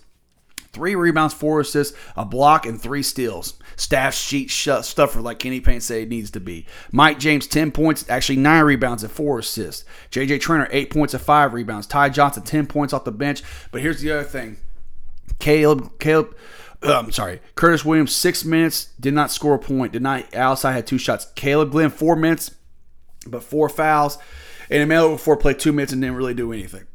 3 0.74 0.94
rebounds, 0.94 1.32
4 1.34 1.60
assists, 1.60 1.96
a 2.16 2.24
block, 2.24 2.66
and 2.66 2.80
3 2.80 3.02
steals. 3.02 3.54
Staff 3.76 4.14
sheet 4.14 4.50
stuffer 4.50 5.20
like 5.20 5.38
Kenny 5.38 5.60
Payne 5.60 5.80
said 5.80 6.02
it 6.02 6.08
needs 6.08 6.30
to 6.32 6.40
be. 6.40 6.66
Mike 6.92 7.18
James, 7.18 7.46
10 7.46 7.72
points, 7.72 8.04
actually 8.08 8.36
9 8.36 8.64
rebounds 8.64 9.02
and 9.02 9.12
4 9.12 9.38
assists. 9.38 9.84
JJ 10.10 10.40
Traynor, 10.40 10.68
8 10.70 10.90
points 10.90 11.14
and 11.14 11.22
5 11.22 11.54
rebounds. 11.54 11.86
Ty 11.86 12.10
Johnson, 12.10 12.42
10 12.42 12.66
points 12.66 12.92
off 12.92 13.04
the 13.04 13.12
bench. 13.12 13.42
But 13.70 13.80
here's 13.80 14.00
the 14.00 14.12
other 14.12 14.24
thing 14.24 14.58
Caleb, 15.38 15.98
Caleb, 15.98 16.36
uh, 16.84 16.98
I'm 16.98 17.12
sorry. 17.12 17.40
Curtis 17.54 17.84
Williams, 17.84 18.14
six 18.14 18.44
minutes, 18.44 18.90
did 19.00 19.14
not 19.14 19.30
score 19.30 19.54
a 19.54 19.58
point. 19.58 19.92
Did 19.92 20.02
not. 20.02 20.34
Outside 20.34 20.72
had 20.72 20.86
two 20.86 20.98
shots. 20.98 21.26
Caleb 21.34 21.70
Glenn, 21.70 21.90
four 21.90 22.14
minutes, 22.14 22.50
but 23.26 23.42
four 23.42 23.68
fouls. 23.68 24.18
And 24.70 24.82
Emmanuel 24.82 25.12
before 25.12 25.36
played 25.36 25.58
two 25.58 25.72
minutes 25.72 25.92
and 25.92 26.02
didn't 26.02 26.16
really 26.16 26.34
do 26.34 26.52
anything. 26.52 26.86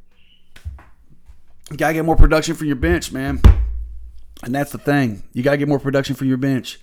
You 1.72 1.78
gotta 1.78 1.94
get 1.94 2.06
more 2.06 2.16
production 2.16 2.56
from 2.56 2.68
your 2.68 2.76
bench, 2.76 3.12
man. 3.12 3.42
And 4.44 4.56
that's 4.56 4.72
the 4.72 4.78
thing. 4.78 5.24
You 5.34 5.44
gotta 5.44 5.58
get 5.58 5.68
more 5.68 5.80
production 5.80 6.16
from 6.16 6.28
your 6.28 6.38
bench. 6.38 6.80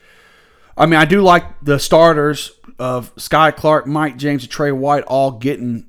I 0.77 0.85
mean, 0.87 1.01
I 1.01 1.07
do 1.07 1.23
like 1.23 1.45
the 1.62 1.79
starters 1.79 2.53
of 2.79 3.14
Skyy 3.16 3.57
Clark, 3.57 3.87
Mike 3.87 4.19
James, 4.19 4.42
and 4.42 4.51
Tre 4.51 4.71
White 4.71 5.05
all 5.05 5.31
getting. 5.33 5.87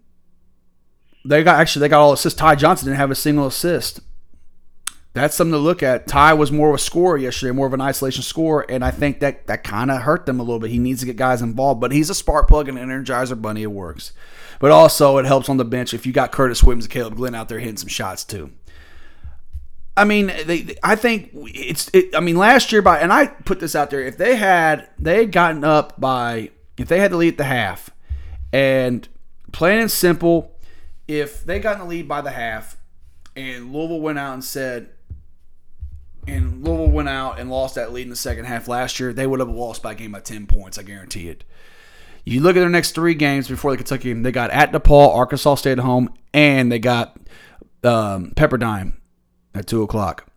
They 1.26 1.44
got 1.44 1.60
actually 1.60 1.82
they 1.82 1.90
got 1.90 2.00
all 2.02 2.14
assists. 2.14 2.40
Ty 2.40 2.56
Johnson 2.56 2.86
didn't 2.88 3.00
have 3.00 3.12
a 3.12 3.16
single 3.16 3.48
assist. 3.48 4.00
that's 5.14 5.36
something 5.36 5.52
to 5.52 5.58
look 5.58 5.84
at. 5.84 6.08
Ty 6.08 6.36
was 6.36 6.52
more 6.52 6.70
of 6.70 6.76
a 6.76 6.78
scorer 6.78 7.18
yesterday, 7.18 7.52
more 7.52 7.68
of 7.68 7.74
an 7.74 7.82
isolation 7.82 8.24
scorer, 8.24 8.66
and 8.70 8.86
I 8.86 8.92
think 8.92 9.20
that 9.20 9.48
that 9.48 9.64
kind 9.64 9.92
of 9.92 10.04
hurt 10.04 10.26
them 10.26 10.40
a 10.40 10.44
little 10.44 10.60
bit. 10.60 10.70
He 10.70 10.80
needs 10.80 11.02
to 11.02 11.06
get 11.06 11.18
guys 11.18 11.42
involved, 11.42 11.82
but 11.82 11.92
he's 11.92 12.10
a 12.10 12.16
spark 12.16 12.48
plug 12.48 12.70
and 12.70 12.78
energizer 12.78 13.42
bunny. 13.42 13.64
It 13.64 13.72
works, 13.72 14.14
but 14.60 14.72
also 14.72 15.18
it 15.18 15.26
helps 15.26 15.50
on 15.50 15.58
the 15.58 15.66
bench 15.66 15.94
if 15.94 16.06
you 16.06 16.14
got 16.14 16.32
Curtis 16.32 16.64
Williams 16.64 16.86
and 16.86 16.94
Caleb 16.94 17.16
Glenn 17.16 17.36
out 17.36 17.50
there 17.50 17.60
hitting 17.60 17.78
some 17.78 17.90
shots 17.90 18.24
too. 18.24 18.52
I 19.98 20.04
mean, 20.04 20.28
they, 20.28 20.76
I 20.84 20.96
think 20.96 21.32
it's. 21.34 21.90
It, 21.92 22.16
I 22.16 22.20
mean, 22.20 22.38
last 22.38 22.72
year 22.72 22.84
by 22.84 23.00
and 23.00 23.12
I 23.12 23.26
put 23.26 23.60
this 23.60 23.76
out 23.76 23.90
there. 23.90 24.02
If 24.02 24.18
they 24.18 24.36
had 24.36 24.88
they 25.00 25.22
had 25.22 25.32
gotten 25.32 25.64
up 25.64 26.00
by 26.00 26.52
if 26.78 26.88
they 26.88 27.00
had 27.00 27.12
the 27.12 27.18
lead 27.18 27.34
at 27.34 27.38
the 27.38 27.44
half, 27.46 27.90
and 28.54 29.10
plain 29.52 29.80
and 29.80 29.92
simple, 29.92 30.56
if 31.08 31.44
they 31.44 31.60
got 31.60 31.74
in 31.74 31.80
the 31.80 31.86
lead 31.86 32.08
by 32.08 32.22
the 32.22 32.30
half, 32.30 32.78
and 33.36 33.74
Louisville 33.74 34.00
went 34.00 34.20
out 34.20 34.36
and 34.36 34.44
said, 34.44 34.92
and 36.28 36.64
Louisville 36.64 36.92
went 36.92 37.10
out 37.10 37.40
and 37.40 37.50
lost 37.50 37.74
that 37.74 37.92
lead 37.92 38.04
in 38.04 38.10
the 38.10 38.16
second 38.16 38.46
half 38.46 38.68
last 38.68 39.00
year, 39.00 39.14
they 39.14 39.26
would 39.26 39.40
have 39.40 39.50
lost 39.50 39.82
by 39.82 39.94
a 39.94 39.96
game 39.96 40.12
by 40.12 40.20
ten 40.20 40.46
points. 40.46 40.78
I 40.78 40.84
guarantee 40.84 41.28
it. 41.28 41.44
You 42.24 42.42
look 42.42 42.56
at 42.56 42.60
their 42.60 42.70
next 42.70 42.92
three 42.92 43.16
games 43.16 43.48
before 43.48 43.72
the 43.72 43.78
Kentucky 43.78 44.10
game. 44.10 44.22
They 44.22 44.32
got 44.32 44.52
at 44.52 44.72
DePaul, 44.72 45.16
Arkansas 45.16 45.56
State 45.56 45.72
at 45.72 45.80
home, 45.80 46.14
and 46.36 46.72
they 46.72 46.78
got 46.78 47.18
um, 47.84 48.34
Pepperdine 48.36 48.94
at 49.58 49.68
two 49.68 49.84
o'clock. 49.84 50.28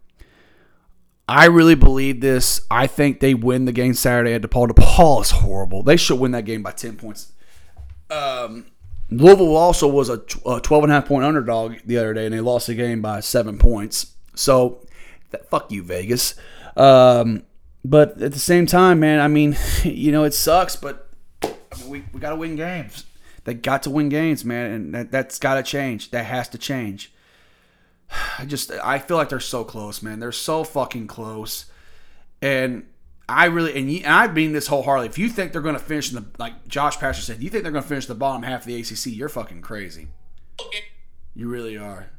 I 1.31 1.47
really 1.47 1.77
believe 1.77 2.21
this. 2.21 2.63
I 2.73 2.89
think 2.89 3.21
they 3.21 3.35
win 3.35 3.65
the 3.65 3.73
game 3.73 3.95
Saturday 3.95 4.33
at 4.35 4.43
DePaul. 4.43 4.69
DePaul 4.69 5.23
is 5.23 5.31
horrible. 5.31 5.85
They 5.85 5.97
should 5.97 6.19
win 6.19 6.33
that 6.33 6.45
game 6.45 6.61
by 6.61 6.73
10 6.73 6.97
points. 6.97 7.33
Um, 8.11 8.67
Louisville 9.11 9.57
also 9.57 9.87
was 9.87 10.09
a, 10.09 10.21
a 10.45 10.61
12 10.61 10.85
and 10.85 10.93
a 10.93 10.97
half 10.97 11.07
point 11.07 11.25
underdog 11.25 11.77
the 11.85 11.99
other 11.99 12.15
day, 12.15 12.27
and 12.27 12.35
they 12.35 12.41
lost 12.41 12.67
the 12.67 12.75
game 12.75 13.01
by 13.01 13.21
seven 13.21 13.59
points. 13.59 14.15
So, 14.35 14.85
fuck 15.51 15.71
you, 15.71 15.85
Vegas. 15.85 16.35
Um, 16.77 17.45
but 17.85 18.21
at 18.21 18.33
the 18.33 18.41
same 18.41 18.67
time, 18.67 18.99
man, 18.99 19.21
I 19.21 19.29
mean, 19.29 19.57
you 19.85 20.11
know, 20.11 20.25
it 20.25 20.35
sucks, 20.35 20.75
but 20.75 21.11
I 21.45 21.55
mean, 21.79 21.89
we, 21.89 22.05
we 22.13 22.19
got 22.19 22.31
to 22.31 22.37
win 22.37 22.57
games. 22.57 23.05
They 23.45 23.55
got 23.55 23.85
to 23.85 23.91
win 23.91 24.09
games, 24.09 24.45
man, 24.45 24.71
and 24.71 24.95
that, 24.95 25.13
that's 25.13 25.39
got 25.39 25.55
to 25.55 25.63
change. 25.63 26.11
That 26.11 26.27
has 26.27 26.49
to 26.49 26.59
change. 26.59 27.13
I 28.39 28.45
just 28.45 28.71
I 28.73 28.99
feel 28.99 29.17
like 29.17 29.29
they're 29.29 29.41
so 29.41 29.65
close, 29.65 30.03
man. 30.03 30.21
They're 30.21 30.33
so 30.33 30.65
fucking 30.65 31.07
close, 31.07 31.67
and 32.43 32.87
I 33.29 33.47
really 33.47 33.79
and, 33.79 33.91
you, 33.91 33.99
and 33.99 34.13
I 34.13 34.27
mean 34.27 34.53
this 34.53 34.67
wholeheartedly. 34.67 35.09
If 35.09 35.19
you 35.19 35.29
think 35.29 35.53
they're 35.53 35.63
going 35.63 35.77
to 35.77 35.81
finish 35.81 36.11
in 36.13 36.17
the 36.17 36.25
like 36.39 36.67
Josh 36.67 36.99
Pastor 36.99 37.23
said, 37.23 37.43
you 37.43 37.51
think 37.51 37.63
they're 37.63 37.73
going 37.73 37.85
to 37.85 37.89
finish 37.89 38.07
the 38.07 38.15
bottom 38.15 38.43
half 38.43 38.63
of 38.63 38.67
the 38.67 38.81
ACC, 38.81 39.07
you're 39.07 39.29
fucking 39.29 39.63
crazy. 39.63 40.09
You 41.35 41.49
really 41.49 41.77
are. 41.77 42.11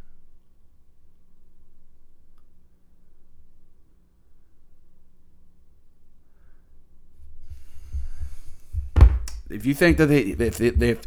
If 9.49 9.65
you 9.65 9.73
think 9.73 9.97
that 9.97 10.05
they 10.05 10.19
if, 10.19 10.61
if, 10.61 10.81
if 10.81 11.01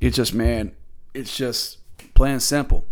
it's 0.00 0.16
just 0.16 0.34
man, 0.34 0.72
it's 1.14 1.36
just 1.36 1.78
plain 2.14 2.40
simple 2.40 2.84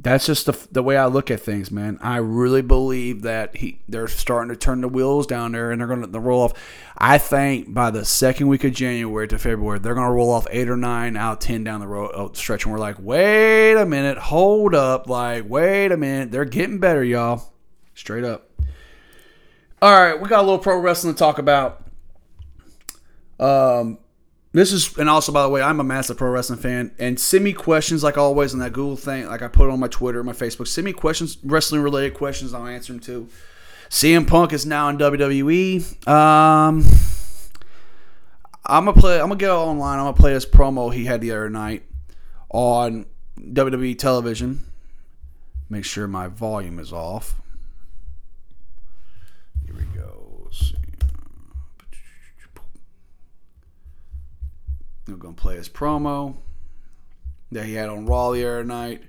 that's 0.00 0.26
just 0.26 0.46
the, 0.46 0.68
the 0.70 0.82
way 0.82 0.96
I 0.96 1.06
look 1.06 1.30
at 1.30 1.40
things, 1.40 1.72
man. 1.72 1.98
I 2.00 2.18
really 2.18 2.62
believe 2.62 3.22
that 3.22 3.56
he 3.56 3.80
they're 3.88 4.06
starting 4.06 4.48
to 4.50 4.56
turn 4.56 4.80
the 4.80 4.88
wheels 4.88 5.26
down 5.26 5.52
there 5.52 5.72
and 5.72 5.80
they're 5.80 5.88
going 5.88 6.10
to 6.10 6.20
roll 6.20 6.42
off. 6.42 6.54
I 6.96 7.18
think 7.18 7.74
by 7.74 7.90
the 7.90 8.04
second 8.04 8.46
week 8.46 8.62
of 8.62 8.72
January 8.72 9.26
to 9.28 9.38
February, 9.38 9.80
they're 9.80 9.94
going 9.94 10.06
to 10.06 10.12
roll 10.12 10.30
off 10.30 10.46
eight 10.50 10.68
or 10.68 10.76
nine 10.76 11.16
out 11.16 11.40
ten 11.40 11.64
down 11.64 11.80
the 11.80 11.88
road 11.88 12.12
oh, 12.14 12.32
stretch, 12.32 12.64
and 12.64 12.72
we're 12.72 12.78
like, 12.78 12.96
wait 13.00 13.74
a 13.74 13.84
minute, 13.84 14.18
hold 14.18 14.74
up, 14.74 15.08
like 15.08 15.48
wait 15.48 15.90
a 15.90 15.96
minute, 15.96 16.30
they're 16.30 16.44
getting 16.44 16.78
better, 16.78 17.02
y'all. 17.02 17.52
Straight 17.94 18.24
up. 18.24 18.50
All 19.82 19.92
right, 19.92 20.20
we 20.20 20.28
got 20.28 20.40
a 20.40 20.42
little 20.42 20.58
pro 20.58 20.78
wrestling 20.78 21.14
to 21.14 21.18
talk 21.18 21.38
about. 21.38 21.84
Um, 23.40 23.98
this 24.52 24.72
is, 24.72 24.96
and 24.96 25.08
also 25.10 25.30
by 25.30 25.42
the 25.42 25.48
way, 25.48 25.60
I'm 25.60 25.80
a 25.80 25.84
massive 25.84 26.16
pro 26.16 26.30
wrestling 26.30 26.58
fan. 26.58 26.92
And 26.98 27.20
send 27.20 27.44
me 27.44 27.52
questions 27.52 28.02
like 28.02 28.16
always 28.16 28.54
on 28.54 28.60
that 28.60 28.72
Google 28.72 28.96
thing, 28.96 29.26
like 29.26 29.42
I 29.42 29.48
put 29.48 29.68
it 29.68 29.72
on 29.72 29.80
my 29.80 29.88
Twitter, 29.88 30.22
my 30.24 30.32
Facebook. 30.32 30.68
Send 30.68 30.84
me 30.86 30.92
questions, 30.92 31.38
wrestling 31.44 31.82
related 31.82 32.14
questions. 32.14 32.54
I'll 32.54 32.66
answer 32.66 32.92
them 32.92 33.00
too. 33.00 33.28
CM 33.90 34.26
Punk 34.26 34.52
is 34.52 34.66
now 34.66 34.88
in 34.88 34.98
WWE. 34.98 36.08
Um, 36.08 36.84
I'm 38.64 38.84
gonna 38.84 38.98
play. 38.98 39.14
I'm 39.14 39.28
gonna 39.28 39.36
go 39.36 39.64
online. 39.64 39.98
I'm 39.98 40.06
gonna 40.06 40.16
play 40.16 40.34
this 40.34 40.44
promo 40.44 40.92
he 40.92 41.06
had 41.06 41.20
the 41.20 41.30
other 41.30 41.48
night 41.48 41.84
on 42.50 43.06
WWE 43.38 43.98
television. 43.98 44.60
Make 45.70 45.84
sure 45.84 46.06
my 46.06 46.28
volume 46.28 46.78
is 46.78 46.92
off. 46.92 47.40
Here 49.64 49.74
we 49.74 49.84
go. 49.98 50.42
Let's 50.44 50.58
see. 50.58 50.74
We're 55.08 55.16
going 55.16 55.34
to 55.34 55.40
play 55.40 55.56
his 55.56 55.68
promo 55.68 56.36
that 57.50 57.64
he 57.64 57.74
had 57.74 57.88
on 57.88 58.06
Raw 58.06 58.32
the 58.32 58.44
other 58.44 58.64
night. 58.64 59.02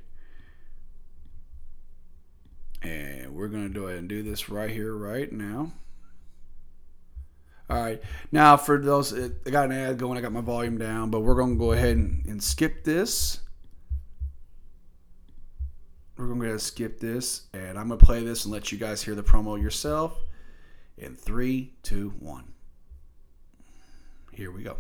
And 2.82 3.36
we're 3.36 3.50
going 3.50 3.68
to 3.68 3.80
go 3.80 3.88
ahead 3.88 4.00
and 4.00 4.08
do 4.08 4.24
this 4.24 4.48
right 4.48 4.70
here, 4.70 4.96
right 4.96 5.30
now. 5.32 5.74
All 7.70 7.78
right. 7.78 8.02
Now, 8.32 8.56
for 8.56 8.80
those, 8.80 9.14
I 9.14 9.50
got 9.50 9.66
an 9.66 9.74
ad 9.74 9.98
going, 9.98 10.18
I 10.18 10.22
got 10.22 10.32
my 10.32 10.42
volume 10.42 10.78
down, 10.78 11.10
but 11.10 11.20
we're 11.20 11.36
going 11.36 11.56
to 11.56 11.60
go 11.60 11.74
ahead 11.74 11.98
and, 11.98 12.26
and 12.26 12.42
skip 12.42 12.86
this. 12.86 13.42
We're 16.18 16.28
going 16.28 16.42
to 16.42 16.60
skip 16.60 17.00
this, 17.00 17.48
and 17.54 17.78
I'm 17.78 17.88
going 17.88 18.00
to 18.00 18.06
play 18.06 18.24
this 18.24 18.44
and 18.44 18.54
let 18.54 18.72
you 18.72 18.78
guys 18.78 19.02
hear 19.02 19.16
the 19.16 19.24
promo 19.24 19.62
yourself. 19.62 20.18
In 20.98 21.16
three, 21.16 21.76
two, 21.82 22.10
one. 22.20 22.54
Here 24.34 24.52
we 24.52 24.64
go. 24.64 24.78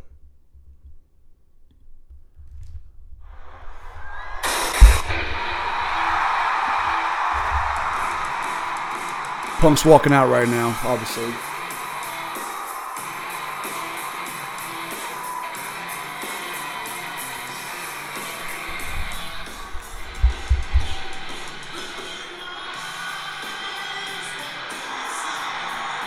Punk's 9.59 9.83
walking 9.83 10.13
out 10.13 10.29
right 10.29 10.47
now, 10.47 10.79
obviously. 10.85 11.33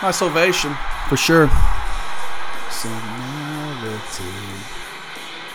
Nice 0.01 0.21
ovation, 0.23 0.75
for 1.07 1.15
sure. 1.15 1.45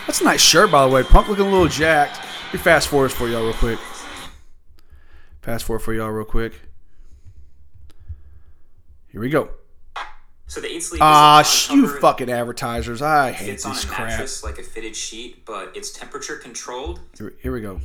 That's 0.07 0.21
a 0.21 0.23
nice 0.23 0.41
shirt, 0.41 0.71
by 0.71 0.87
the 0.87 0.91
way. 0.91 1.03
Punk 1.03 1.27
looking 1.27 1.45
a 1.45 1.49
little 1.49 1.67
jacked. 1.67 2.17
Let 2.45 2.53
me 2.53 2.59
fast 2.59 2.87
forward 2.87 3.11
for 3.11 3.27
y'all 3.27 3.43
real 3.43 3.53
quick. 3.53 3.77
Fast 5.41 5.65
forward 5.65 5.81
for 5.81 5.93
y'all 5.93 6.09
real 6.09 6.25
quick. 6.25 6.68
Here 9.11 9.21
we 9.21 9.29
go. 9.29 9.49
So 10.47 10.61
the 10.61 10.67
Eight 10.71 10.81
Sleep. 10.81 11.01
Ah, 11.01 11.43
sh- 11.43 11.69
you 11.71 11.87
fucking 11.99 12.29
advertisers! 12.29 13.01
I 13.03 13.31
hate 13.31 13.45
Fits 13.51 13.65
on 13.65 13.73
this 13.73 13.83
a 13.83 13.87
crap. 13.87 14.07
mattress 14.09 14.43
like 14.43 14.57
a 14.57 14.63
fitted 14.63 14.95
sheet, 14.95 15.45
but 15.45 15.71
it's 15.75 15.91
temperature 15.91 16.37
controlled. 16.37 16.99
Here, 17.17 17.33
here 17.39 17.51
we 17.51 17.61
go. 17.61 17.79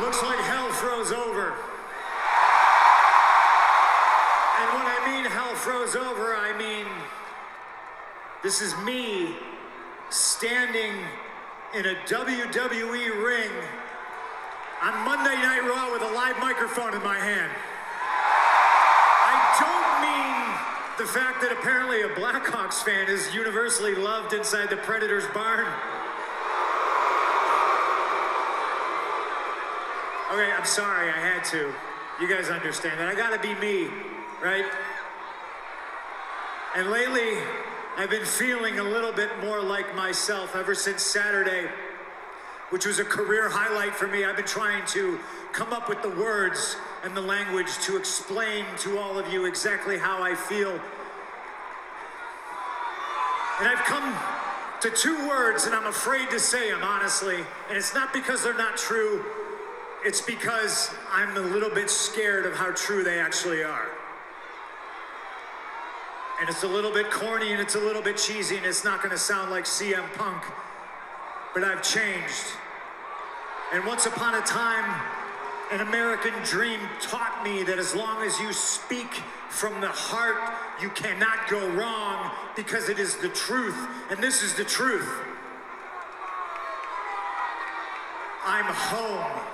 Looks 0.00 0.22
like 0.22 0.38
hell 0.38 0.70
froze 0.72 1.12
over. 1.12 1.52
And 4.60 4.68
when 4.74 4.86
I 4.88 4.98
mean 5.06 5.24
hell 5.30 5.54
froze 5.54 5.94
over, 5.94 6.34
I 6.34 6.56
mean 6.56 6.86
this 8.42 8.62
is 8.62 8.74
me 8.78 9.36
standing 10.08 10.94
in 11.74 11.84
a 11.84 11.94
WWE 12.06 13.22
ring 13.22 13.50
on 14.82 15.04
Monday 15.04 15.34
Night 15.34 15.60
Raw 15.60 15.92
with 15.92 16.02
a 16.02 16.14
live 16.14 16.38
microphone 16.40 16.94
in 16.94 17.02
my 17.02 17.18
hand. 17.18 17.52
I 19.22 19.36
don't 19.60 20.00
mean 20.00 21.06
the 21.06 21.12
fact 21.12 21.42
that 21.42 21.52
apparently 21.52 22.00
a 22.00 22.08
Blackhawks 22.08 22.82
fan 22.82 23.08
is 23.08 23.34
universally 23.34 23.94
loved 23.94 24.32
inside 24.32 24.70
the 24.70 24.78
Predators 24.78 25.26
barn. 25.34 25.66
Okay, 30.32 30.50
I'm 30.50 30.64
sorry, 30.64 31.10
I 31.10 31.18
had 31.18 31.44
to. 31.50 31.74
You 32.20 32.28
guys 32.28 32.48
understand 32.48 32.98
that. 33.00 33.08
I 33.08 33.14
gotta 33.14 33.38
be 33.38 33.54
me, 33.56 33.90
right? 34.42 34.64
And 36.74 36.90
lately, 36.90 37.38
I've 37.96 38.10
been 38.10 38.24
feeling 38.24 38.78
a 38.78 38.84
little 38.84 39.12
bit 39.12 39.28
more 39.42 39.60
like 39.60 39.94
myself 39.94 40.54
ever 40.54 40.74
since 40.74 41.02
Saturday, 41.02 41.68
which 42.70 42.86
was 42.86 42.98
a 42.98 43.04
career 43.04 43.48
highlight 43.48 43.94
for 43.94 44.06
me. 44.06 44.24
I've 44.24 44.36
been 44.36 44.46
trying 44.46 44.86
to 44.86 45.18
come 45.52 45.72
up 45.72 45.88
with 45.88 46.00
the 46.00 46.08
words 46.10 46.76
and 47.04 47.16
the 47.16 47.20
language 47.20 47.78
to 47.80 47.96
explain 47.96 48.64
to 48.78 48.98
all 48.98 49.18
of 49.18 49.30
you 49.32 49.44
exactly 49.44 49.98
how 49.98 50.22
I 50.22 50.34
feel. 50.34 50.70
And 53.58 53.68
I've 53.68 53.84
come 53.84 54.16
to 54.80 54.90
two 54.90 55.28
words, 55.28 55.66
and 55.66 55.74
I'm 55.74 55.86
afraid 55.86 56.30
to 56.30 56.38
say 56.38 56.70
them, 56.70 56.82
honestly. 56.82 57.44
And 57.68 57.76
it's 57.76 57.92
not 57.92 58.14
because 58.14 58.42
they're 58.42 58.54
not 58.54 58.78
true, 58.78 59.24
it's 60.04 60.22
because 60.22 60.90
I'm 61.12 61.36
a 61.36 61.40
little 61.40 61.68
bit 61.68 61.90
scared 61.90 62.46
of 62.46 62.54
how 62.54 62.70
true 62.70 63.04
they 63.04 63.18
actually 63.18 63.62
are. 63.62 63.89
And 66.40 66.48
it's 66.48 66.62
a 66.62 66.68
little 66.68 66.90
bit 66.90 67.10
corny 67.10 67.52
and 67.52 67.60
it's 67.60 67.74
a 67.74 67.78
little 67.78 68.00
bit 68.00 68.16
cheesy, 68.16 68.56
and 68.56 68.64
it's 68.64 68.82
not 68.82 69.02
going 69.02 69.10
to 69.10 69.18
sound 69.18 69.50
like 69.50 69.64
CM 69.64 70.10
Punk, 70.14 70.42
but 71.52 71.62
I've 71.62 71.82
changed. 71.82 72.46
And 73.74 73.84
once 73.84 74.06
upon 74.06 74.34
a 74.34 74.40
time, 74.40 75.02
an 75.70 75.86
American 75.86 76.32
dream 76.42 76.80
taught 77.00 77.44
me 77.44 77.62
that 77.64 77.78
as 77.78 77.94
long 77.94 78.26
as 78.26 78.40
you 78.40 78.54
speak 78.54 79.22
from 79.50 79.82
the 79.82 79.88
heart, 79.88 80.40
you 80.80 80.88
cannot 80.88 81.46
go 81.50 81.68
wrong 81.72 82.30
because 82.56 82.88
it 82.88 82.98
is 82.98 83.16
the 83.16 83.28
truth. 83.28 83.76
And 84.10 84.18
this 84.22 84.42
is 84.42 84.54
the 84.54 84.64
truth. 84.64 85.08
I'm 88.46 88.64
home. 88.64 89.50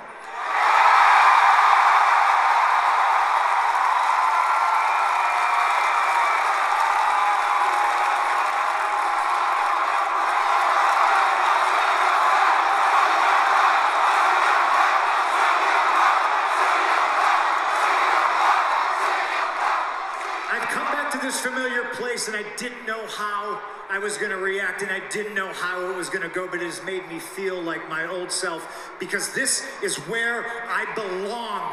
I've 20.49 20.69
come 20.69 20.87
back 20.87 21.11
to 21.11 21.16
this 21.27 21.41
familiar 21.41 21.83
place 21.95 22.29
and 22.29 22.37
I 22.37 22.45
didn't 22.57 22.87
know 22.87 23.05
how 23.09 23.61
I 23.91 23.99
was 23.99 24.17
going 24.17 24.31
to 24.31 24.37
react 24.37 24.83
and 24.83 24.93
I 24.93 25.03
didn't 25.09 25.35
know 25.35 25.53
how 25.53 25.91
it 25.91 25.97
was 25.97 26.09
going 26.09 26.23
to 26.23 26.33
go, 26.33 26.47
but 26.47 26.63
it 26.63 26.67
has 26.67 26.81
made 26.85 27.03
me 27.09 27.19
feel 27.19 27.61
like 27.61 27.89
my 27.89 28.07
old 28.07 28.31
self 28.31 28.95
because 29.01 29.35
this 29.35 29.67
is 29.83 29.97
where 30.07 30.47
I 30.71 30.87
belong. 30.95 31.67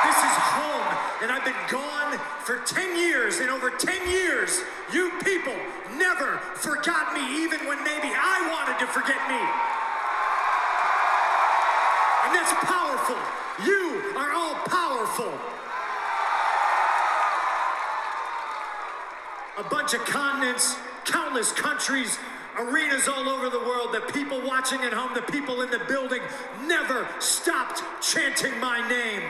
This 0.00 0.16
is 0.16 0.36
home, 0.48 0.96
and 1.20 1.30
I've 1.30 1.44
been 1.44 1.52
gone 1.68 2.16
for 2.40 2.56
10 2.64 2.96
years, 2.96 3.40
and 3.40 3.50
over 3.50 3.68
10 3.68 4.08
years, 4.08 4.62
you 4.90 5.12
people 5.22 5.52
never 5.98 6.38
forgot 6.56 7.12
me, 7.12 7.44
even 7.44 7.60
when 7.68 7.84
maybe 7.84 8.08
I 8.08 8.48
wanted 8.48 8.80
to 8.80 8.86
forget 8.88 9.20
me. 9.28 9.44
And 12.24 12.32
that's 12.32 12.54
powerful. 12.64 13.20
You 13.62 14.16
are 14.16 14.32
all 14.32 14.54
powerful. 14.64 15.59
Bunch 19.70 19.94
of 19.94 20.04
continents, 20.04 20.76
countless 21.04 21.52
countries, 21.52 22.18
arenas 22.58 23.08
all 23.08 23.28
over 23.28 23.48
the 23.48 23.58
world, 23.60 23.92
the 23.94 24.00
people 24.12 24.40
watching 24.42 24.80
at 24.82 24.92
home, 24.92 25.12
the 25.14 25.22
people 25.32 25.62
in 25.62 25.70
the 25.70 25.78
building 25.88 26.20
never 26.66 27.06
stopped 27.20 27.82
chanting 28.02 28.58
my 28.60 28.86
name. 28.88 29.22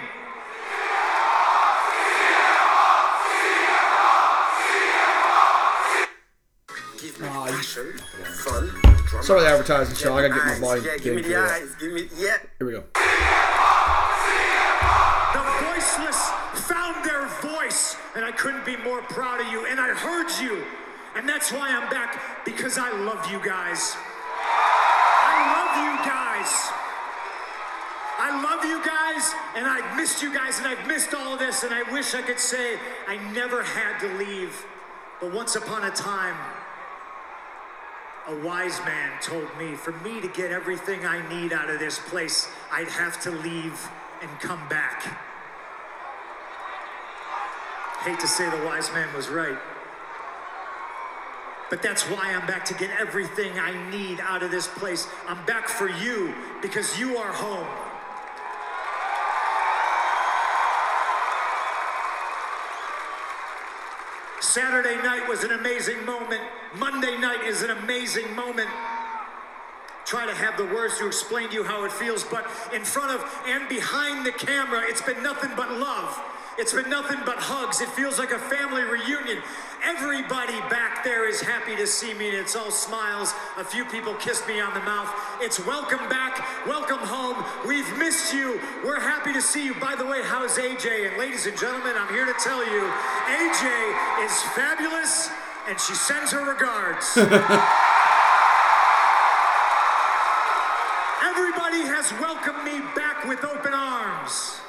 Give 7.00 7.18
me 7.18 7.28
Aw, 7.28 7.46
you- 7.46 7.62
fun. 7.62 9.22
Sorry, 9.22 9.40
the 9.40 9.48
advertising 9.48 9.96
show. 9.96 10.16
I 10.18 10.28
gotta 10.28 10.34
get 10.34 10.44
my 10.44 10.52
eyes, 10.52 10.58
volume 10.60 10.84
Yeah, 10.84 10.96
give 10.98 11.14
me 11.16 11.22
the 11.22 11.28
clear. 11.28 11.46
eyes. 11.46 11.74
Give 11.80 11.92
me, 11.92 12.08
yeah. 12.16 12.36
Here 12.58 12.66
we 12.66 12.72
go. 12.72 12.84
The 15.32 15.42
voiceless 15.64 16.30
found 16.68 17.04
their 17.04 17.26
voice, 17.40 17.89
and 18.14 18.24
I 18.24 18.32
couldn't 18.32 18.64
be 18.64 18.76
more 18.76 19.02
proud 19.02 19.40
of 19.40 19.50
you. 19.52 19.66
And 19.66 19.80
I 19.80 19.88
heard 19.88 20.30
you, 20.40 20.64
and 21.16 21.28
that's 21.28 21.52
why 21.52 21.68
I'm 21.70 21.88
back 21.90 22.44
because 22.44 22.78
I 22.78 22.90
love 22.90 23.30
you 23.30 23.40
guys. 23.44 23.96
I 24.42 25.38
love 25.54 25.74
you 25.84 26.10
guys. 26.10 26.72
I 28.18 28.42
love 28.42 28.64
you 28.64 28.84
guys, 28.84 29.34
and 29.56 29.66
I've 29.66 29.96
missed 29.96 30.22
you 30.22 30.32
guys, 30.32 30.58
and 30.58 30.66
I've 30.66 30.86
missed 30.86 31.14
all 31.14 31.34
of 31.34 31.38
this, 31.38 31.62
and 31.62 31.72
I 31.72 31.90
wish 31.90 32.14
I 32.14 32.22
could 32.22 32.38
say 32.38 32.76
I 33.08 33.16
never 33.32 33.62
had 33.62 33.98
to 34.00 34.12
leave. 34.18 34.66
But 35.20 35.32
once 35.32 35.56
upon 35.56 35.84
a 35.84 35.90
time, 35.90 36.36
a 38.28 38.36
wise 38.44 38.78
man 38.80 39.12
told 39.22 39.48
me 39.58 39.74
for 39.74 39.92
me 40.00 40.20
to 40.20 40.28
get 40.28 40.52
everything 40.52 41.06
I 41.06 41.26
need 41.28 41.52
out 41.52 41.70
of 41.70 41.78
this 41.78 41.98
place, 41.98 42.48
I'd 42.70 42.88
have 42.88 43.20
to 43.22 43.30
leave 43.30 43.88
and 44.20 44.30
come 44.40 44.60
back. 44.68 45.29
Hate 48.02 48.18
to 48.20 48.28
say 48.28 48.48
the 48.48 48.64
wise 48.64 48.90
man 48.92 49.14
was 49.14 49.28
right. 49.28 49.58
But 51.68 51.82
that's 51.82 52.02
why 52.04 52.34
I'm 52.34 52.46
back 52.46 52.64
to 52.66 52.74
get 52.74 52.90
everything 52.98 53.58
I 53.58 53.90
need 53.90 54.20
out 54.20 54.42
of 54.42 54.50
this 54.50 54.66
place. 54.66 55.06
I'm 55.28 55.44
back 55.44 55.68
for 55.68 55.88
you 55.88 56.34
because 56.62 56.98
you 56.98 57.18
are 57.18 57.30
home. 57.30 57.66
Saturday 64.40 64.96
night 65.02 65.28
was 65.28 65.44
an 65.44 65.52
amazing 65.52 66.04
moment. 66.06 66.40
Monday 66.76 67.18
night 67.18 67.44
is 67.44 67.62
an 67.62 67.70
amazing 67.70 68.34
moment. 68.34 68.68
Try 70.06 70.26
to 70.26 70.34
have 70.34 70.56
the 70.56 70.64
words 70.64 70.98
to 70.98 71.06
explain 71.06 71.50
to 71.50 71.54
you 71.54 71.62
how 71.62 71.84
it 71.84 71.92
feels, 71.92 72.24
but 72.24 72.44
in 72.74 72.82
front 72.82 73.12
of 73.12 73.44
and 73.46 73.68
behind 73.68 74.26
the 74.26 74.32
camera, 74.32 74.80
it's 74.84 75.02
been 75.02 75.22
nothing 75.22 75.50
but 75.54 75.70
love. 75.78 76.18
It's 76.60 76.74
been 76.74 76.90
nothing 76.90 77.16
but 77.24 77.38
hugs. 77.38 77.80
It 77.80 77.88
feels 77.88 78.18
like 78.18 78.32
a 78.32 78.38
family 78.38 78.82
reunion. 78.82 79.40
Everybody 79.82 80.60
back 80.68 81.02
there 81.02 81.26
is 81.26 81.40
happy 81.40 81.74
to 81.74 81.86
see 81.86 82.12
me, 82.12 82.28
it's 82.28 82.54
all 82.54 82.70
smiles. 82.70 83.32
A 83.56 83.64
few 83.64 83.86
people 83.86 84.12
kissed 84.16 84.46
me 84.46 84.60
on 84.60 84.74
the 84.74 84.80
mouth. 84.80 85.08
It's 85.40 85.58
welcome 85.64 86.06
back, 86.10 86.36
welcome 86.66 86.98
home. 86.98 87.42
We've 87.66 87.88
missed 87.96 88.34
you. 88.34 88.60
We're 88.84 89.00
happy 89.00 89.32
to 89.32 89.40
see 89.40 89.64
you. 89.64 89.72
By 89.76 89.96
the 89.96 90.04
way, 90.04 90.20
how's 90.22 90.58
AJ? 90.58 91.08
And 91.08 91.16
ladies 91.16 91.46
and 91.46 91.56
gentlemen, 91.56 91.94
I'm 91.96 92.12
here 92.12 92.26
to 92.26 92.34
tell 92.44 92.60
you 92.60 92.82
AJ 93.24 94.26
is 94.26 94.42
fabulous, 94.52 95.30
and 95.66 95.80
she 95.80 95.94
sends 95.94 96.30
her 96.32 96.44
regards. 96.44 97.16
Everybody 101.24 101.88
has 101.88 102.12
welcomed 102.20 102.64
me 102.64 102.84
back 102.94 103.24
with 103.26 103.46
open 103.46 103.72
arms. 103.72 104.60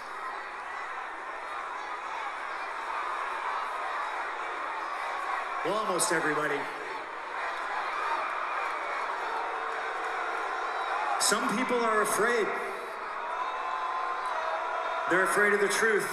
Well, 5.63 5.80
almost 5.91 6.13
everybody. 6.13 6.55
Some 11.19 11.57
people 11.57 11.81
are 11.81 12.01
afraid. 12.01 12.47
They're 15.09 15.25
afraid 15.25 15.51
of 15.51 15.59
the 15.59 15.67
truth. 15.67 16.09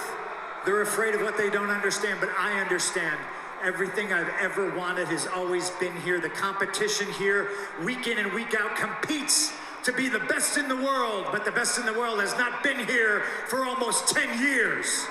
They're 0.65 0.81
afraid 0.81 1.15
of 1.15 1.21
what 1.21 1.37
they 1.37 1.49
don't 1.49 1.69
understand, 1.69 2.19
but 2.19 2.27
I 2.37 2.59
understand. 2.59 3.17
Everything 3.63 4.11
I've 4.11 4.33
ever 4.41 4.75
wanted 4.75 5.07
has 5.07 5.27
always 5.27 5.69
been 5.79 5.95
here. 6.01 6.19
The 6.19 6.27
competition 6.27 7.09
here, 7.13 7.47
week 7.81 8.05
in 8.07 8.17
and 8.17 8.33
week 8.33 8.53
out, 8.59 8.75
competes 8.75 9.53
to 9.85 9.93
be 9.93 10.09
the 10.09 10.19
best 10.19 10.57
in 10.57 10.67
the 10.67 10.75
world, 10.75 11.27
but 11.31 11.45
the 11.45 11.53
best 11.53 11.79
in 11.79 11.85
the 11.85 11.93
world 11.93 12.19
has 12.19 12.33
not 12.33 12.63
been 12.63 12.85
here 12.85 13.21
for 13.47 13.63
almost 13.63 14.09
10 14.09 14.43
years. 14.43 15.07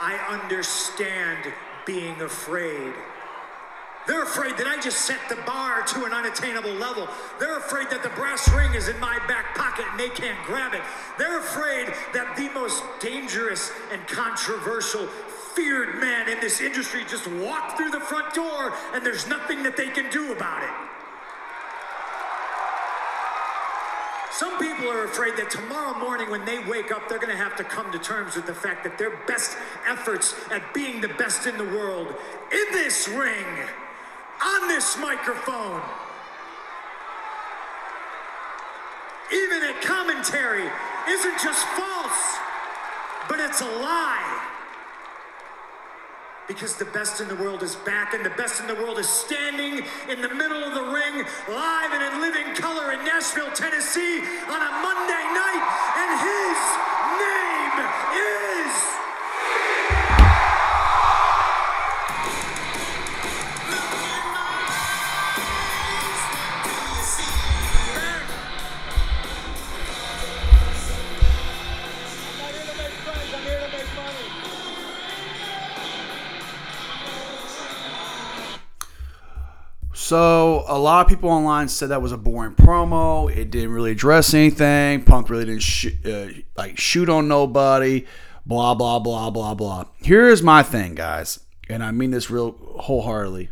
I 0.00 0.16
understand 0.30 1.52
being 1.84 2.18
afraid. 2.22 2.94
They're 4.06 4.22
afraid 4.22 4.56
that 4.56 4.66
I 4.66 4.80
just 4.80 5.02
set 5.02 5.20
the 5.28 5.36
bar 5.44 5.82
to 5.82 6.06
an 6.06 6.12
unattainable 6.12 6.72
level. 6.72 7.06
They're 7.38 7.58
afraid 7.58 7.90
that 7.90 8.02
the 8.02 8.08
brass 8.10 8.50
ring 8.50 8.72
is 8.72 8.88
in 8.88 8.98
my 8.98 9.18
back 9.28 9.54
pocket 9.54 9.84
and 9.90 10.00
they 10.00 10.08
can't 10.08 10.42
grab 10.46 10.72
it. 10.72 10.80
They're 11.18 11.38
afraid 11.38 11.88
that 12.14 12.34
the 12.34 12.48
most 12.58 12.82
dangerous 12.98 13.70
and 13.92 14.00
controversial, 14.08 15.06
feared 15.54 16.00
man 16.00 16.30
in 16.30 16.40
this 16.40 16.62
industry 16.62 17.04
just 17.06 17.26
walked 17.26 17.76
through 17.76 17.90
the 17.90 18.00
front 18.00 18.32
door 18.32 18.72
and 18.94 19.04
there's 19.04 19.28
nothing 19.28 19.62
that 19.64 19.76
they 19.76 19.88
can 19.88 20.08
do 20.10 20.32
about 20.32 20.62
it. 20.62 20.70
Some 24.32 24.58
people 24.58 24.88
are 24.88 24.99
afraid 25.10 25.36
that 25.36 25.50
tomorrow 25.50 25.98
morning 25.98 26.30
when 26.30 26.44
they 26.44 26.60
wake 26.60 26.92
up, 26.92 27.08
they're 27.08 27.18
going 27.18 27.36
to 27.36 27.36
have 27.36 27.56
to 27.56 27.64
come 27.64 27.90
to 27.90 27.98
terms 27.98 28.36
with 28.36 28.46
the 28.46 28.54
fact 28.54 28.84
that 28.84 28.96
their 28.96 29.10
best 29.26 29.56
efforts 29.88 30.36
at 30.52 30.62
being 30.72 31.00
the 31.00 31.08
best 31.08 31.48
in 31.48 31.58
the 31.58 31.64
world 31.64 32.06
in 32.52 32.64
this 32.72 33.08
ring, 33.08 33.44
on 34.40 34.68
this 34.68 34.96
microphone, 34.98 35.82
even 39.32 39.64
at 39.64 39.82
commentary, 39.82 40.70
isn't 41.08 41.38
just 41.42 41.66
false, 41.74 42.38
but 43.28 43.40
it's 43.40 43.60
a 43.62 43.70
lie. 43.82 44.29
Because 46.50 46.74
the 46.74 46.84
best 46.86 47.20
in 47.20 47.28
the 47.28 47.36
world 47.36 47.62
is 47.62 47.76
back 47.76 48.12
and 48.12 48.26
the 48.26 48.30
best 48.30 48.60
in 48.60 48.66
the 48.66 48.74
world 48.74 48.98
is 48.98 49.08
standing 49.08 49.86
in 50.08 50.20
the 50.20 50.28
middle 50.34 50.64
of 50.64 50.74
the 50.74 50.82
ring, 50.82 51.24
live 51.48 51.92
and 51.92 52.02
in 52.02 52.20
living 52.20 52.52
color 52.56 52.90
in 52.90 52.98
Nashville, 53.04 53.52
Tennessee 53.52 54.18
on 54.18 54.60
a 54.60 54.70
Monday 54.82 55.24
night. 55.30 55.62
And 55.94 56.10
his 56.26 56.58
name 57.22 58.56
is. 58.56 58.59
So 80.10 80.64
a 80.66 80.76
lot 80.76 81.06
of 81.06 81.08
people 81.08 81.30
online 81.30 81.68
said 81.68 81.90
that 81.90 82.02
was 82.02 82.10
a 82.10 82.16
boring 82.16 82.56
promo. 82.56 83.32
It 83.32 83.52
didn't 83.52 83.70
really 83.70 83.92
address 83.92 84.34
anything. 84.34 85.04
Punk 85.04 85.30
really 85.30 85.44
didn't 85.44 85.62
sh- 85.62 86.04
uh, 86.04 86.30
like 86.56 86.76
shoot 86.80 87.08
on 87.08 87.28
nobody. 87.28 88.06
Blah 88.44 88.74
blah 88.74 88.98
blah 88.98 89.30
blah 89.30 89.54
blah. 89.54 89.84
Here 90.02 90.26
is 90.26 90.42
my 90.42 90.64
thing, 90.64 90.96
guys, 90.96 91.38
and 91.68 91.84
I 91.84 91.92
mean 91.92 92.10
this 92.10 92.28
real 92.28 92.56
wholeheartedly. 92.58 93.50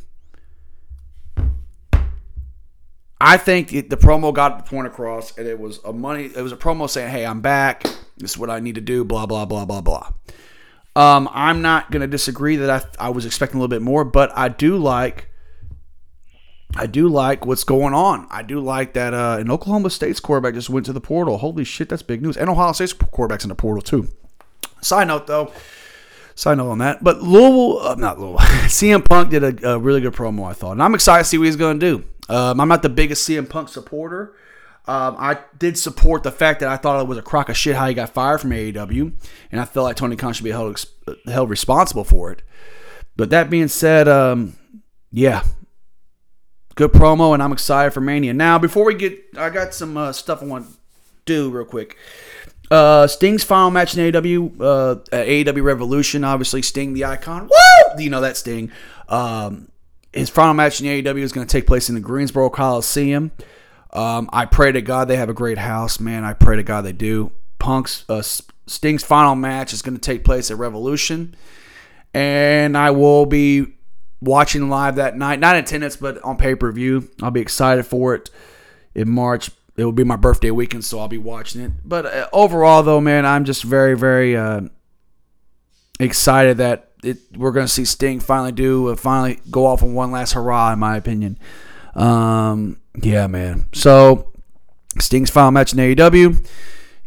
I 3.20 3.36
think 3.36 3.72
it, 3.72 3.88
the 3.88 3.96
promo 3.96 4.34
got 4.34 4.58
the 4.58 4.68
point 4.68 4.88
across, 4.88 5.38
and 5.38 5.46
it 5.46 5.60
was 5.60 5.78
a 5.84 5.92
money. 5.92 6.24
It 6.24 6.42
was 6.42 6.50
a 6.50 6.56
promo 6.56 6.90
saying, 6.90 7.12
"Hey, 7.12 7.24
I'm 7.24 7.40
back. 7.40 7.84
This 8.16 8.32
is 8.32 8.36
what 8.36 8.50
I 8.50 8.58
need 8.58 8.74
to 8.74 8.80
do." 8.80 9.04
Blah 9.04 9.26
blah 9.26 9.44
blah 9.44 9.64
blah 9.64 9.80
blah. 9.80 10.10
Um, 10.96 11.28
I'm 11.32 11.62
not 11.62 11.92
going 11.92 12.00
to 12.00 12.08
disagree 12.08 12.56
that 12.56 12.68
I, 12.98 13.06
I 13.06 13.10
was 13.10 13.26
expecting 13.26 13.58
a 13.58 13.60
little 13.60 13.68
bit 13.68 13.82
more, 13.82 14.04
but 14.04 14.36
I 14.36 14.48
do 14.48 14.76
like 14.76 15.28
I 16.76 16.86
do 16.86 17.08
like 17.08 17.46
what's 17.46 17.64
going 17.64 17.94
on. 17.94 18.26
I 18.30 18.42
do 18.42 18.60
like 18.60 18.92
that 18.92 19.14
uh, 19.14 19.38
an 19.40 19.50
Oklahoma 19.50 19.90
State's 19.90 20.20
quarterback 20.20 20.54
just 20.54 20.68
went 20.68 20.86
to 20.86 20.92
the 20.92 21.00
portal. 21.00 21.38
Holy 21.38 21.64
shit, 21.64 21.88
that's 21.88 22.02
big 22.02 22.22
news. 22.22 22.36
And 22.36 22.50
Ohio 22.50 22.72
State's 22.72 22.92
quarterback's 22.92 23.44
in 23.44 23.48
the 23.48 23.54
portal 23.54 23.82
too. 23.82 24.08
Side 24.80 25.08
note 25.08 25.26
though, 25.26 25.52
side 26.34 26.58
note 26.58 26.70
on 26.70 26.78
that. 26.78 27.02
But 27.02 27.22
Louisville, 27.22 27.80
uh, 27.80 27.94
not 27.94 28.18
Louisville, 28.18 28.38
CM 28.68 29.04
Punk 29.04 29.30
did 29.30 29.42
a, 29.42 29.72
a, 29.72 29.78
really 29.78 30.00
good 30.00 30.12
promo, 30.12 30.48
I 30.48 30.52
thought. 30.52 30.72
And 30.72 30.82
I'm 30.82 30.94
excited 30.94 31.24
to 31.24 31.28
see 31.28 31.38
what 31.38 31.44
he's 31.44 31.56
going 31.56 31.80
to 31.80 31.98
do. 31.98 32.04
Um, 32.32 32.60
I'm 32.60 32.68
not 32.68 32.82
the 32.82 32.90
biggest 32.90 33.28
CM 33.28 33.48
Punk 33.48 33.70
supporter. 33.70 34.34
Um, 34.86 35.16
I 35.18 35.38
did 35.58 35.76
support 35.76 36.22
the 36.22 36.32
fact 36.32 36.60
that 36.60 36.68
I 36.70 36.76
thought 36.76 37.00
it 37.02 37.06
was 37.06 37.18
a 37.18 37.22
crock 37.22 37.50
of 37.50 37.56
shit 37.56 37.76
how 37.76 37.86
he 37.88 37.94
got 37.94 38.08
fired 38.08 38.40
from 38.40 38.50
AEW, 38.50 39.12
and 39.52 39.60
I 39.60 39.66
felt 39.66 39.84
like 39.84 39.96
Tony 39.96 40.16
Khan 40.16 40.32
should 40.32 40.44
be 40.44 40.50
held 40.50 40.82
held 41.26 41.50
responsible 41.50 42.04
for 42.04 42.32
it. 42.32 42.42
But 43.14 43.28
that 43.28 43.50
being 43.50 43.68
said, 43.68 44.08
um, 44.08 44.56
yeah, 45.10 45.42
good 46.78 46.92
promo, 46.92 47.34
and 47.34 47.42
I'm 47.42 47.50
excited 47.50 47.90
for 47.90 48.00
Mania. 48.00 48.32
Now, 48.32 48.56
before 48.56 48.84
we 48.84 48.94
get, 48.94 49.20
I 49.36 49.50
got 49.50 49.74
some 49.74 49.96
uh, 49.96 50.12
stuff 50.12 50.42
I 50.42 50.46
want 50.46 50.68
to 50.68 50.72
do 51.24 51.50
real 51.50 51.64
quick. 51.64 51.96
Uh, 52.70 53.08
Sting's 53.08 53.42
final 53.42 53.72
match 53.72 53.96
in 53.96 54.12
AEW, 54.12 54.60
uh, 54.60 54.94
AEW 55.10 55.62
Revolution. 55.64 56.22
Obviously, 56.22 56.62
Sting, 56.62 56.94
the 56.94 57.04
icon. 57.04 57.48
Woo! 57.48 58.02
You 58.02 58.10
know 58.10 58.20
that 58.20 58.36
Sting. 58.36 58.70
Um, 59.08 59.72
his 60.12 60.30
final 60.30 60.54
match 60.54 60.80
in 60.80 60.86
AEW 60.86 61.18
is 61.18 61.32
going 61.32 61.44
to 61.44 61.50
take 61.50 61.66
place 61.66 61.88
in 61.88 61.96
the 61.96 62.00
Greensboro 62.00 62.48
Coliseum. 62.48 63.32
Um, 63.92 64.30
I 64.32 64.44
pray 64.44 64.70
to 64.70 64.80
God 64.80 65.08
they 65.08 65.16
have 65.16 65.28
a 65.28 65.34
great 65.34 65.58
house, 65.58 65.98
man. 65.98 66.22
I 66.22 66.32
pray 66.32 66.54
to 66.56 66.62
God 66.62 66.82
they 66.82 66.92
do. 66.92 67.32
Punk's 67.58 68.04
uh, 68.08 68.22
Sting's 68.68 69.02
final 69.02 69.34
match 69.34 69.72
is 69.72 69.82
going 69.82 69.96
to 69.96 70.00
take 70.00 70.22
place 70.22 70.48
at 70.52 70.58
Revolution, 70.58 71.34
and 72.14 72.78
I 72.78 72.92
will 72.92 73.26
be 73.26 73.77
watching 74.20 74.68
live 74.68 74.96
that 74.96 75.16
night. 75.16 75.40
Not 75.40 75.56
in 75.56 75.64
attendance, 75.64 75.96
but 75.96 76.22
on 76.22 76.36
pay 76.36 76.54
per 76.54 76.70
view. 76.72 77.10
I'll 77.22 77.30
be 77.30 77.40
excited 77.40 77.84
for 77.86 78.14
it 78.14 78.30
in 78.94 79.10
March. 79.10 79.50
It 79.76 79.84
will 79.84 79.92
be 79.92 80.04
my 80.04 80.16
birthday 80.16 80.50
weekend, 80.50 80.84
so 80.84 80.98
I'll 80.98 81.08
be 81.08 81.18
watching 81.18 81.60
it. 81.60 81.70
But 81.84 82.06
uh, 82.06 82.28
overall, 82.32 82.82
though, 82.82 83.00
man, 83.00 83.24
I'm 83.24 83.44
just 83.44 83.62
very, 83.62 83.96
very 83.96 84.36
uh, 84.36 84.62
excited 86.00 86.56
that 86.56 86.90
it, 87.04 87.18
we're 87.36 87.52
going 87.52 87.66
to 87.66 87.72
see 87.72 87.84
Sting 87.84 88.18
finally 88.18 88.50
do, 88.50 88.88
uh, 88.88 88.96
finally 88.96 89.40
go 89.50 89.66
off 89.66 89.84
on 89.84 89.94
one 89.94 90.10
last 90.10 90.32
hurrah, 90.32 90.72
in 90.72 90.80
my 90.80 90.96
opinion. 90.96 91.38
Um, 91.94 92.80
yeah, 93.00 93.28
man. 93.28 93.66
So 93.72 94.32
Sting's 94.98 95.30
final 95.30 95.52
match 95.52 95.72
in 95.72 95.78
AEW 95.78 96.44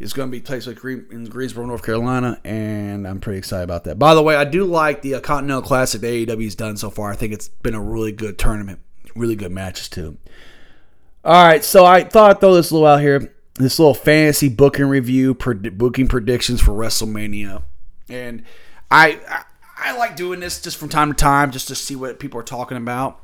is 0.01 0.13
going 0.13 0.29
to 0.29 0.31
be 0.31 0.41
placed 0.41 0.67
in 0.67 1.25
Greensboro, 1.25 1.65
North 1.65 1.83
Carolina, 1.83 2.39
and 2.43 3.07
I'm 3.07 3.19
pretty 3.19 3.37
excited 3.37 3.63
about 3.63 3.83
that. 3.83 3.99
By 3.99 4.15
the 4.15 4.23
way, 4.23 4.35
I 4.35 4.43
do 4.43 4.65
like 4.65 5.01
the 5.01 5.15
uh, 5.15 5.19
Continental 5.19 5.61
Classic 5.61 6.01
that 6.01 6.07
AEW's 6.07 6.55
done 6.55 6.77
so 6.77 6.89
far. 6.89 7.11
I 7.11 7.15
think 7.15 7.33
it's 7.33 7.49
been 7.49 7.75
a 7.75 7.81
really 7.81 8.11
good 8.11 8.37
tournament, 8.37 8.79
really 9.15 9.35
good 9.35 9.51
matches 9.51 9.89
too. 9.89 10.17
All 11.23 11.45
right, 11.45 11.63
so 11.63 11.85
I 11.85 12.03
thought 12.03 12.31
I'd 12.31 12.39
throw 12.39 12.55
this 12.55 12.71
little 12.71 12.87
out 12.87 13.01
here, 13.01 13.33
this 13.55 13.77
little 13.77 13.93
fantasy 13.93 14.49
booking 14.49 14.85
review, 14.85 15.35
pred- 15.35 15.77
booking 15.77 16.07
predictions 16.07 16.61
for 16.61 16.71
WrestleMania, 16.71 17.61
and 18.09 18.43
I, 18.89 19.19
I 19.29 19.43
I 19.83 19.97
like 19.97 20.15
doing 20.15 20.39
this 20.39 20.61
just 20.61 20.77
from 20.77 20.89
time 20.89 21.09
to 21.09 21.15
time, 21.15 21.51
just 21.51 21.67
to 21.67 21.75
see 21.75 21.95
what 21.95 22.19
people 22.19 22.39
are 22.39 22.43
talking 22.43 22.77
about, 22.77 23.19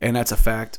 and 0.00 0.16
that's 0.16 0.32
a 0.32 0.36
fact. 0.36 0.78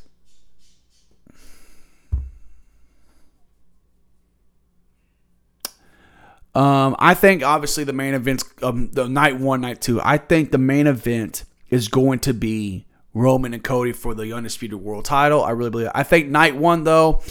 Um, 6.53 6.95
I 6.99 7.13
think 7.13 7.43
obviously 7.43 7.83
the 7.83 7.93
main 7.93 8.13
events, 8.13 8.43
um, 8.61 8.91
the 8.91 9.07
night 9.07 9.37
one, 9.37 9.61
night 9.61 9.81
two. 9.81 10.01
I 10.03 10.17
think 10.17 10.51
the 10.51 10.57
main 10.57 10.87
event 10.87 11.45
is 11.69 11.87
going 11.87 12.19
to 12.19 12.33
be 12.33 12.85
Roman 13.13 13.53
and 13.53 13.63
Cody 13.63 13.93
for 13.93 14.13
the 14.13 14.33
undisputed 14.33 14.79
world 14.79 15.05
title. 15.05 15.43
I 15.43 15.51
really 15.51 15.69
believe. 15.69 15.89
I 15.95 16.03
think 16.03 16.27
night 16.27 16.55
one 16.55 16.83
though, 16.83 17.21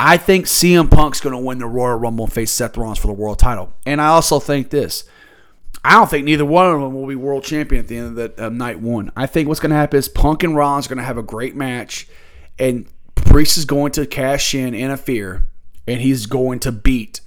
I 0.00 0.16
think 0.16 0.46
CM 0.46 0.90
Punk's 0.90 1.20
going 1.20 1.34
to 1.34 1.38
win 1.38 1.58
the 1.58 1.66
Royal 1.66 1.96
Rumble 1.96 2.24
and 2.24 2.32
face 2.32 2.50
Seth 2.50 2.76
Rollins 2.76 2.98
for 2.98 3.06
the 3.06 3.12
world 3.12 3.38
title. 3.38 3.72
And 3.84 4.00
I 4.00 4.08
also 4.08 4.40
think 4.40 4.70
this. 4.70 5.04
I 5.84 5.92
don't 5.92 6.08
think 6.08 6.24
neither 6.24 6.46
one 6.46 6.66
of 6.66 6.80
them 6.80 6.94
will 6.94 7.06
be 7.06 7.14
world 7.14 7.44
champion 7.44 7.80
at 7.80 7.88
the 7.88 7.98
end 7.98 8.18
of 8.18 8.36
the 8.36 8.46
uh, 8.46 8.48
night 8.48 8.80
one. 8.80 9.12
I 9.16 9.26
think 9.26 9.48
what's 9.48 9.60
going 9.60 9.70
to 9.70 9.76
happen 9.76 9.98
is 9.98 10.08
Punk 10.08 10.42
and 10.42 10.56
Rollins 10.56 10.86
are 10.86 10.88
going 10.88 10.98
to 10.98 11.04
have 11.04 11.18
a 11.18 11.22
great 11.22 11.54
match, 11.54 12.08
and 12.58 12.86
Priest 13.14 13.58
is 13.58 13.66
going 13.66 13.92
to 13.92 14.06
cash 14.06 14.54
in, 14.54 14.74
interfere, 14.74 15.44
and 15.86 16.00
he's 16.00 16.24
going 16.24 16.60
to 16.60 16.72
beat 16.72 17.20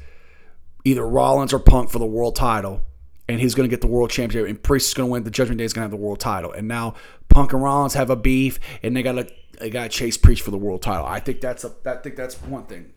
either 0.87 1.05
Rollins 1.05 1.53
or 1.53 1.59
Punk 1.59 1.89
for 1.89 1.99
the 1.99 2.05
world 2.05 2.35
title, 2.35 2.81
and 3.27 3.39
he's 3.39 3.55
going 3.55 3.69
to 3.69 3.73
get 3.73 3.81
the 3.81 3.87
world 3.87 4.09
championship. 4.09 4.49
And 4.49 4.61
Priest 4.61 4.87
is 4.87 4.93
going 4.93 5.09
to 5.09 5.11
win. 5.11 5.23
The 5.23 5.31
Judgment 5.31 5.59
Day 5.59 5.65
is 5.65 5.73
going 5.73 5.81
to 5.81 5.85
have 5.85 5.99
the 5.99 6.03
world 6.03 6.19
title. 6.19 6.51
And 6.51 6.67
now 6.67 6.95
Punk 7.29 7.53
and 7.53 7.61
Rollins 7.61 7.93
have 7.93 8.09
a 8.09 8.15
beef, 8.15 8.59
and 8.81 8.95
they 8.95 9.03
got 9.03 9.13
to 9.13 9.27
they 9.59 9.69
got 9.69 9.83
to 9.83 9.89
chase 9.89 10.17
Priest 10.17 10.43
for 10.43 10.51
the 10.51 10.57
world 10.57 10.81
title. 10.81 11.05
I 11.05 11.19
think 11.19 11.41
that's 11.41 11.63
a 11.63 11.71
I 11.85 11.95
think 11.95 12.15
that's 12.15 12.41
one 12.41 12.65
thing. 12.65 12.93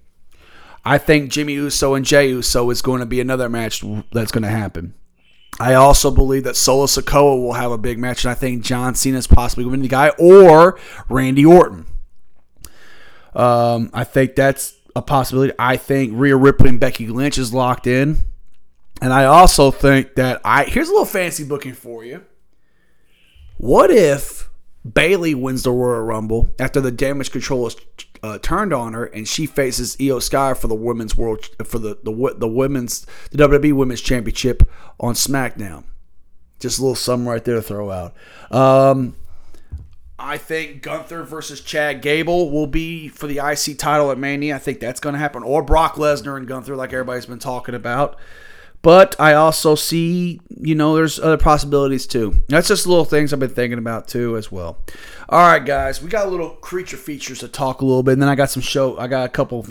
I 0.85 0.99
think 0.99 1.31
Jimmy 1.31 1.55
Uso 1.55 1.95
and 1.95 2.07
Jey 2.07 2.31
Uso 2.31 2.71
is 2.71 2.81
going 2.81 3.01
to 3.01 3.07
be 3.07 3.21
another 3.21 3.49
match 3.49 3.85
that's 4.13 4.33
going 4.33 4.45
to 4.45 4.49
happen. 4.49 4.95
I 5.59 5.75
also 5.75 6.11
believe 6.11 6.45
that 6.45 6.57
Solo 6.57 6.87
Sikoa 6.87 7.43
will 7.43 7.53
have 7.53 7.71
a 7.71 7.77
big 7.77 7.99
match, 7.99 8.25
and 8.25 8.31
I 8.31 8.35
think 8.35 8.63
John 8.63 8.95
Cena 8.95 9.19
is 9.19 9.27
possibly 9.27 9.65
going 9.65 9.77
to 9.77 9.83
be 9.83 9.89
the 9.89 9.91
guy, 9.91 10.09
or 10.19 10.79
Randy 11.11 11.45
Orton. 11.45 11.85
Um, 13.35 13.91
I 13.93 14.05
think 14.05 14.37
that's 14.37 14.80
a 14.97 15.03
possibility. 15.03 15.53
I 15.59 15.77
think 15.77 16.13
Rhea 16.15 16.37
Ripley 16.37 16.69
and 16.71 16.81
Becky 16.81 17.09
Lynch 17.09 17.39
is 17.39 17.55
locked 17.55 17.87
in. 17.87 18.19
And 19.03 19.13
I 19.13 19.25
also 19.25 19.71
think 19.71 20.15
that 20.17 20.41
I 20.45 20.65
here's 20.65 20.89
a 20.89 20.93
little 20.93 21.07
fancy 21.07 21.45
booking 21.45 21.73
for 21.73 22.05
you. 22.05 22.25
What 23.57 23.91
if 23.91 24.51
Bayley 24.91 25.35
wins 25.35 25.63
the 25.63 25.71
Royal 25.71 26.03
Rumble 26.03 26.51
after 26.59 26.81
the 26.81 26.91
damage 26.91 27.31
control 27.31 27.67
is 27.67 27.77
uh, 28.23 28.39
turned 28.39 28.73
on 28.73 28.93
her 28.93 29.07
and 29.07 29.27
she 29.27 29.47
faces 29.47 29.97
IYO 30.01 30.19
SKY 30.19 30.55
for 30.55 30.69
the 30.69 30.75
women's 30.75 31.17
world 31.17 31.49
for 31.65 31.79
the 31.79 31.99
the 32.03 32.35
the 32.37 32.49
women's 32.49 33.07
the 33.31 33.39
WWE 33.39 33.73
Women's 33.73 34.01
Championship 34.01 34.69
on 34.99 35.15
SmackDown? 35.15 35.85
Just 36.59 36.79
a 36.79 36.83
little 36.83 36.95
something 36.95 37.27
right 37.27 37.43
there 37.43 37.57
to 37.57 37.63
throw 37.63 37.91
out. 37.91 38.15
Um, 38.51 39.17
I 40.21 40.37
think 40.37 40.83
Gunther 40.83 41.23
versus 41.25 41.61
Chad 41.61 42.03
Gable 42.03 42.51
will 42.51 42.67
be 42.67 43.09
for 43.09 43.27
the 43.27 43.39
IC 43.39 43.79
title 43.79 44.11
at 44.11 44.19
Mania. 44.19 44.57
I 44.57 44.59
think 44.59 44.79
that's 44.79 45.01
going 45.01 45.15
to 45.15 45.19
happen. 45.19 45.43
Or 45.43 45.63
Brock 45.63 45.95
Lesnar 45.95 46.37
and 46.37 46.47
Gunther, 46.47 46.77
like 46.77 46.93
everybody's 46.93 47.27
been 47.27 47.39
talking 47.39 47.75
about. 47.75 48.17
But 48.83 49.15
I 49.19 49.35
also 49.35 49.75
see, 49.75 50.41
you 50.49 50.75
know, 50.75 50.95
there's 50.95 51.19
other 51.19 51.37
possibilities 51.37 52.07
too. 52.07 52.41
That's 52.49 52.69
just 52.69 52.87
little 52.87 53.05
things 53.05 53.33
I've 53.33 53.41
been 53.41 53.51
thinking 53.51 53.79
about 53.79 54.09
too, 54.09 54.37
as 54.37 54.51
well. 54.53 54.79
All 55.29 55.41
right, 55.41 55.65
guys, 55.65 56.03
we 56.03 56.09
got 56.09 56.27
a 56.27 56.31
little 56.31 56.51
creature 56.51 56.97
features 56.97 57.41
to 57.41 57.49
talk 57.49 57.83
a 57.83 57.85
little 57.85 58.03
bit, 58.03 58.13
and 58.13 58.23
then 58.23 58.29
I 58.29 58.35
got 58.35 58.51
some 58.51 58.63
show. 58.63 58.99
I 58.99 59.07
got 59.07 59.27
a 59.27 59.29
couple 59.29 59.67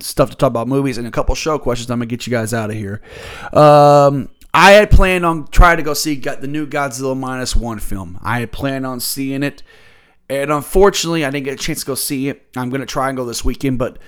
stuff 0.00 0.30
to 0.30 0.36
talk 0.36 0.48
about 0.48 0.68
movies 0.68 0.98
and 0.98 1.06
a 1.06 1.10
couple 1.10 1.34
show 1.34 1.58
questions. 1.58 1.90
I'm 1.90 1.98
gonna 1.98 2.06
get 2.06 2.26
you 2.26 2.32
guys 2.32 2.52
out 2.52 2.70
of 2.70 2.76
here. 2.76 3.00
Um, 3.52 4.28
I 4.52 4.72
had 4.72 4.90
planned 4.90 5.24
on 5.24 5.46
trying 5.48 5.76
to 5.76 5.82
go 5.82 5.94
see 5.94 6.16
the 6.16 6.46
new 6.46 6.66
Godzilla 6.66 7.16
minus 7.16 7.54
one 7.54 7.78
film. 7.78 8.18
I 8.22 8.40
had 8.40 8.52
planned 8.52 8.86
on 8.86 9.00
seeing 9.00 9.42
it, 9.42 9.62
and 10.28 10.50
unfortunately, 10.50 11.24
I 11.24 11.30
didn't 11.30 11.44
get 11.44 11.54
a 11.54 11.62
chance 11.62 11.80
to 11.80 11.86
go 11.86 11.94
see 11.94 12.28
it. 12.28 12.48
I'm 12.56 12.70
gonna 12.70 12.86
try 12.86 13.08
and 13.08 13.16
go 13.16 13.24
this 13.24 13.44
weekend, 13.44 13.78
but 13.78 13.98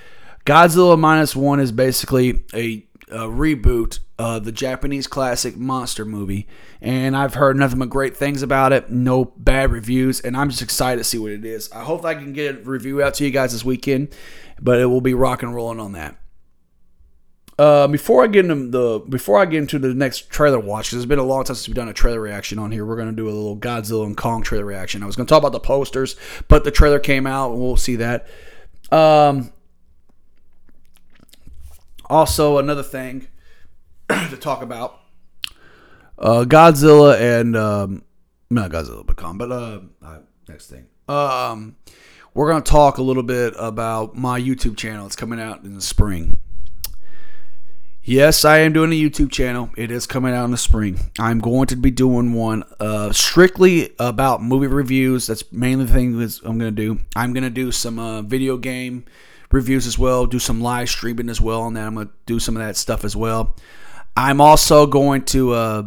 Godzilla 0.45 0.99
minus 0.99 1.35
one 1.35 1.59
is 1.59 1.71
basically 1.71 2.43
a, 2.53 2.85
a 3.09 3.27
reboot 3.27 3.99
of 4.19 4.43
the 4.43 4.51
Japanese 4.51 5.07
classic 5.07 5.55
monster 5.55 6.03
movie, 6.03 6.47
and 6.81 7.15
I've 7.15 7.35
heard 7.35 7.57
nothing 7.57 7.79
but 7.79 7.89
great 7.89 8.17
things 8.17 8.43
about 8.43 8.73
it. 8.73 8.89
No 8.89 9.25
bad 9.25 9.71
reviews, 9.71 10.19
and 10.19 10.35
I'm 10.35 10.49
just 10.49 10.61
excited 10.61 10.97
to 10.97 11.03
see 11.05 11.17
what 11.17 11.31
it 11.31 11.45
is. 11.45 11.71
I 11.71 11.83
hope 11.83 12.03
I 12.03 12.15
can 12.15 12.33
get 12.33 12.55
a 12.55 12.59
review 12.59 13.01
out 13.01 13.13
to 13.15 13.23
you 13.23 13.31
guys 13.31 13.53
this 13.53 13.63
weekend, 13.63 14.13
but 14.61 14.79
it 14.79 14.85
will 14.87 15.01
be 15.01 15.13
rock 15.13 15.41
and 15.41 15.55
rolling 15.55 15.79
on 15.79 15.93
that. 15.93 16.17
Uh, 17.59 17.87
before 17.87 18.23
I 18.23 18.27
get 18.27 18.45
into 18.45 18.69
the 18.69 18.99
before 19.07 19.39
I 19.39 19.45
get 19.45 19.59
into 19.59 19.77
the 19.77 19.93
next 19.93 20.29
trailer 20.31 20.59
watch, 20.59 20.91
it's 20.91 21.05
been 21.05 21.19
a 21.19 21.23
long 21.23 21.43
time 21.43 21.55
since 21.55 21.67
we've 21.67 21.75
done 21.75 21.87
a 21.87 21.93
trailer 21.93 22.19
reaction 22.19 22.57
on 22.57 22.71
here. 22.71 22.83
We're 22.83 22.97
gonna 22.97 23.11
do 23.11 23.25
a 23.25 23.29
little 23.29 23.57
Godzilla 23.57 24.07
and 24.07 24.17
Kong 24.17 24.41
trailer 24.41 24.65
reaction. 24.65 25.03
I 25.03 25.05
was 25.05 25.15
gonna 25.15 25.27
talk 25.27 25.39
about 25.39 25.51
the 25.51 25.59
posters, 25.59 26.15
but 26.47 26.63
the 26.63 26.71
trailer 26.71 26.99
came 26.99 27.27
out, 27.27 27.51
and 27.51 27.61
we'll 27.61 27.77
see 27.77 27.97
that. 27.97 28.27
Um, 28.91 29.53
also, 32.09 32.57
another 32.57 32.81
thing 32.81 33.27
to 34.09 34.37
talk 34.37 34.63
about: 34.63 34.99
uh, 36.17 36.45
Godzilla 36.47 37.19
and 37.19 37.55
um, 37.55 38.03
not 38.49 38.71
Godzilla, 38.71 39.05
but 39.05 39.15
Kong. 39.15 39.37
But 39.37 39.51
uh, 39.51 39.81
uh, 40.01 40.19
next 40.49 40.71
thing, 40.71 40.87
um, 41.07 41.75
we're 42.33 42.49
gonna 42.49 42.63
talk 42.63 42.97
a 42.97 43.03
little 43.03 43.21
bit 43.21 43.53
about 43.59 44.15
my 44.15 44.41
YouTube 44.41 44.75
channel. 44.75 45.05
It's 45.05 45.15
coming 45.15 45.39
out 45.39 45.63
in 45.63 45.75
the 45.75 45.81
spring. 45.81 46.39
Yes, 48.05 48.43
I 48.43 48.57
am 48.57 48.73
doing 48.73 48.91
a 48.91 49.01
YouTube 49.01 49.31
channel. 49.31 49.69
It 49.77 49.89
is 49.89 50.05
coming 50.05 50.33
out 50.33 50.43
in 50.43 50.51
the 50.51 50.57
spring. 50.57 50.99
I'm 51.17 51.39
going 51.39 51.67
to 51.67 51.77
be 51.77 51.89
doing 51.89 52.33
one 52.33 52.65
uh, 52.77 53.13
strictly 53.13 53.95
about 53.97 54.43
movie 54.43 54.67
reviews. 54.67 55.27
That's 55.27 55.49
mainly 55.53 55.85
the 55.85 55.93
thing 55.93 56.19
that 56.19 56.37
I'm 56.43 56.57
going 56.57 56.75
to 56.75 56.95
do. 56.95 56.99
I'm 57.15 57.31
going 57.31 57.45
to 57.45 57.49
do 57.49 57.71
some 57.71 57.99
uh, 57.99 58.21
video 58.21 58.57
game 58.57 59.05
reviews 59.53 59.87
as 59.87 59.97
well, 59.97 60.25
do 60.25 60.37
some 60.37 60.59
live 60.59 60.89
streaming 60.89 61.29
as 61.29 61.39
well, 61.39 61.65
and 61.65 61.77
then 61.77 61.85
I'm 61.85 61.95
going 61.95 62.07
to 62.07 62.13
do 62.25 62.39
some 62.39 62.57
of 62.57 62.61
that 62.61 62.75
stuff 62.75 63.05
as 63.05 63.15
well. 63.15 63.55
I'm 64.17 64.41
also 64.41 64.85
going 64.85 65.23
to, 65.27 65.53
uh, 65.53 65.83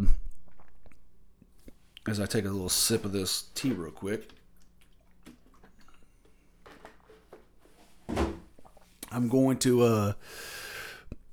as 2.09 2.19
I 2.19 2.25
take 2.25 2.47
a 2.47 2.51
little 2.51 2.71
sip 2.71 3.05
of 3.05 3.13
this 3.13 3.43
tea 3.55 3.73
real 3.73 3.91
quick, 3.91 4.31
I'm 9.13 9.29
going 9.29 9.59
to. 9.59 10.15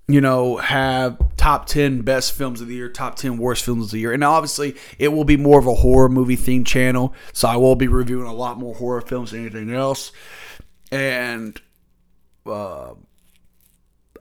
You 0.07 0.19
know, 0.19 0.57
have 0.57 1.17
top 1.37 1.65
10 1.65 2.01
best 2.01 2.33
films 2.33 2.59
of 2.59 2.67
the 2.67 2.75
year, 2.75 2.89
top 2.89 3.15
10 3.15 3.37
worst 3.37 3.63
films 3.63 3.85
of 3.85 3.91
the 3.91 3.99
year. 3.99 4.11
And 4.11 4.23
obviously, 4.23 4.75
it 4.99 5.09
will 5.09 5.23
be 5.23 5.37
more 5.37 5.59
of 5.59 5.67
a 5.67 5.75
horror 5.75 6.09
movie 6.09 6.35
themed 6.35 6.65
channel. 6.65 7.13
So 7.31 7.47
I 7.47 7.55
will 7.55 7.75
be 7.75 7.87
reviewing 7.87 8.27
a 8.27 8.33
lot 8.33 8.59
more 8.59 8.75
horror 8.75 9.01
films 9.01 9.31
than 9.31 9.41
anything 9.41 9.73
else. 9.73 10.11
And 10.91 11.59
uh, 12.45 12.95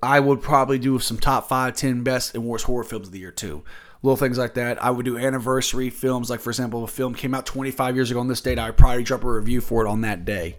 I 0.02 0.20
would 0.20 0.40
probably 0.40 0.78
do 0.78 0.98
some 1.00 1.18
top 1.18 1.48
5, 1.48 1.74
10 1.74 2.02
best 2.02 2.34
and 2.34 2.44
worst 2.44 2.64
horror 2.64 2.84
films 2.84 3.08
of 3.08 3.12
the 3.12 3.18
year, 3.18 3.32
too. 3.32 3.64
Little 4.02 4.16
things 4.16 4.38
like 4.38 4.54
that. 4.54 4.82
I 4.82 4.90
would 4.90 5.04
do 5.04 5.16
anniversary 5.16 5.90
films. 5.90 6.28
Like, 6.28 6.40
for 6.40 6.50
example, 6.50 6.82
a 6.82 6.88
film 6.88 7.14
came 7.14 7.34
out 7.34 7.46
25 7.46 7.94
years 7.94 8.10
ago 8.10 8.20
on 8.20 8.28
this 8.28 8.40
date, 8.40 8.58
I 8.58 8.66
would 8.66 8.76
probably 8.76 9.04
drop 9.04 9.22
a 9.22 9.32
review 9.32 9.60
for 9.60 9.84
it 9.84 9.88
on 9.88 10.00
that 10.00 10.24
day 10.24 10.58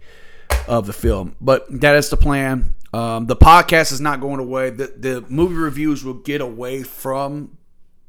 of 0.67 0.87
the 0.87 0.93
film. 0.93 1.35
But 1.41 1.65
that 1.81 1.95
is 1.95 2.09
the 2.09 2.17
plan. 2.17 2.72
Um, 2.93 3.25
the 3.25 3.35
podcast 3.35 3.91
is 3.91 3.99
not 3.99 4.21
going 4.21 4.39
away. 4.39 4.69
The, 4.69 4.93
the 4.95 5.25
movie 5.27 5.55
reviews 5.55 6.03
will 6.03 6.13
get 6.13 6.41
away 6.41 6.83
from 6.83 7.57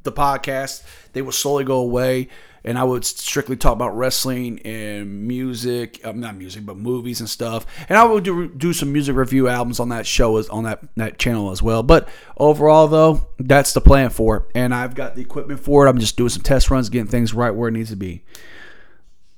the 0.03 0.12
podcast. 0.12 0.85
They 1.14 1.22
will 1.22 1.32
slowly 1.32 1.64
go 1.64 1.78
away, 1.78 2.28
and 2.64 2.78
I 2.78 2.85
would 2.85 3.07
strictly 3.07 3.57
talk 3.57 3.72
about 3.72 3.97
wrestling 3.97 4.61
and 4.61 5.26
music. 5.26 6.03
Um, 6.05 6.20
not 6.20 6.37
music, 6.37 6.66
but 6.66 6.76
movies 6.76 7.20
and 7.20 7.28
stuff. 7.28 7.64
And 7.89 7.97
I 7.97 8.05
would 8.05 8.24
do, 8.24 8.49
do 8.49 8.74
some 8.74 8.93
music 8.93 9.16
review 9.16 9.49
albums 9.49 9.80
on 9.80 9.89
that 9.89 10.07
show 10.07 10.37
as 10.37 10.51
on 10.51 10.64
that 10.64 10.82
that 10.97 11.18
channel 11.18 11.51
as 11.51 11.62
well. 11.62 11.82
But 11.82 12.07
overall, 12.37 12.87
though, 12.87 13.28
that's 13.39 13.72
the 13.72 13.80
plan 13.80 14.11
for 14.11 14.37
it. 14.37 14.43
And 14.55 14.74
I've 14.74 14.95
got 14.95 15.14
the 15.14 15.22
equipment 15.22 15.61
for 15.61 15.87
it. 15.87 15.89
I'm 15.89 15.99
just 15.99 16.18
doing 16.18 16.28
some 16.28 16.43
test 16.43 16.70
runs, 16.70 16.91
getting 16.91 17.09
things 17.09 17.32
right 17.32 17.55
where 17.55 17.70
it 17.70 17.72
needs 17.72 17.91
to 17.91 17.97
be. 17.97 18.22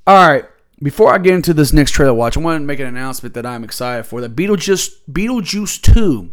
All 0.08 0.28
right 0.28 0.44
before 0.82 1.12
I 1.12 1.18
get 1.18 1.34
into 1.34 1.54
this 1.54 1.72
next 1.72 1.92
trailer 1.92 2.12
watch, 2.12 2.36
I 2.36 2.40
want 2.40 2.60
to 2.60 2.66
make 2.66 2.80
an 2.80 2.86
announcement 2.86 3.34
that 3.34 3.46
I'm 3.46 3.64
excited 3.64 4.04
for. 4.04 4.20
That 4.20 4.36
Beetlejuice, 4.36 4.90
Beetlejuice 5.10 5.80
2 5.80 6.32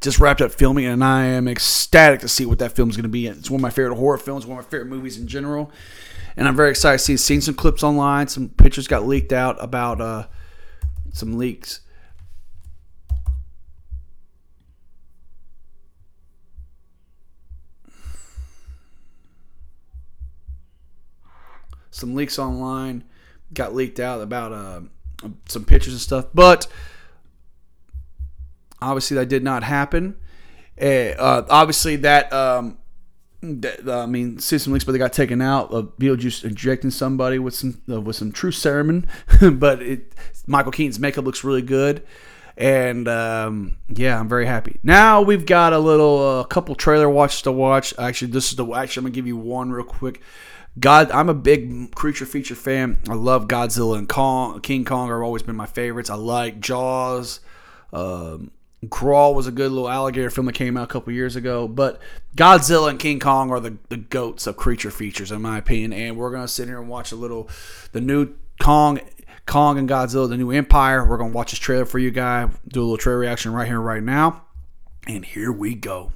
just 0.00 0.20
wrapped 0.20 0.40
up 0.40 0.52
filming, 0.52 0.84
and 0.84 1.02
I 1.02 1.24
am 1.24 1.48
ecstatic 1.48 2.20
to 2.20 2.28
see 2.28 2.46
what 2.46 2.58
that 2.60 2.72
film's 2.72 2.96
going 2.96 3.04
to 3.04 3.08
be. 3.08 3.26
It's 3.26 3.50
one 3.50 3.58
of 3.58 3.62
my 3.62 3.70
favorite 3.70 3.96
horror 3.96 4.18
films, 4.18 4.46
one 4.46 4.58
of 4.58 4.64
my 4.64 4.70
favorite 4.70 4.88
movies 4.88 5.18
in 5.18 5.26
general, 5.26 5.72
and 6.36 6.46
I'm 6.46 6.54
very 6.54 6.70
excited 6.70 6.98
to 6.98 7.04
see. 7.04 7.16
Seen 7.16 7.40
some 7.40 7.54
clips 7.54 7.82
online, 7.82 8.28
some 8.28 8.50
pictures 8.50 8.86
got 8.86 9.06
leaked 9.06 9.32
out 9.32 9.56
about 9.58 10.00
uh, 10.00 10.26
some 11.12 11.36
leaks. 11.36 11.80
Some 21.90 22.14
leaks 22.14 22.38
online 22.38 23.04
got 23.56 23.74
leaked 23.74 23.98
out 23.98 24.20
about 24.20 24.52
uh, 24.52 24.80
some 25.48 25.64
pictures 25.64 25.94
and 25.94 26.00
stuff, 26.00 26.26
but 26.32 26.66
obviously 28.80 29.16
that 29.16 29.28
did 29.28 29.42
not 29.42 29.62
happen. 29.62 30.16
Uh, 30.80 31.42
obviously 31.48 31.96
that, 31.96 32.32
um, 32.32 32.78
uh, 33.42 34.02
I 34.02 34.06
mean, 34.06 34.38
see 34.38 34.58
some 34.58 34.72
leaks, 34.72 34.84
but 34.84 34.92
they 34.92 34.98
got 34.98 35.12
taken 35.12 35.40
out 35.40 35.70
of 35.72 35.96
Beetlejuice 35.98 36.44
injecting 36.44 36.90
somebody 36.90 37.38
with 37.38 37.54
some 37.54 37.80
uh, 37.88 38.00
with 38.00 38.16
some 38.16 38.32
true 38.32 38.52
serum. 38.52 39.06
but 39.52 39.82
it, 39.82 40.14
Michael 40.46 40.72
Keaton's 40.72 40.98
makeup 40.98 41.24
looks 41.24 41.44
really 41.44 41.62
good, 41.62 42.02
and 42.56 43.06
um, 43.08 43.76
yeah, 43.88 44.18
I'm 44.18 44.28
very 44.28 44.46
happy. 44.46 44.78
Now 44.82 45.22
we've 45.22 45.46
got 45.46 45.72
a 45.72 45.78
little, 45.78 46.40
a 46.40 46.46
couple 46.46 46.74
trailer 46.74 47.08
watches 47.08 47.42
to 47.42 47.52
watch. 47.52 47.94
Actually, 47.98 48.32
this 48.32 48.50
is 48.50 48.56
the 48.56 48.66
actually 48.72 49.00
I'm 49.00 49.04
gonna 49.04 49.14
give 49.14 49.26
you 49.26 49.36
one 49.36 49.70
real 49.70 49.84
quick. 49.84 50.20
God, 50.78 51.10
I'm 51.10 51.28
a 51.28 51.34
big 51.34 51.94
creature 51.94 52.26
feature 52.26 52.54
fan. 52.54 52.98
I 53.08 53.14
love 53.14 53.48
Godzilla 53.48 53.96
and 53.98 54.08
Kong. 54.08 54.60
King 54.60 54.84
Kong 54.84 55.08
have 55.08 55.22
always 55.22 55.42
been 55.42 55.56
my 55.56 55.66
favorites. 55.66 56.10
I 56.10 56.16
like 56.16 56.60
Jaws. 56.60 57.40
Um, 57.92 58.50
Crawl 58.90 59.34
was 59.34 59.46
a 59.46 59.52
good 59.52 59.72
little 59.72 59.88
alligator 59.88 60.28
film 60.28 60.46
that 60.46 60.52
came 60.52 60.76
out 60.76 60.84
a 60.84 60.92
couple 60.92 61.12
years 61.12 61.34
ago. 61.34 61.66
But 61.66 62.00
Godzilla 62.36 62.90
and 62.90 62.98
King 62.98 63.20
Kong 63.20 63.50
are 63.50 63.60
the, 63.60 63.78
the 63.88 63.96
goats 63.96 64.46
of 64.46 64.58
creature 64.58 64.90
features, 64.90 65.32
in 65.32 65.40
my 65.40 65.56
opinion. 65.56 65.94
And 65.94 66.16
we're 66.16 66.30
gonna 66.30 66.46
sit 66.46 66.68
here 66.68 66.78
and 66.78 66.88
watch 66.88 67.10
a 67.10 67.16
little 67.16 67.48
the 67.92 68.00
new 68.00 68.34
Kong. 68.60 69.00
Kong 69.46 69.78
and 69.78 69.88
Godzilla, 69.88 70.28
the 70.28 70.36
new 70.36 70.50
Empire. 70.50 71.08
We're 71.08 71.18
gonna 71.18 71.32
watch 71.32 71.52
this 71.52 71.60
trailer 71.60 71.84
for 71.84 72.00
you 72.00 72.10
guys. 72.10 72.50
Do 72.66 72.80
a 72.80 72.82
little 72.82 72.98
trailer 72.98 73.20
reaction 73.20 73.52
right 73.52 73.66
here, 73.68 73.80
right 73.80 74.02
now. 74.02 74.44
And 75.06 75.24
here 75.24 75.52
we 75.52 75.76
go. 75.76 76.12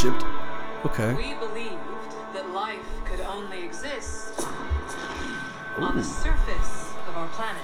Egypt. 0.00 0.24
Okay. 0.86 1.12
we 1.12 1.34
believed 1.34 1.76
that 2.32 2.48
life 2.54 2.78
could 3.04 3.20
only 3.20 3.62
exist 3.62 4.40
on 5.76 5.94
the 5.94 6.02
surface 6.02 6.94
of 7.06 7.18
our 7.18 7.28
planet. 7.28 7.62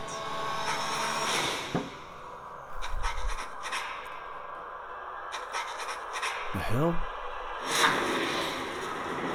The 6.53 6.59
hell? 6.59 6.97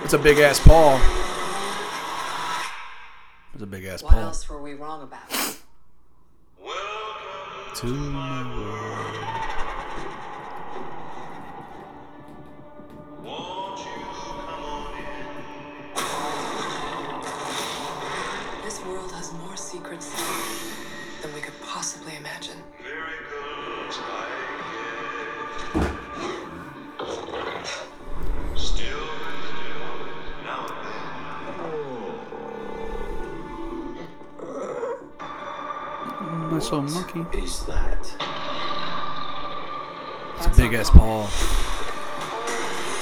It's 0.03 0.13
a 0.13 0.19
big 0.19 0.37
ass 0.37 0.59
paw. 0.59 1.01
It's 3.55 3.63
a 3.63 3.65
big 3.65 3.85
ass 3.85 4.03
What 4.03 4.13
paw. 4.13 4.19
else 4.19 4.47
were 4.47 4.61
we 4.61 4.75
wrong 4.75 5.01
about? 5.01 5.57
Welcome 6.63 7.75
to 7.77 7.87
my 7.87 8.55
world. 8.55 9.40
Secrets 19.61 20.09
than 21.21 21.33
we 21.33 21.39
could 21.41 21.53
possibly 21.61 22.15
imagine. 22.17 22.57
Nice 36.51 36.71
little 36.71 36.81
monkey. 36.81 37.25
Is 37.37 37.65
that? 37.65 37.99
It's 40.37 40.45
a 40.47 40.61
big 40.61 40.73
ass 40.73 40.89
paw. 40.89 41.23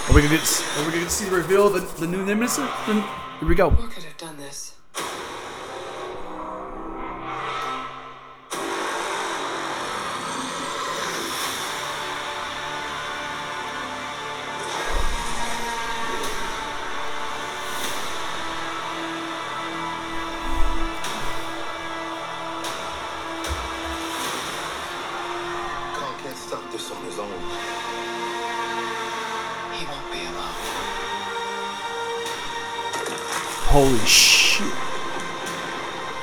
Are 0.10 0.14
we 0.16 0.22
gonna 0.22 0.36
get? 0.36 0.64
Are 0.78 0.86
we 0.86 0.92
gonna 0.92 1.00
get 1.00 1.04
to 1.06 1.10
see 1.10 1.26
the 1.30 1.36
reveal 1.36 1.68
of 1.68 1.74
the, 1.74 2.06
the 2.06 2.08
new 2.08 2.26
nemesis? 2.26 2.70
Then- 2.86 3.04
Here 3.40 3.48
we 3.48 3.56
go. 3.56 3.70
Who 3.72 3.88
could 3.88 4.04
have 4.04 4.18
done 4.18 4.38
this? 4.38 4.74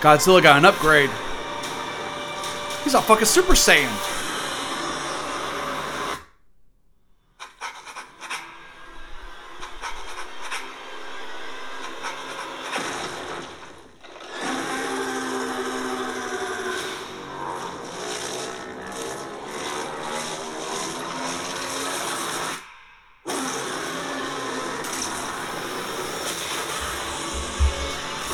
Godzilla 0.07 0.41
got 0.41 0.59
an 0.59 0.65
upgrade. 0.65 1.11
He's 2.85 2.95
a 2.95 3.03
fucking 3.03 3.27
Super 3.27 3.55
Saiyan. 3.55 3.91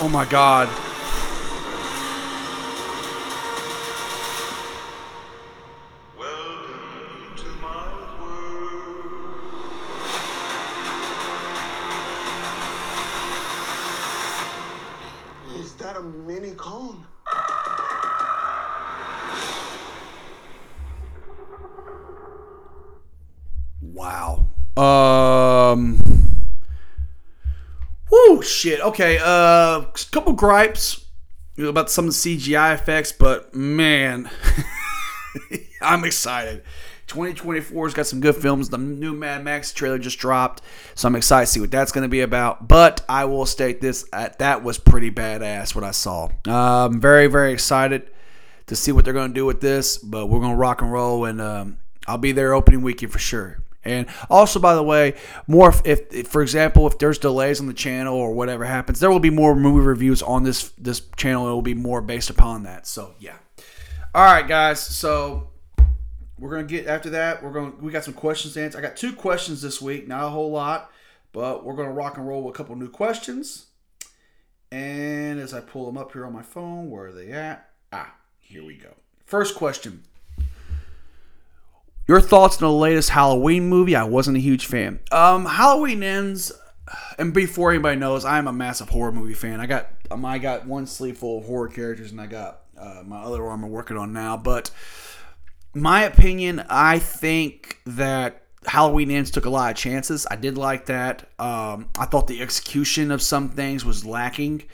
Oh 0.02 0.08
my 0.12 0.26
god. 0.26 0.81
Shit. 28.62 28.80
Okay. 28.80 29.18
Uh, 29.20 29.82
couple 30.12 30.32
gripes 30.34 31.04
about 31.58 31.90
some 31.90 32.08
CGI 32.08 32.74
effects, 32.74 33.12
but 33.12 33.54
man, 33.54 34.30
I'm 35.82 36.04
excited. 36.04 36.62
2024's 37.08 37.92
got 37.92 38.06
some 38.06 38.20
good 38.20 38.36
films. 38.36 38.68
The 38.68 38.78
new 38.78 39.12
Mad 39.12 39.44
Max 39.44 39.72
trailer 39.72 39.98
just 39.98 40.18
dropped, 40.18 40.62
so 40.94 41.08
I'm 41.08 41.16
excited 41.16 41.46
to 41.46 41.52
see 41.52 41.60
what 41.60 41.70
that's 41.70 41.92
going 41.92 42.02
to 42.02 42.08
be 42.08 42.20
about. 42.20 42.68
But 42.68 43.04
I 43.08 43.24
will 43.24 43.44
state 43.44 43.80
this: 43.80 44.08
uh, 44.12 44.28
that 44.38 44.62
was 44.62 44.78
pretty 44.78 45.10
badass 45.10 45.74
what 45.74 45.84
I 45.84 45.90
saw. 45.90 46.28
I'm 46.46 47.00
very, 47.00 47.26
very 47.26 47.52
excited 47.52 48.10
to 48.66 48.76
see 48.76 48.92
what 48.92 49.04
they're 49.04 49.12
going 49.12 49.30
to 49.30 49.34
do 49.34 49.44
with 49.44 49.60
this. 49.60 49.98
But 49.98 50.28
we're 50.28 50.40
going 50.40 50.52
to 50.52 50.56
rock 50.56 50.80
and 50.80 50.92
roll, 50.92 51.24
and 51.24 51.40
um, 51.40 51.78
I'll 52.06 52.16
be 52.16 52.32
there 52.32 52.54
opening 52.54 52.82
weekend 52.82 53.12
for 53.12 53.18
sure. 53.18 53.61
And 53.84 54.06
also, 54.30 54.60
by 54.60 54.74
the 54.74 54.82
way, 54.82 55.14
more 55.46 55.72
if, 55.84 56.12
if, 56.12 56.28
for 56.28 56.42
example, 56.42 56.86
if 56.86 56.98
there's 56.98 57.18
delays 57.18 57.60
on 57.60 57.66
the 57.66 57.74
channel 57.74 58.14
or 58.14 58.32
whatever 58.32 58.64
happens, 58.64 59.00
there 59.00 59.10
will 59.10 59.20
be 59.20 59.30
more 59.30 59.54
movie 59.56 59.84
reviews 59.84 60.22
on 60.22 60.44
this 60.44 60.70
this 60.78 61.00
channel. 61.16 61.48
It 61.48 61.52
will 61.52 61.62
be 61.62 61.74
more 61.74 62.00
based 62.00 62.30
upon 62.30 62.62
that. 62.64 62.86
So 62.86 63.14
yeah. 63.18 63.36
All 64.14 64.24
right, 64.24 64.46
guys. 64.46 64.80
So 64.80 65.50
we're 66.38 66.50
gonna 66.50 66.64
get 66.64 66.86
after 66.86 67.10
that. 67.10 67.42
We're 67.42 67.52
gonna 67.52 67.72
we 67.80 67.90
got 67.90 68.04
some 68.04 68.14
questions 68.14 68.54
to 68.54 68.62
answer. 68.62 68.78
I 68.78 68.82
got 68.82 68.96
two 68.96 69.12
questions 69.12 69.62
this 69.62 69.82
week, 69.82 70.06
not 70.06 70.24
a 70.24 70.28
whole 70.28 70.50
lot, 70.50 70.92
but 71.32 71.64
we're 71.64 71.74
gonna 71.74 71.92
rock 71.92 72.18
and 72.18 72.26
roll 72.26 72.42
with 72.42 72.54
a 72.54 72.56
couple 72.56 72.76
new 72.76 72.88
questions. 72.90 73.66
And 74.70 75.38
as 75.38 75.52
I 75.52 75.60
pull 75.60 75.86
them 75.86 75.98
up 75.98 76.12
here 76.12 76.24
on 76.24 76.32
my 76.32 76.42
phone, 76.42 76.88
where 76.88 77.06
are 77.06 77.12
they 77.12 77.30
at? 77.30 77.68
Ah, 77.92 78.14
here 78.38 78.64
we 78.64 78.74
go. 78.74 78.94
First 79.26 79.54
question. 79.54 80.04
Your 82.08 82.20
thoughts 82.20 82.60
on 82.60 82.68
the 82.68 82.74
latest 82.74 83.10
Halloween 83.10 83.68
movie? 83.68 83.94
I 83.94 84.04
wasn't 84.04 84.36
a 84.36 84.40
huge 84.40 84.66
fan. 84.66 85.00
Um, 85.12 85.46
Halloween 85.46 86.02
ends, 86.02 86.50
and 87.18 87.32
before 87.32 87.70
anybody 87.70 87.96
knows, 87.98 88.24
I'm 88.24 88.48
a 88.48 88.52
massive 88.52 88.88
horror 88.88 89.12
movie 89.12 89.34
fan. 89.34 89.60
I 89.60 89.66
got 89.66 89.88
um, 90.10 90.24
I 90.24 90.38
got 90.38 90.66
one 90.66 90.86
sleeve 90.86 91.18
full 91.18 91.38
of 91.38 91.44
horror 91.44 91.68
characters, 91.68 92.10
and 92.10 92.20
I 92.20 92.26
got 92.26 92.62
uh, 92.76 93.02
my 93.06 93.22
other 93.22 93.46
arm 93.46 93.64
I'm 93.64 93.70
working 93.70 93.96
on 93.96 94.12
now. 94.12 94.36
But 94.36 94.70
my 95.74 96.02
opinion, 96.02 96.64
I 96.68 96.98
think 96.98 97.78
that 97.86 98.42
Halloween 98.66 99.10
Ends 99.10 99.30
took 99.30 99.46
a 99.46 99.50
lot 99.50 99.70
of 99.70 99.76
chances. 99.76 100.26
I 100.30 100.36
did 100.36 100.58
like 100.58 100.86
that. 100.86 101.28
Um, 101.38 101.88
I 101.96 102.06
thought 102.06 102.26
the 102.26 102.42
execution 102.42 103.10
of 103.10 103.22
some 103.22 103.48
things 103.48 103.84
was 103.84 104.04
lacking. 104.04 104.64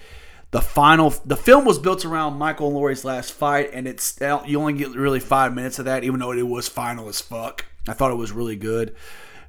The 0.50 0.62
final, 0.62 1.10
the 1.26 1.36
film 1.36 1.66
was 1.66 1.78
built 1.78 2.06
around 2.06 2.38
Michael 2.38 2.68
and 2.68 2.76
Laurie's 2.76 3.04
last 3.04 3.32
fight, 3.32 3.70
and 3.74 3.86
it's 3.86 4.18
you 4.46 4.58
only 4.58 4.72
get 4.72 4.90
really 4.96 5.20
five 5.20 5.54
minutes 5.54 5.78
of 5.78 5.84
that, 5.84 6.04
even 6.04 6.20
though 6.20 6.32
it 6.32 6.42
was 6.42 6.68
final 6.68 7.08
as 7.08 7.20
fuck. 7.20 7.66
I 7.86 7.92
thought 7.92 8.12
it 8.12 8.16
was 8.16 8.32
really 8.32 8.56
good, 8.56 8.94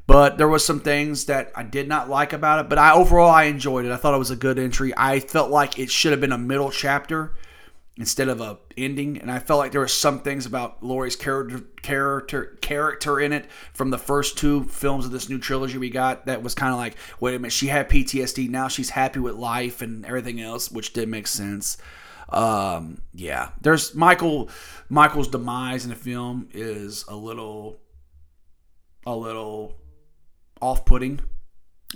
but 0.07 0.37
there 0.37 0.47
was 0.47 0.65
some 0.65 0.81
things 0.81 1.25
that 1.25 1.51
I 1.55 1.63
did 1.63 1.87
not 1.87 2.09
like 2.09 2.33
about 2.33 2.65
it. 2.65 2.69
But 2.69 2.79
I 2.79 2.91
overall 2.91 3.29
I 3.29 3.43
enjoyed 3.43 3.85
it. 3.85 3.91
I 3.93 3.95
thought 3.95 4.13
it 4.13 4.19
was 4.19 4.31
a 4.31 4.35
good 4.35 4.59
entry. 4.59 4.93
I 4.97 5.21
felt 5.21 5.49
like 5.49 5.79
it 5.79 5.89
should 5.89 6.11
have 6.11 6.21
been 6.21 6.33
a 6.33 6.37
middle 6.37 6.71
chapter 6.71 7.33
instead 7.99 8.29
of 8.29 8.41
a 8.41 8.57
ending. 8.77 9.19
And 9.19 9.31
i 9.31 9.37
felt 9.37 9.59
like 9.59 9.71
there 9.71 9.81
were 9.81 9.87
some 9.87 10.19
things 10.19 10.45
about 10.45 10.81
Laurie's 10.81 11.15
character 11.15 11.59
character 11.83 12.57
character 12.61 13.19
in 13.19 13.33
it 13.33 13.51
from 13.73 13.91
the 13.91 13.97
first 13.97 14.37
two 14.37 14.63
films 14.63 15.05
of 15.05 15.11
this 15.11 15.29
new 15.29 15.37
trilogy 15.37 15.77
we 15.77 15.89
got 15.89 16.25
that 16.25 16.41
was 16.41 16.55
kind 16.55 16.71
of 16.71 16.79
like 16.79 16.95
wait 17.19 17.35
a 17.35 17.39
minute 17.39 17.51
she 17.51 17.67
had 17.67 17.89
PTSD 17.89 18.49
now 18.49 18.67
she's 18.67 18.89
happy 18.89 19.19
with 19.19 19.35
life 19.35 19.81
and 19.81 20.05
everything 20.05 20.41
else 20.41 20.71
which 20.71 20.93
did 20.93 21.07
make 21.07 21.27
sense. 21.27 21.77
Um, 22.29 23.01
yeah 23.13 23.49
there's 23.61 23.93
Michael 23.93 24.49
Michael's 24.87 25.27
demise 25.27 25.83
in 25.83 25.89
the 25.89 25.95
film 25.95 26.47
is 26.53 27.05
a 27.07 27.15
little 27.15 27.79
a 29.05 29.15
little 29.15 29.75
off-putting. 30.61 31.21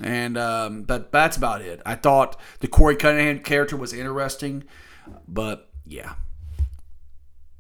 And 0.02 0.40
um, 0.40 0.84
but 0.84 1.12
that's 1.12 1.38
about 1.38 1.62
it. 1.62 1.80
I 1.86 1.94
thought 1.94 2.40
the 2.62 2.68
Corey 2.68 2.96
Cunningham 2.96 3.44
character 3.44 3.78
was 3.78 3.94
interesting 3.94 4.64
but 5.28 5.70
yeah. 5.86 6.14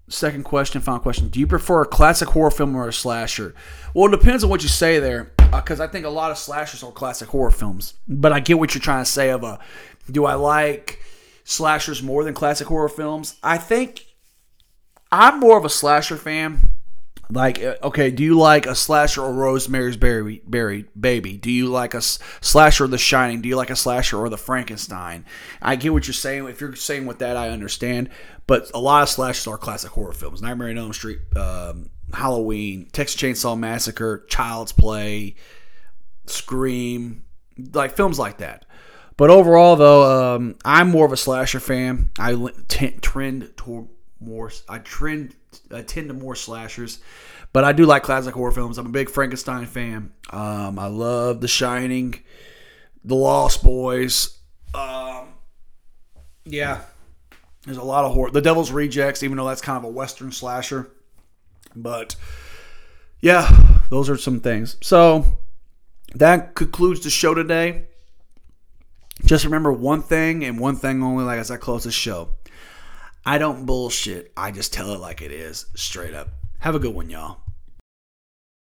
Second 0.09 0.43
question, 0.43 0.81
final 0.81 0.99
question. 0.99 1.29
Do 1.29 1.39
you 1.39 1.47
prefer 1.47 1.81
a 1.81 1.87
classic 1.87 2.29
horror 2.29 2.51
film 2.51 2.75
or 2.75 2.87
a 2.87 2.93
slasher? 2.93 3.55
Well, 3.93 4.13
it 4.13 4.17
depends 4.17 4.43
on 4.43 4.49
what 4.49 4.61
you 4.61 4.69
say 4.69 4.99
there, 4.99 5.31
uh, 5.39 5.61
because 5.61 5.79
I 5.79 5.87
think 5.87 6.05
a 6.05 6.09
lot 6.09 6.29
of 6.29 6.37
slashers 6.37 6.83
are 6.83 6.91
classic 6.91 7.29
horror 7.29 7.51
films. 7.51 7.95
But 8.07 8.33
I 8.33 8.39
get 8.39 8.59
what 8.59 8.75
you're 8.75 8.81
trying 8.81 9.03
to 9.03 9.09
say. 9.09 9.29
Of 9.29 9.43
a, 9.43 9.59
do 10.11 10.25
I 10.25 10.33
like 10.35 10.99
slashers 11.45 12.03
more 12.03 12.23
than 12.23 12.33
classic 12.33 12.67
horror 12.67 12.89
films? 12.89 13.37
I 13.41 13.57
think 13.57 14.05
I'm 15.11 15.39
more 15.39 15.57
of 15.57 15.65
a 15.65 15.69
slasher 15.69 16.17
fan. 16.17 16.69
Like, 17.29 17.61
okay, 17.61 18.11
do 18.11 18.21
you 18.21 18.37
like 18.37 18.65
a 18.65 18.75
slasher 18.75 19.21
or 19.21 19.33
Rosemary's 19.33 19.97
Berry, 19.97 20.41
Berry 20.45 20.85
Baby? 20.99 21.37
Do 21.37 21.49
you 21.49 21.67
like 21.67 21.93
a 21.93 22.01
slasher 22.01 22.83
or 22.83 22.87
The 22.87 22.97
Shining? 22.97 23.41
Do 23.41 23.49
you 23.49 23.55
like 23.55 23.69
a 23.69 23.75
slasher 23.75 24.17
or 24.17 24.29
The 24.29 24.37
Frankenstein? 24.37 25.25
I 25.61 25.75
get 25.75 25.93
what 25.93 26.05
you're 26.05 26.13
saying. 26.13 26.47
If 26.47 26.61
you're 26.61 26.75
saying 26.75 27.05
with 27.05 27.19
that, 27.19 27.37
I 27.37 27.49
understand. 27.49 28.09
But 28.45 28.69
a 28.73 28.79
lot 28.79 29.03
of 29.03 29.09
slashers 29.09 29.47
are 29.47 29.57
classic 29.57 29.91
horror 29.91 30.11
films. 30.11 30.41
Nightmare 30.41 30.69
on 30.69 30.77
Elm 30.77 30.93
Street, 30.93 31.19
um, 31.35 31.89
Halloween, 32.13 32.89
Texas 32.91 33.19
Chainsaw 33.19 33.57
Massacre, 33.57 34.25
Child's 34.27 34.73
Play, 34.73 35.35
Scream, 36.25 37.23
like 37.73 37.95
films 37.95 38.19
like 38.19 38.39
that. 38.39 38.65
But 39.17 39.29
overall, 39.29 39.75
though, 39.75 40.35
um, 40.35 40.55
I'm 40.65 40.89
more 40.89 41.05
of 41.05 41.11
a 41.11 41.17
slasher 41.17 41.59
fan. 41.59 42.09
I 42.19 42.35
trend 43.01 43.55
toward 43.55 43.87
more. 44.19 44.51
I 44.67 44.79
trend. 44.79 45.35
I 45.73 45.81
tend 45.81 46.07
to 46.09 46.13
more 46.13 46.35
slashers, 46.35 46.99
but 47.51 47.63
I 47.63 47.71
do 47.71 47.85
like 47.85 48.03
classic 48.03 48.33
horror 48.33 48.51
films. 48.51 48.77
I'm 48.77 48.85
a 48.85 48.89
big 48.89 49.09
Frankenstein 49.09 49.65
fan. 49.65 50.11
Um, 50.29 50.79
I 50.79 50.87
love 50.87 51.41
The 51.41 51.47
Shining, 51.47 52.15
The 53.03 53.15
Lost 53.15 53.63
Boys. 53.63 54.37
Um, 54.73 55.27
yeah, 56.45 56.81
there's 57.65 57.77
a 57.77 57.83
lot 57.83 58.05
of 58.05 58.13
horror. 58.13 58.31
The 58.31 58.41
Devil's 58.41 58.71
Rejects, 58.71 59.23
even 59.23 59.37
though 59.37 59.47
that's 59.47 59.61
kind 59.61 59.77
of 59.77 59.83
a 59.83 59.89
Western 59.89 60.31
slasher, 60.31 60.91
but 61.75 62.15
yeah, 63.21 63.49
those 63.89 64.09
are 64.09 64.17
some 64.17 64.39
things. 64.39 64.77
So 64.81 65.25
that 66.15 66.55
concludes 66.55 67.01
the 67.01 67.09
show 67.09 67.33
today. 67.33 67.85
Just 69.25 69.45
remember 69.45 69.71
one 69.71 70.01
thing 70.01 70.43
and 70.43 70.59
one 70.59 70.75
thing 70.75 71.01
only, 71.01 71.23
like 71.23 71.39
as 71.39 71.51
I 71.51 71.57
close 71.57 71.85
the 71.85 71.91
show. 71.91 72.29
I 73.25 73.37
don't 73.37 73.65
bullshit. 73.65 74.33
I 74.35 74.51
just 74.51 74.73
tell 74.73 74.91
it 74.91 74.99
like 74.99 75.21
it 75.21 75.31
is, 75.31 75.67
straight 75.75 76.13
up. 76.13 76.29
Have 76.59 76.75
a 76.75 76.79
good 76.79 76.93
one, 76.93 77.09
y'all. 77.09 77.39